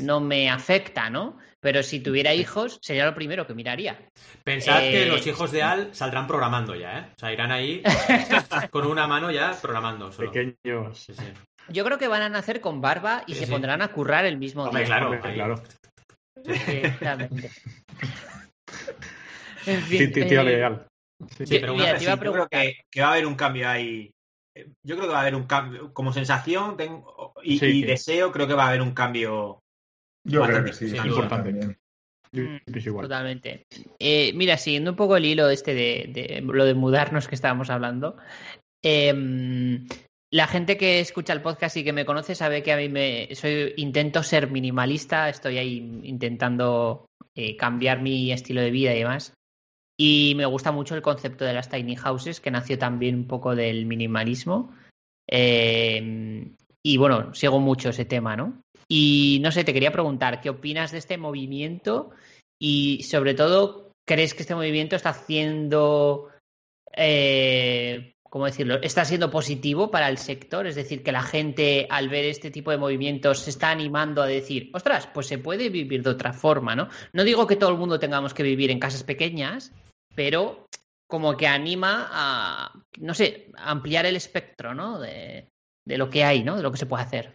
[0.00, 1.38] no me afecta, ¿no?
[1.60, 3.98] Pero si tuviera hijos, sería lo primero que miraría.
[4.44, 7.12] Pensad que los eh, hijos de Al saldrán programando ya, ¿eh?
[7.16, 7.82] O sea, irán ahí
[8.70, 10.10] con una mano ya programando.
[10.10, 11.06] Pequeños.
[11.68, 14.68] Yo creo que van a nacer con barba y se pondrán a currar el mismo
[14.70, 14.84] día.
[14.84, 15.62] Claro, claro.
[16.44, 17.50] Exactamente.
[19.66, 20.78] en fin, tío, eh,
[21.44, 24.12] Sí, pero yo creo que, va a haber un cambio ahí.
[24.82, 25.92] Yo creo que va a haber un cambio.
[25.92, 29.60] Como sensación tengo, y, deseo, creo que va a haber un cambio.
[30.28, 31.78] Yo creo que sí, es importante.
[32.30, 33.66] Mm, totalmente.
[33.98, 38.16] Eh, mira, siguiendo un poco el hilo este de, lo de mudarnos que estábamos hablando,
[38.82, 39.80] eh,
[40.30, 43.34] la gente que escucha el podcast y que me conoce sabe que a mí me
[43.34, 49.32] soy intento ser minimalista, estoy ahí intentando eh, cambiar mi estilo de vida y demás.
[49.98, 53.56] Y me gusta mucho el concepto de las tiny houses, que nació también un poco
[53.56, 54.72] del minimalismo.
[55.26, 56.52] Eh,
[56.82, 58.60] y bueno, sigo mucho ese tema, ¿no?
[58.90, 62.10] Y no sé, te quería preguntar, ¿qué opinas de este movimiento?
[62.60, 66.30] Y sobre todo, ¿crees que este movimiento está haciendo
[66.96, 68.78] eh, ¿cómo decirlo?
[68.82, 72.70] Está siendo positivo para el sector, es decir, que la gente al ver este tipo
[72.70, 76.74] de movimientos se está animando a decir, ostras, pues se puede vivir de otra forma,
[76.74, 76.88] ¿no?
[77.12, 79.72] No digo que todo el mundo tengamos que vivir en casas pequeñas,
[80.14, 80.66] pero
[81.06, 84.98] como que anima a, no sé, ampliar el espectro, ¿no?
[84.98, 85.48] De,
[85.86, 86.56] lo que hay, ¿no?
[86.56, 87.34] De lo que se puede hacer.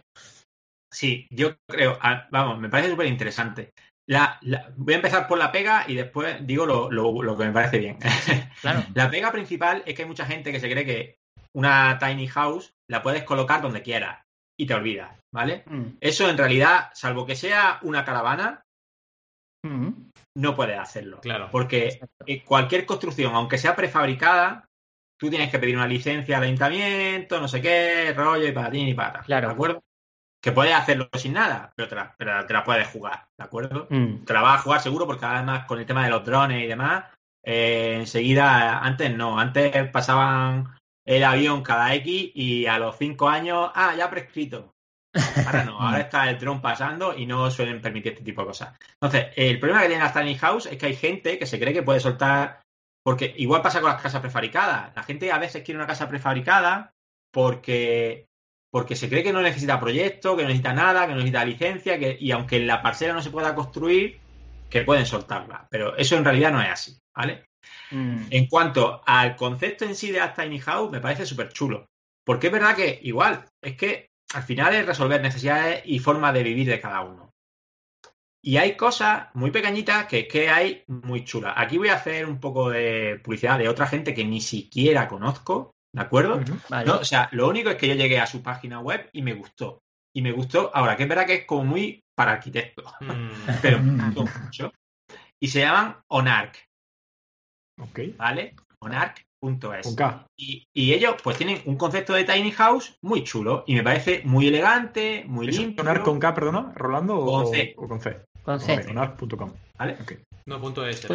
[0.94, 3.72] Sí, yo creo, ah, vamos, me parece súper interesante.
[4.08, 4.38] La,
[4.76, 7.98] voy a empezar por la pega y después digo lo, que me parece bien.
[8.94, 11.16] la pega principal es que hay mucha gente que se cree que
[11.56, 14.22] una tiny house la puedes colocar donde quieras
[14.58, 15.64] y te olvidas, ¿vale?
[15.66, 15.96] Mm.
[16.00, 18.62] Eso en realidad, salvo que sea una caravana,
[19.64, 19.88] mm.
[20.36, 21.20] no puedes hacerlo.
[21.20, 21.48] Claro.
[21.50, 22.00] Porque
[22.44, 24.64] cualquier construcción, aunque sea prefabricada,
[25.18, 28.94] tú tienes que pedir una licencia al ayuntamiento, no sé qué, rollo y ti y
[28.94, 29.22] para.
[29.22, 29.48] Claro.
[29.48, 29.82] ¿De acuerdo?
[30.44, 33.86] Que puedes hacerlo sin nada, pero te la, puedes jugar, ¿de acuerdo?
[33.88, 34.26] Mm.
[34.26, 36.66] Te la vas a jugar seguro porque además con el tema de los drones y
[36.66, 37.06] demás,
[37.42, 40.68] eh, enseguida, antes no, antes pasaban
[41.06, 44.74] el avión cada X y a los cinco años, ah, ya prescrito.
[45.46, 48.78] Ahora no, ahora está el dron pasando y no suelen permitir este tipo de cosas.
[49.00, 51.72] Entonces, el problema que tiene la Tiny House es que hay gente que se cree
[51.72, 52.60] que puede soltar,
[53.02, 54.94] porque igual pasa con las casas prefabricadas.
[54.94, 56.92] La gente a veces quiere una casa prefabricada
[57.32, 58.26] porque
[58.74, 61.96] porque se cree que no necesita proyecto, que no necesita nada, que no necesita licencia,
[61.96, 64.18] que, y aunque en la parcela no se pueda construir,
[64.68, 65.68] que pueden soltarla.
[65.70, 67.44] Pero eso en realidad no es así, ¿vale?
[67.92, 68.24] Mm.
[68.30, 71.86] En cuanto al concepto en sí de las tiny house, me parece súper chulo.
[72.24, 76.42] Porque es verdad que igual, es que al final es resolver necesidades y formas de
[76.42, 77.30] vivir de cada uno.
[78.42, 81.54] Y hay cosas muy pequeñitas que, que hay muy chulas.
[81.56, 85.73] Aquí voy a hacer un poco de publicidad de otra gente que ni siquiera conozco,
[85.94, 86.40] ¿De acuerdo?
[86.98, 89.80] o sea, lo único es que yo llegué a su página web y me gustó.
[90.12, 93.28] Y me gustó, ahora que es verdad que es como muy para arquitectos, mm.
[93.62, 94.72] pero me gustó mucho.
[95.40, 96.66] Y se llaman Onarc.
[97.80, 98.00] Ok.
[98.16, 98.56] ¿Vale?
[98.80, 99.96] Onarc.es.
[100.36, 104.22] Y, y, ellos pues tienen un concepto de tiny house muy chulo y me parece
[104.24, 105.82] muy elegante, muy limpio.
[105.82, 106.72] ¿Onarc con K, perdona?
[106.74, 107.74] ¿Rolando con o, C?
[107.74, 108.24] con C?
[108.42, 108.84] Con C.
[108.90, 109.52] Onarc.com.
[109.78, 109.96] ¿Vale?
[110.46, 111.06] No, punto es.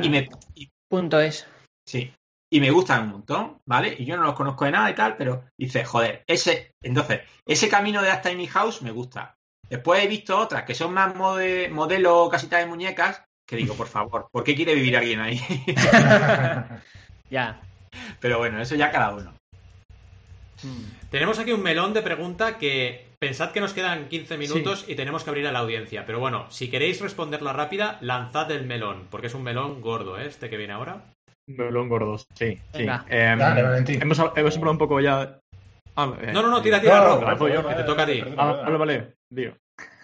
[0.89, 1.47] punto es.
[1.85, 2.13] Sí
[2.51, 3.95] y me gustan un montón, ¿vale?
[3.97, 7.69] Y yo no los conozco de nada y tal, pero dice, joder, ese, entonces, ese
[7.69, 9.35] camino de las tiny house me gusta.
[9.69, 13.87] Después he visto otras que son más mode, modelo casita de muñecas, que digo, por
[13.87, 15.39] favor, ¿por qué quiere vivir alguien ahí?
[17.29, 17.61] ya.
[18.19, 19.33] Pero bueno, eso ya cada uno.
[20.63, 21.09] Hmm.
[21.09, 25.23] Tenemos aquí un melón de pregunta que pensad que nos quedan 15 minutos y tenemos
[25.23, 26.05] que abrir a la audiencia.
[26.05, 30.27] Pero bueno, si queréis responderla rápida, lanzad el melón, porque es un melón gordo, ¿eh?
[30.27, 31.03] Este que viene ahora.
[31.49, 32.59] Melón gordos, sí.
[32.73, 32.85] sí.
[33.09, 35.39] Em, hemos, hemos hablado un poco ya.
[35.95, 38.23] Ah, eh, no, no, no, tira, tira, no, que te toca a ti.
[38.37, 39.57] Ah, vale, vale, tío.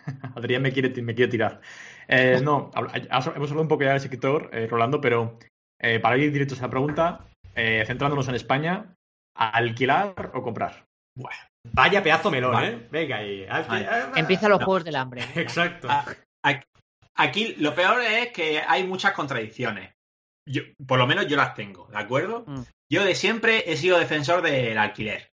[0.36, 1.62] Adrián me quiere, me quiere tirar.
[2.08, 5.38] Eh, no, hemos hablado un poco ya del sector, eh, Rolando, pero
[5.80, 8.96] eh, para ir directo a esa pregunta, centrándonos en España,
[9.36, 10.86] ¿alquilar o comprar?
[11.16, 11.40] Bueno,
[11.72, 12.88] vaya pedazo melón, ¿eh?
[12.92, 13.48] Venga ahí.
[14.16, 15.24] Empieza los juegos del hambre.
[15.36, 15.88] Exacto.
[17.18, 19.95] Aquí lo peor es que hay muchas contradicciones
[20.46, 22.44] yo, por lo menos yo las tengo, ¿de acuerdo?
[22.48, 22.62] Mm.
[22.92, 25.32] Yo de siempre he sido defensor del alquiler,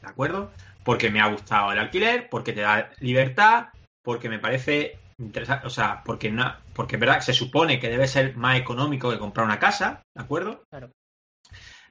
[0.00, 0.52] ¿de acuerdo?
[0.84, 3.68] Porque me ha gustado el alquiler, porque te da libertad,
[4.02, 8.08] porque me parece interesante, o sea, porque no, porque es verdad se supone que debe
[8.08, 10.64] ser más económico que comprar una casa, ¿de acuerdo?
[10.70, 10.90] Claro.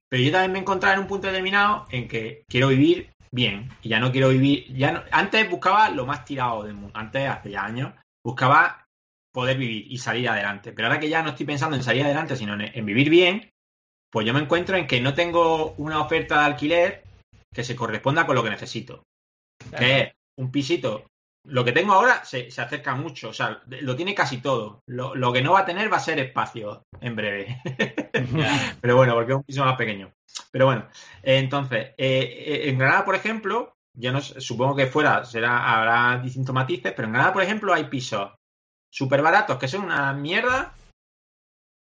[0.09, 3.69] Pero yo también me he encontrado en un punto determinado en que quiero vivir bien
[3.81, 7.51] y ya no quiero vivir, ya antes buscaba lo más tirado del mundo, antes hace
[7.51, 7.93] ya años
[8.23, 8.85] buscaba
[9.31, 10.71] poder vivir y salir adelante.
[10.71, 13.49] Pero ahora que ya no estoy pensando en salir adelante, sino en, vivir bien,
[14.11, 17.03] pues yo me encuentro en que no tengo una oferta de alquiler
[17.53, 19.03] que se corresponda con lo que necesito.
[19.77, 21.05] Que es un pisito.
[21.47, 24.81] Lo que tengo ahora se, acerca mucho, o sea, lo tiene casi todo.
[24.87, 27.61] Lo, que no va a tener va a ser espacio en breve.
[28.81, 30.11] Pero bueno, porque es un piso más pequeño.
[30.51, 30.87] Pero bueno,
[31.23, 36.93] entonces, eh, en Granada, por ejemplo, yo no supongo que fuera, será, habrá distintos matices,
[36.93, 38.31] pero en Granada, por ejemplo, hay pisos
[38.91, 40.75] súper baratos que son una mierda,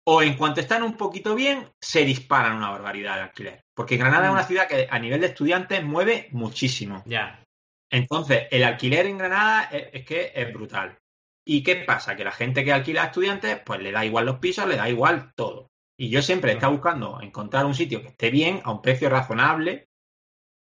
[0.06, 3.64] o en cuanto están un poquito bien, se disparan una barbaridad de alquiler.
[3.76, 4.48] Porque Granada es una mm.
[4.48, 7.04] ciudad que a nivel de estudiantes mueve muchísimo.
[7.06, 7.44] Ya.
[7.92, 10.98] Entonces, el alquiler en Granada es, que es brutal.
[11.46, 12.16] ¿Y qué pasa?
[12.16, 14.90] Que la gente que alquila a estudiantes, pues le da igual los pisos, le da
[14.90, 15.70] igual todo.
[15.98, 19.10] Y yo siempre he estado buscando encontrar un sitio que esté bien, a un precio
[19.10, 19.88] razonable,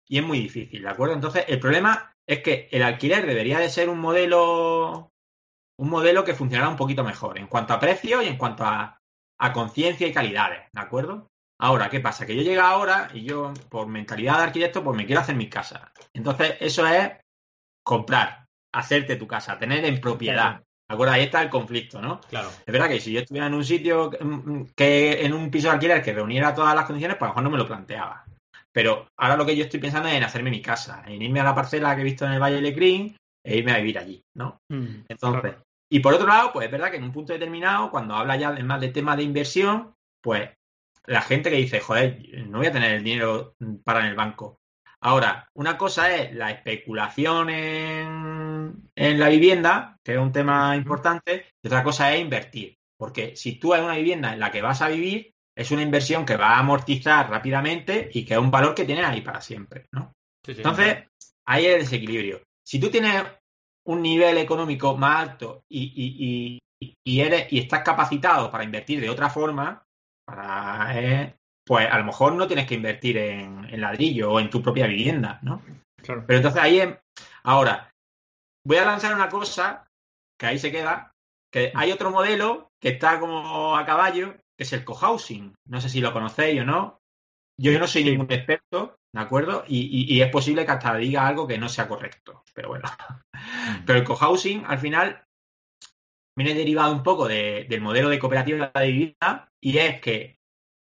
[0.06, 1.14] y es muy difícil, ¿de acuerdo?
[1.14, 5.13] Entonces, el problema es que el alquiler debería de ser un modelo
[5.78, 8.98] un modelo que funcionara un poquito mejor en cuanto a precio y en cuanto a,
[9.38, 11.28] a conciencia y calidades, ¿de acuerdo?
[11.60, 12.26] Ahora, ¿qué pasa?
[12.26, 15.48] Que yo llego ahora y yo, por mentalidad de arquitecto, pues me quiero hacer mi
[15.48, 15.92] casa.
[16.12, 17.12] Entonces, eso es
[17.84, 20.62] comprar, hacerte tu casa, tener en propiedad.
[20.88, 21.14] ¿De acuerdo?
[21.14, 22.20] Ahí está el conflicto, ¿no?
[22.22, 22.50] Claro.
[22.66, 24.10] Es verdad que si yo estuviera en un sitio
[24.76, 27.44] que, en un piso de alquiler que reuniera todas las condiciones, pues a lo mejor
[27.44, 28.24] no me lo planteaba.
[28.72, 31.44] Pero ahora lo que yo estoy pensando es en hacerme mi casa, en irme a
[31.44, 34.24] la parcela que he visto en el Valle de Green e irme a vivir allí,
[34.34, 34.58] ¿no?
[34.70, 35.54] Mm, Entonces,
[35.90, 38.50] y por otro lado, pues es verdad que en un punto determinado, cuando habla ya
[38.50, 40.50] más de temas de inversión, pues
[41.06, 42.18] la gente que dice, joder,
[42.48, 43.54] no voy a tener el dinero
[43.84, 44.58] para en el banco.
[45.00, 51.46] Ahora, una cosa es la especulación en, en la vivienda, que es un tema importante,
[51.62, 52.74] y otra cosa es invertir.
[52.98, 56.24] Porque si tú hay una vivienda en la que vas a vivir, es una inversión
[56.24, 59.86] que va a amortizar rápidamente y que es un valor que tienes ahí para siempre,
[59.92, 60.12] ¿no?
[60.62, 61.04] Entonces,
[61.46, 62.42] ahí es el desequilibrio.
[62.66, 63.22] Si tú tienes
[63.86, 66.58] un nivel económico más alto y,
[67.04, 69.82] eres y estás capacitado para invertir de otra forma,
[70.26, 71.36] para, eh,
[71.66, 75.38] pues a lo mejor no tienes que invertir en, ladrillo o en tu propia vivienda,
[75.42, 75.62] ¿no?
[75.96, 76.94] Pero entonces ahí,
[77.44, 77.90] ahora,
[78.66, 79.86] voy a lanzar una cosa
[80.38, 81.12] que ahí se queda,
[81.52, 85.54] que hay otro modelo que está como a caballo, que es el cohousing.
[85.68, 87.00] No sé si lo conocéis o no.
[87.60, 89.64] Yo no soy ningún experto, ¿de acuerdo?
[89.68, 92.88] Y, es posible que hasta diga algo que no sea correcto, pero bueno.
[93.32, 93.84] Mm.
[93.86, 95.24] Pero el cohousing, al final,
[96.36, 100.38] viene derivado un poco del modelo de cooperativa de vivienda y es que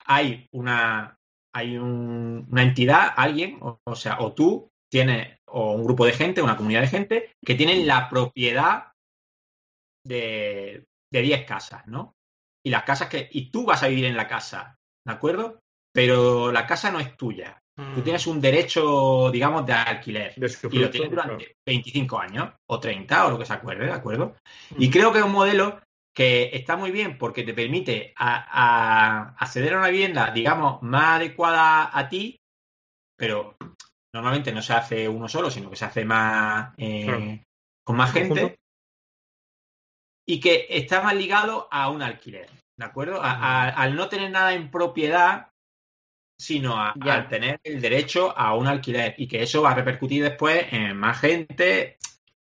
[0.06, 1.16] hay una,
[1.54, 6.56] hay una entidad, alguien, o, sea, o tú tienes, o un grupo de gente, una
[6.56, 8.92] comunidad de gente, que tienen la propiedad
[10.06, 12.14] de, de 10 casas, ¿no?
[12.64, 14.76] Y las casas que, y tú vas a vivir en la casa,
[15.06, 15.60] ¿de acuerdo?
[15.92, 17.60] Pero la casa no es tuya.
[17.74, 18.02] Tú mm.
[18.02, 20.34] tienes un derecho, digamos, de alquiler.
[20.36, 24.36] y lo tienes durante 25 años, o 30, o lo que se acuerde, ¿de acuerdo?
[24.78, 24.90] Y mm.
[24.90, 25.80] creo que es un modelo
[26.14, 32.08] que está muy bien porque te permite acceder a una vivienda, digamos, más adecuada a
[32.08, 32.36] ti,
[33.16, 33.56] pero
[34.12, 37.42] normalmente no se hace uno solo, sino que se hace más eh,
[37.84, 38.58] con más gente
[40.26, 42.48] y que está más ligado a un alquiler,
[42.78, 43.20] ¿de acuerdo?
[43.22, 45.49] al no tener nada en propiedad,
[46.40, 50.22] sino a, al tener el derecho a un alquiler y que eso va a repercutir
[50.22, 51.98] después en más gente.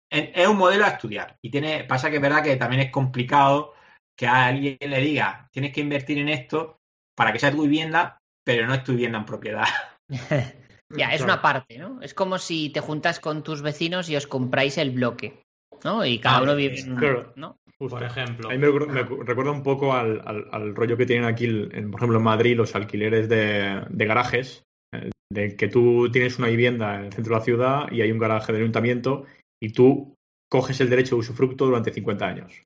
[0.10, 3.74] es un modelo a estudiar y tiene pasa que es verdad que también es complicado
[4.18, 6.80] que a alguien le diga tienes que invertir en esto
[7.16, 9.68] para que sea tu vivienda, pero no es tu vivienda en propiedad.
[10.90, 12.02] ya, es una parte, ¿no?
[12.02, 15.44] Es como si te juntas con tus vecinos y os compráis el bloque,
[15.84, 16.04] ¿no?
[16.04, 16.96] Y cada ah, uno vive en
[17.36, 17.60] ¿no?
[17.78, 18.50] Por ejemplo.
[18.50, 22.24] A mí me, recuerda un poco al, rollo que tienen aquí, en, por ejemplo, en
[22.24, 27.34] Madrid, los alquileres de, garajes, eh, de que tú tienes una vivienda en el centro
[27.34, 29.26] de la ciudad y hay un garaje del ayuntamiento
[29.62, 30.16] y tú
[30.50, 32.64] coges el derecho de usufructo durante 50 años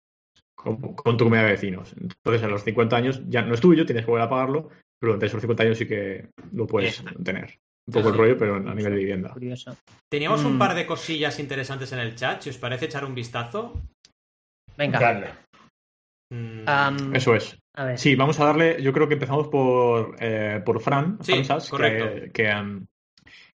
[0.59, 0.77] con,
[1.17, 1.93] tu comunidad de vecinos.
[1.99, 4.69] Entonces, a los 50 años ya no es tuyo, tienes que volver a pagarlo,
[4.99, 7.57] pero durante esos 50 años sí que lo puedes tener.
[7.87, 9.33] Un poco el rollo, pero a nivel de vivienda.
[10.09, 10.59] Teníamos un mm.
[10.59, 12.41] par de cosillas interesantes en el chat.
[12.41, 13.73] Si os parece echar un vistazo.
[14.79, 15.35] Venga.
[16.31, 17.13] Mm.
[17.13, 17.59] Eso es.
[17.95, 18.81] Sí, vamos a darle.
[18.81, 21.41] Yo creo que empezamos por, eh, por Fran, sí,
[21.77, 22.85] que, que me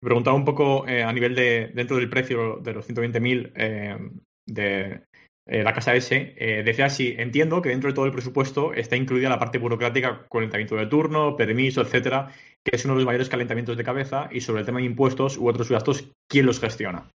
[0.00, 3.98] preguntaba un poco eh, a nivel de dentro del precio de los 120.000 eh,
[4.46, 5.02] de
[5.46, 6.34] eh, la casa S.
[6.64, 10.74] decía así: entiendo que dentro de todo el presupuesto está incluida la parte burocrática, calentamiento
[10.74, 12.32] de turno, permiso, etcétera,
[12.64, 15.38] que es uno de los mayores calentamientos de cabeza, y sobre el tema de impuestos
[15.38, 17.08] u otros gastos, ¿quién los gestiona?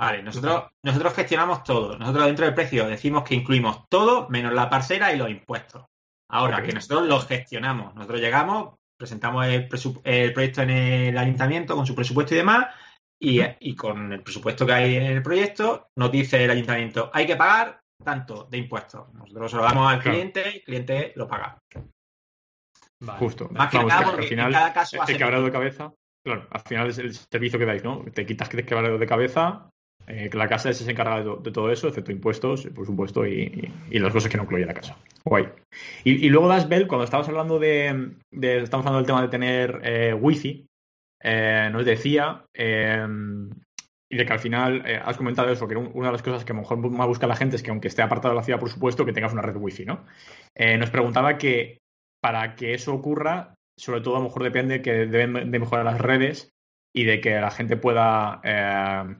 [0.00, 1.98] Vale, nosotros, nosotros gestionamos todo.
[1.98, 5.86] Nosotros dentro del precio decimos que incluimos todo menos la parcela y los impuestos.
[6.30, 7.94] Ahora, que nosotros los gestionamos.
[7.94, 12.66] Nosotros llegamos, presentamos el, proyecto en el ayuntamiento con su presupuesto y demás,
[13.20, 17.36] y, con el presupuesto que hay en el proyecto, nos dice el ayuntamiento, hay que
[17.36, 19.12] pagar tanto de impuestos.
[19.14, 21.58] Nosotros se lo damos al cliente y el cliente lo paga.
[23.18, 23.48] Justo.
[23.50, 24.96] Más que nada, porque en cada caso...
[25.06, 25.92] El de cabeza
[26.24, 28.04] Claro, al final es el servicio que dais, ¿no?
[28.12, 29.70] Te quitas que te de cabeza,
[30.06, 34.30] eh, la casa se encarga de, todo eso, excepto impuestos, por supuesto, y, las cosas
[34.30, 34.96] que no incluye la casa.
[35.24, 35.48] Guay.
[36.04, 40.14] Y, luego das Bell, cuando estabas hablando de, estamos hablando del tema de tener eh,
[40.14, 40.66] wifi,
[41.22, 42.44] eh, nos decía
[44.10, 46.54] y de que al final has comentado eso, que una de las cosas que a
[46.54, 48.70] lo mejor más busca la gente es que aunque esté apartado de la ciudad, por
[48.70, 50.06] supuesto, que tengas una red wifi, ¿no?
[50.78, 51.80] nos preguntaba que
[52.22, 56.00] para que eso ocurra, sobre todo a lo mejor depende que deben de mejorar las
[56.00, 56.50] redes
[56.94, 59.16] y de que la gente pueda eh,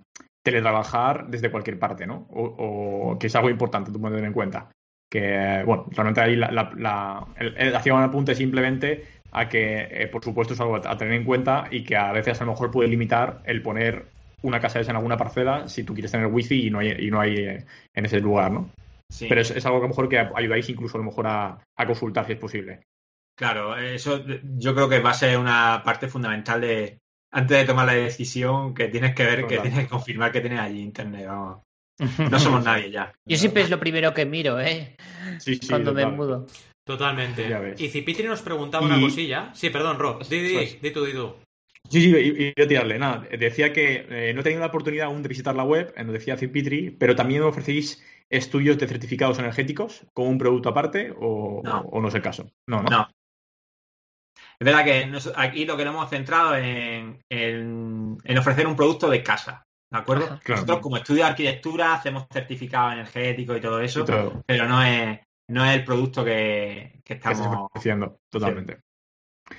[0.51, 2.27] teletrabajar desde cualquier parte, ¿no?
[2.31, 4.71] O, que es algo importante tú tener en cuenta.
[5.11, 7.27] Que, bueno, realmente ahí la, la,
[7.75, 11.67] hacía un apunte simplemente a que, eh, por supuesto, es algo a tener en cuenta
[11.71, 14.07] y que a veces a lo mejor puede limitar el poner
[14.43, 17.11] una casa esa en alguna parcela si tú quieres tener wifi y no hay, y
[17.11, 17.65] no hay eh,
[17.95, 18.71] en ese lugar, ¿no?
[19.27, 22.27] Pero es, algo que a lo mejor que ayudáis incluso a lo mejor a consultar
[22.27, 22.83] si es posible.
[23.39, 24.25] Claro, eso
[24.57, 26.99] yo creo que va a ser una parte fundamental de
[27.31, 30.61] antes de tomar la decisión que tienes que ver, que tienes que confirmar que tienes
[30.61, 31.29] allí internet.
[32.31, 33.13] No somos nadie ya.
[33.25, 34.97] Yo siempre es lo primero que miro, ¿eh?
[35.41, 36.47] Sí, sí, Cuando me mudo.
[36.85, 37.75] Totalmente.
[37.77, 39.51] Y Cipitri nos preguntaba una cosilla.
[39.53, 41.35] Sí, di, di, di, tú, di tú.
[41.91, 42.99] Sí, sí, y, a tirarle.
[42.99, 46.13] Nada, decía que eh, no he tenido la oportunidad aún de visitar la web, nos
[46.13, 51.81] decía Cipitri, pero también ofrecéis estudios de certificados energéticos como un producto aparte o no,
[51.81, 52.51] o no es el caso.
[52.67, 52.91] No, no.
[52.91, 53.09] no.
[54.61, 59.23] Es verdad que aquí lo que nos hemos centrado en, en, ofrecer un producto de
[59.23, 59.65] casa.
[59.91, 60.39] ¿De acuerdo?
[60.47, 65.65] Nosotros, como estudio de arquitectura, hacemos certificado energético y todo eso, pero no es, no
[65.65, 68.81] es el producto que, estamos haciendo totalmente.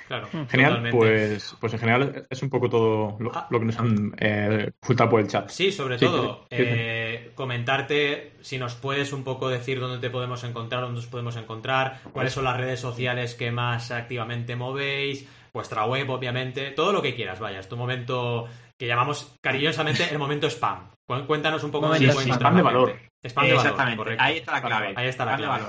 [0.07, 3.47] Claro, Genial, pues, pues en general es un poco todo lo, ah.
[3.49, 5.49] que nos han eh, por el chat.
[5.49, 10.81] Sí, sobre todo, eh, comentarte si nos puedes un poco decir dónde te podemos encontrar,
[10.81, 16.09] dónde nos podemos encontrar, cuáles son las redes sociales que más activamente movéis, vuestra web,
[16.09, 18.47] obviamente, todo lo que quieras, vaya, es tu momento
[18.77, 20.89] que llamamos cariñosamente el momento spam.
[21.27, 22.99] Cuéntanos un poco de spam de valor.
[23.23, 24.93] Spam de Exactamente, ahí está la clave.
[24.95, 25.65] Ahí está la clave.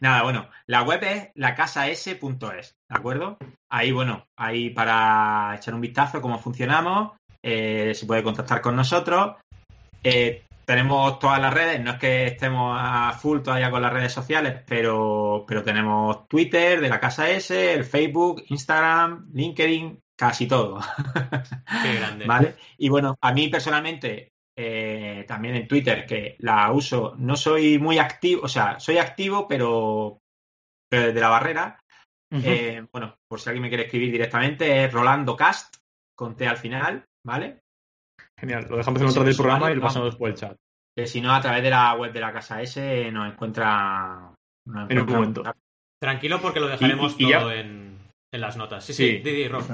[0.01, 3.39] Nada, bueno, la web es lacasas.es, ¿de acuerdo?
[3.71, 9.37] Ahí, bueno, ahí para echar un vistazo cómo funcionamos, eh, se puede contactar con nosotros.
[10.03, 14.13] Eh, tenemos todas las redes, no es que estemos a full todavía con las redes
[14.13, 20.81] sociales, pero, pero tenemos Twitter de la Casa S, el Facebook, Instagram, LinkedIn, casi todo.
[21.83, 22.25] Qué grande.
[22.27, 22.57] ¿Vale?
[22.77, 27.99] Y bueno, a mí personalmente eh, también en Twitter, que la uso, no soy muy
[27.99, 30.19] activo, o sea, soy activo, pero,
[30.91, 31.81] pero desde la barrera.
[32.33, 35.77] Eh, bueno, por si alguien me quiere escribir directamente, es Rolando Cast,
[36.17, 37.61] con T al final, ¿vale?
[38.37, 40.57] Genial, lo dejamos en otro del programa y lo pasamos después el chat.
[40.97, 44.35] Que si no, a través de la web de la casa S nos encuentra.
[44.67, 45.45] en un momento.
[46.03, 47.97] Tranquilo porque lo dejaremos todo en,
[48.33, 48.85] las notas.
[48.85, 49.65] Sí, sí, Didi, Rob.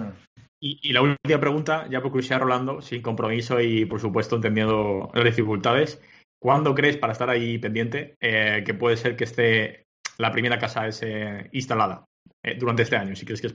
[0.67, 5.25] Y, la última pregunta, ya por curiosidad, Rolando, sin compromiso y por supuesto entendiendo las
[5.25, 6.01] dificultades,
[6.41, 9.85] ¿cuándo crees, para estar ahí pendiente, eh, que puede ser que esté
[10.17, 12.07] la primera casa ese instalada
[12.43, 13.15] eh, durante este año?
[13.15, 13.55] Si crees que es.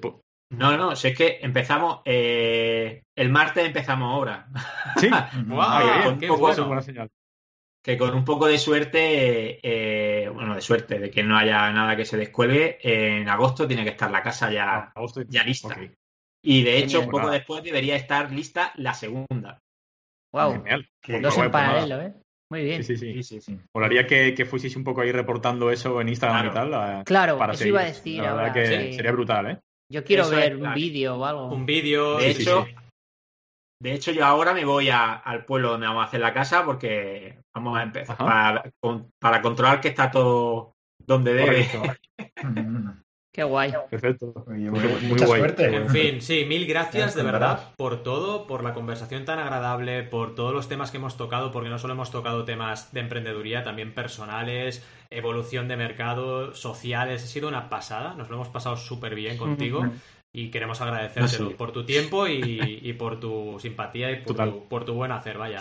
[0.51, 4.47] No, no, si es que empezamos, eh, el martes empezamos ahora.
[4.97, 5.09] Sí,
[5.47, 7.09] wow, qué buena señal.
[7.83, 12.05] Que con un poco de suerte, bueno, de suerte, de que no haya nada que
[12.05, 15.75] se descuelgue, en agosto tiene que estar la casa ya, ah, ya lista.
[16.43, 19.59] Y de hecho, poco después debería estar lista la segunda.
[20.33, 20.53] Wow.
[20.53, 20.87] Genial.
[21.21, 22.13] Dos en paralelo, ¿eh?
[22.51, 22.83] Muy bien.
[22.83, 23.41] Sí, sí, sí.
[23.41, 27.03] sí, Molaría que, que fueseis un poco ahí reportando eso en Instagram y tal.
[27.03, 28.21] claro, para eso iba a decir.
[28.21, 29.59] La verdad que sería brutal, ¿eh?
[29.91, 31.47] Yo quiero ver un vídeo o algo.
[31.47, 32.17] Un vídeo.
[32.17, 32.67] De hecho,
[33.81, 37.39] de hecho, yo ahora me voy al pueblo donde vamos a hacer la casa porque
[37.55, 38.71] vamos a empezar para,
[39.19, 40.73] para, controlar que está todo
[41.05, 41.67] donde debe.
[43.31, 43.73] Qué guay.
[43.91, 44.33] Perfecto.
[45.03, 45.75] mucha suerte.
[45.75, 50.33] En fin, sí, mil gracias de verdad por todo, por la conversación tan agradable, por
[50.33, 53.93] todos los temas que hemos tocado, porque no solo hemos tocado temas de emprendeduría, también
[53.93, 57.23] personales, evolución de mercado, sociales.
[57.23, 59.85] Ha sido una pasada, nos lo hemos pasado súper bien contigo.
[60.31, 64.93] Y queremos agradecerte por tu tiempo y, por tu simpatía y por tu, por tu
[64.93, 65.59] buen hacer, vaya.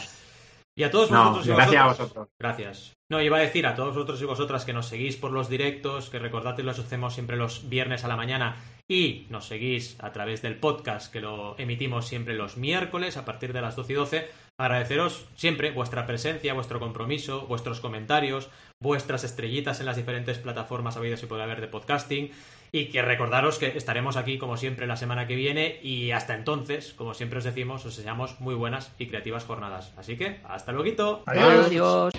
[0.78, 2.28] Y a todos vosotros y gracias a vosotros.
[2.38, 2.96] Gracias.
[3.08, 6.08] No, iba a decir a todos vosotros y vosotras que nos seguís por los directos,
[6.08, 8.54] que recordad que los hacemos siempre los viernes a la mañana
[8.86, 13.52] y nos seguís a través del podcast que lo emitimos siempre los miércoles a partir
[13.52, 14.30] de las 12 y 12.
[14.56, 18.48] Agradeceros siempre vuestra presencia, vuestro compromiso, vuestros comentarios,
[18.78, 22.30] vuestras estrellitas en las diferentes plataformas habidas y puede haber de podcasting.
[22.72, 26.92] Y que recordaros que estaremos aquí como siempre la semana que viene y hasta entonces,
[26.94, 29.92] como siempre os decimos, os deseamos muy buenas y creativas jornadas.
[29.96, 30.78] Así que, hasta luego.
[31.26, 31.66] Adiós.
[31.66, 32.12] Adiós.